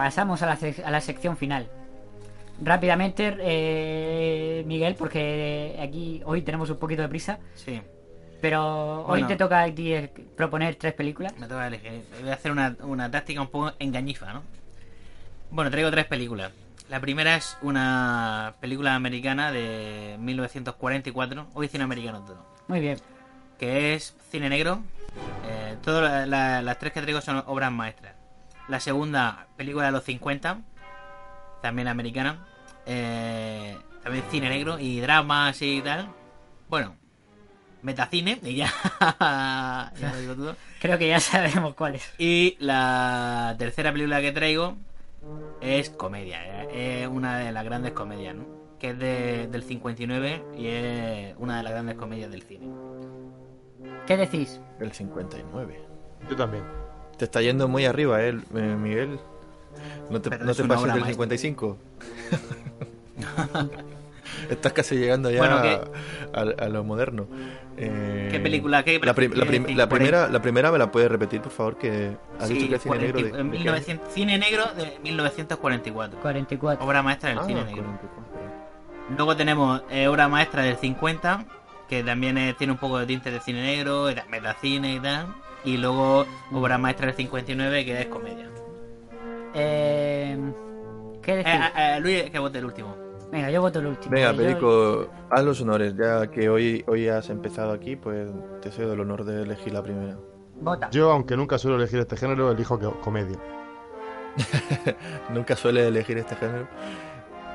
[0.07, 1.69] Pasamos a la, sec- a la sección final.
[2.63, 7.83] Rápidamente, eh, Miguel, porque aquí hoy tenemos un poquito de prisa, Sí,
[8.41, 9.27] pero hoy Bueno.
[9.27, 9.93] te toca a ti
[10.37, 11.37] proponer tres películas.
[11.39, 12.05] me toca elegir.
[12.21, 14.43] Voy a hacer una, una táctica un poco engañifa, ¿no?
[15.51, 16.53] Bueno, traigo tres películas.
[16.89, 22.97] La primera es una película americana de 1944, hoy cine americano todo, Muy bien.
[23.59, 24.83] que es cine negro.
[25.49, 28.15] Eh, todas la- la- las tres que traigo son obras maestras.
[28.69, 30.61] La segunda, película de los 50,
[31.63, 32.45] también americana.
[32.87, 36.09] Eh, también cine negro y drama así y tal.
[36.69, 36.97] Bueno,
[37.83, 38.73] metacine y ya,
[40.01, 40.57] ya lo digo todo.
[40.81, 42.13] Creo que ya sabemos cuál es.
[42.19, 44.77] Y la tercera película que traigo
[45.61, 48.45] es comedia, eh, es una de las grandes comedias, ¿no?
[48.79, 52.69] Que es de- del 59 y es una de las grandes comedias del cine.
[54.07, 54.61] ¿Qué decís?
[54.81, 55.81] El 59.
[56.29, 56.65] Yo también.
[57.19, 59.19] Te está yendo muy arriba, ¿eh, eh, Miguel?
[60.11, 61.07] No te, no te pases del maestra.
[61.13, 61.77] 55.
[64.51, 65.57] Estás casi llegando ya Bueno,
[66.35, 67.27] a, a lo moderno.
[67.79, 68.83] Eh, ¿Qué película?
[68.83, 69.77] ¿Qué la, prim- la qué prim- decir?
[69.77, 72.75] la primera, la primera me la puedes repetir, por favor, que has Sí, dicho que
[72.77, 76.21] es cine negro de, 40 en de qué 1900 cine negro de 1944.
[76.21, 76.85] 44.
[76.85, 77.47] Obra maestra del año?
[77.49, 77.83] cine Ah, negro.
[77.83, 79.17] 44.
[79.17, 81.45] Luego tenemos eh, obra maestra del 50,
[81.89, 85.27] que también eh, tiene un poco de tinte de cine negro, metacine y tal.
[85.65, 88.49] Y luego obra maestra del 59, que es comedia.
[89.55, 90.39] Eh,
[91.23, 91.53] ¿Qué decís?
[91.53, 92.95] eh, eh, Luis, que vote el último.
[93.33, 94.15] Venga, yo voto el último.
[94.15, 95.95] Venga, Yo- Perico, haz los honores.
[95.97, 98.31] Ya que hoy, hoy has empezado aquí, pues
[98.63, 100.17] te cedo el honor de elegir la primera.
[100.61, 100.89] Vota.
[100.91, 103.37] Yo, aunque nunca suelo elegir este género, elijo que- comedia.
[105.33, 106.69] Nunca suele elegir este género.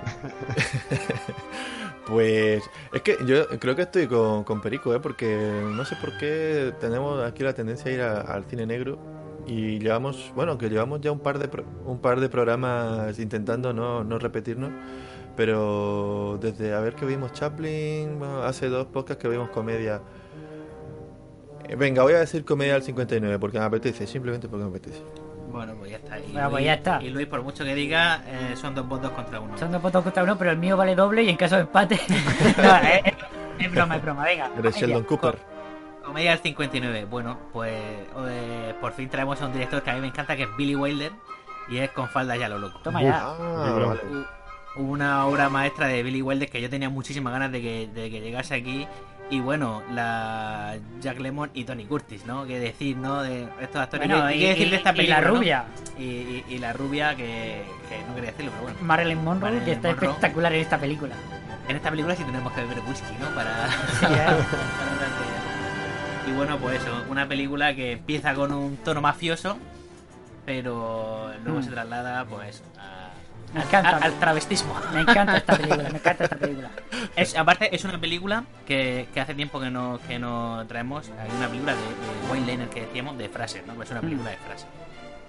[2.05, 2.63] pues
[2.93, 4.99] es que yo creo que estoy con, con Perico, ¿eh?
[4.99, 8.97] porque no sé por qué tenemos aquí la tendencia a ir al cine negro
[9.47, 13.73] y llevamos, bueno, que llevamos ya un par de pro- un par de programas intentando
[13.73, 14.71] no, no repetirnos,
[15.35, 20.01] pero desde a ver que vimos Chaplin, hace dos podcasts que vimos comedia.
[21.67, 25.01] Eh, Venga, voy a decir comedia al 59 porque me apetece, simplemente porque me apetece.
[25.51, 26.19] Bueno, pues ya está.
[26.19, 27.01] Y, Bueno, pues Luis, ya está.
[27.03, 29.57] y Luis, por mucho que diga, eh, son dos votos contra uno.
[29.57, 31.99] Son dos votos contra uno, pero el mío vale doble y en caso de empate.
[32.57, 33.13] no, es, es-
[33.59, 34.23] es broma, es broma.
[34.23, 34.45] Venga.
[34.45, 34.79] Eres comedia.
[34.79, 35.37] Sheldon Cooper.
[36.03, 37.05] Comedia del 59.
[37.05, 40.43] Bueno, pues eh, por fin traemos a un director que a mí me encanta, que
[40.43, 41.11] es Billy Wilder.
[41.69, 42.79] Y es con falda ya lo loco.
[42.83, 43.21] Toma ya.
[43.23, 43.95] Ah,
[44.77, 48.19] Una obra maestra de Billy Wilder que yo tenía muchísimas ganas de que, de que
[48.21, 48.87] llegase aquí.
[49.31, 52.45] Y bueno, la Jack Lemmon y Tony Curtis, ¿no?
[52.45, 53.23] Que decir, ¿no?
[53.23, 54.07] De estos actores.
[54.07, 55.21] Bueno, ¿Qué- y- qué decir de esta y la película?
[55.21, 55.35] no?
[55.37, 55.63] rubia.
[55.97, 58.77] Y, y- y la rubia que, que no quería decirlo, pero bueno.
[58.81, 60.09] Marilyn Monroe, Marilyn que está Monroe.
[60.09, 61.15] espectacular en esta película.
[61.67, 63.27] En esta película sí tenemos que beber whisky, ¿no?
[63.33, 63.69] Para.
[63.99, 64.27] Sí, ¿eh?
[66.29, 69.57] Y bueno, pues eso, una película que empieza con un tono mafioso,
[70.45, 71.63] pero luego Mm.
[71.63, 72.61] se traslada, pues,
[73.53, 73.97] Me encanta.
[73.97, 74.73] al travestismo.
[74.93, 76.69] Me encanta esta película, me encanta esta película.
[77.15, 81.09] Es, aparte, es una película que, que hace tiempo que no, que no traemos.
[81.19, 83.81] Hay una película de, de Wayne Lane, que decíamos, de frases, ¿no?
[83.81, 84.05] Es una Mm.
[84.05, 84.67] película de frases.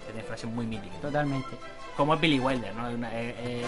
[0.07, 1.01] Tiene frases muy míticas.
[1.01, 1.49] Totalmente.
[1.97, 2.89] Como es Billy Wilder, ¿no?
[2.89, 3.64] Una- eh, eh, eh,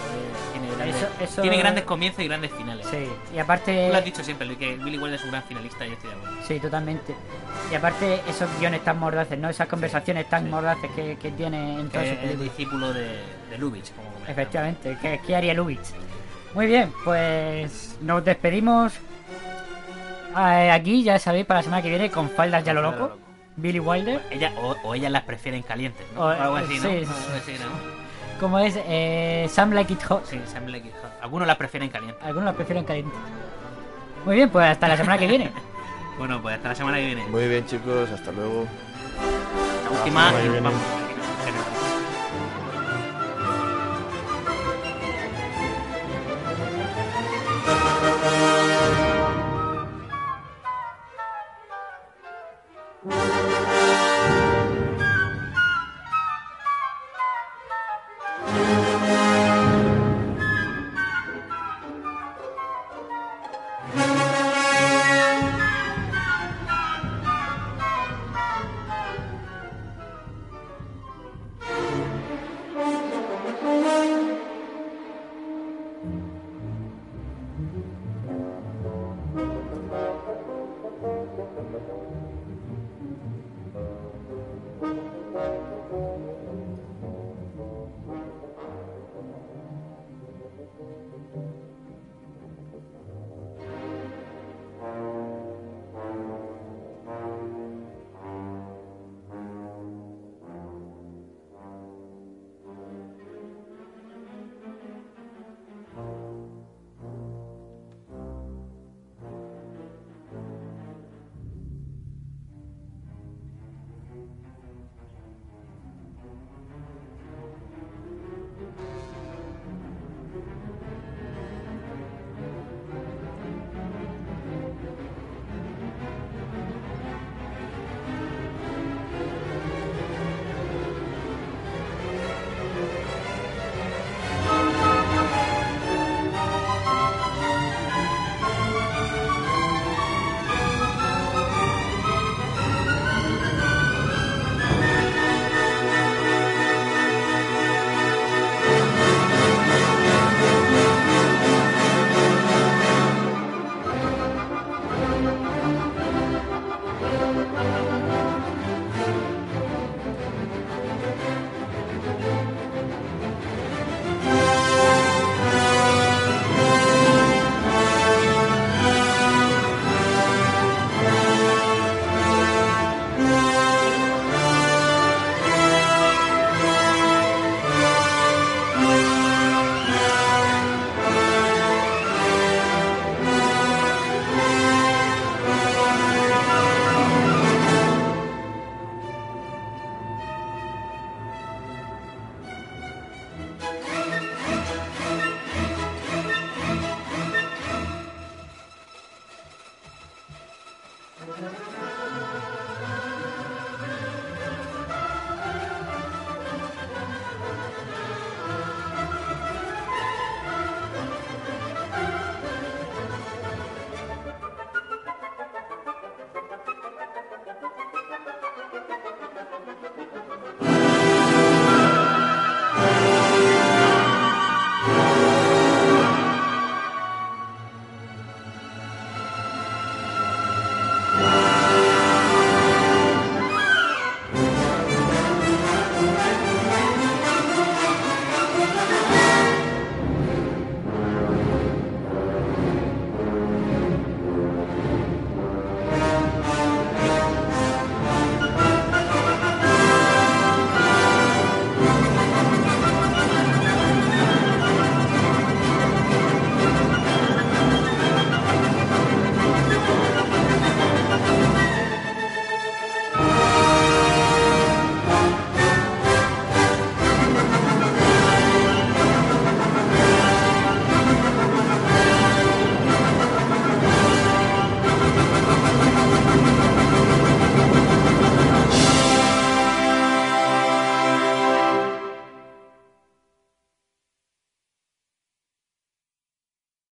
[0.51, 2.87] tiene, grandes, Eso- eso- tiene grandes comienzos y grandes finales.
[2.89, 2.97] Sí,
[3.31, 3.89] y Tú aparte.
[3.89, 6.15] lo has dicho siempre, que Billy Wilder es un gran finalista y yo estoy de
[6.15, 6.35] acuerdo.
[6.47, 7.15] Sí, totalmente.
[7.71, 9.47] Y aparte, esos guiones tan mordaces, ¿no?
[9.49, 10.49] Esas conversaciones tan sí.
[10.49, 13.21] mordaces que, que tiene en Que sus es el discípulo de,
[13.51, 14.29] de Lubitsch, como comentamos.
[14.29, 15.89] Efectivamente, ¿qué, qué haría Lubitsch?
[16.55, 18.93] Muy bien, pues nos despedimos
[20.33, 22.97] aquí, ya sabéis, para la semana que viene con faldas ya lo loco.
[22.97, 23.19] lo loco.
[23.57, 24.21] Billy Wilder.
[24.31, 26.21] Ella, o, o ellas las prefieren calientes, ¿no?
[26.21, 26.81] O- algo así, ¿no?
[26.81, 27.31] sí, Algo sí.
[27.41, 28.04] así, ¿no?
[28.39, 30.25] Como es eh, Sam Like It Hot.
[30.25, 31.11] Sí, Sam Like It Hot.
[31.21, 32.21] Algunos las prefieren calientes.
[32.23, 33.15] Algunos la prefieren caliente.
[34.25, 35.51] Muy bien, pues hasta la semana que viene.
[36.17, 37.25] Bueno, pues hasta la semana que viene.
[37.27, 38.65] Muy bien, chicos, hasta luego.
[39.83, 40.79] La última y vamos.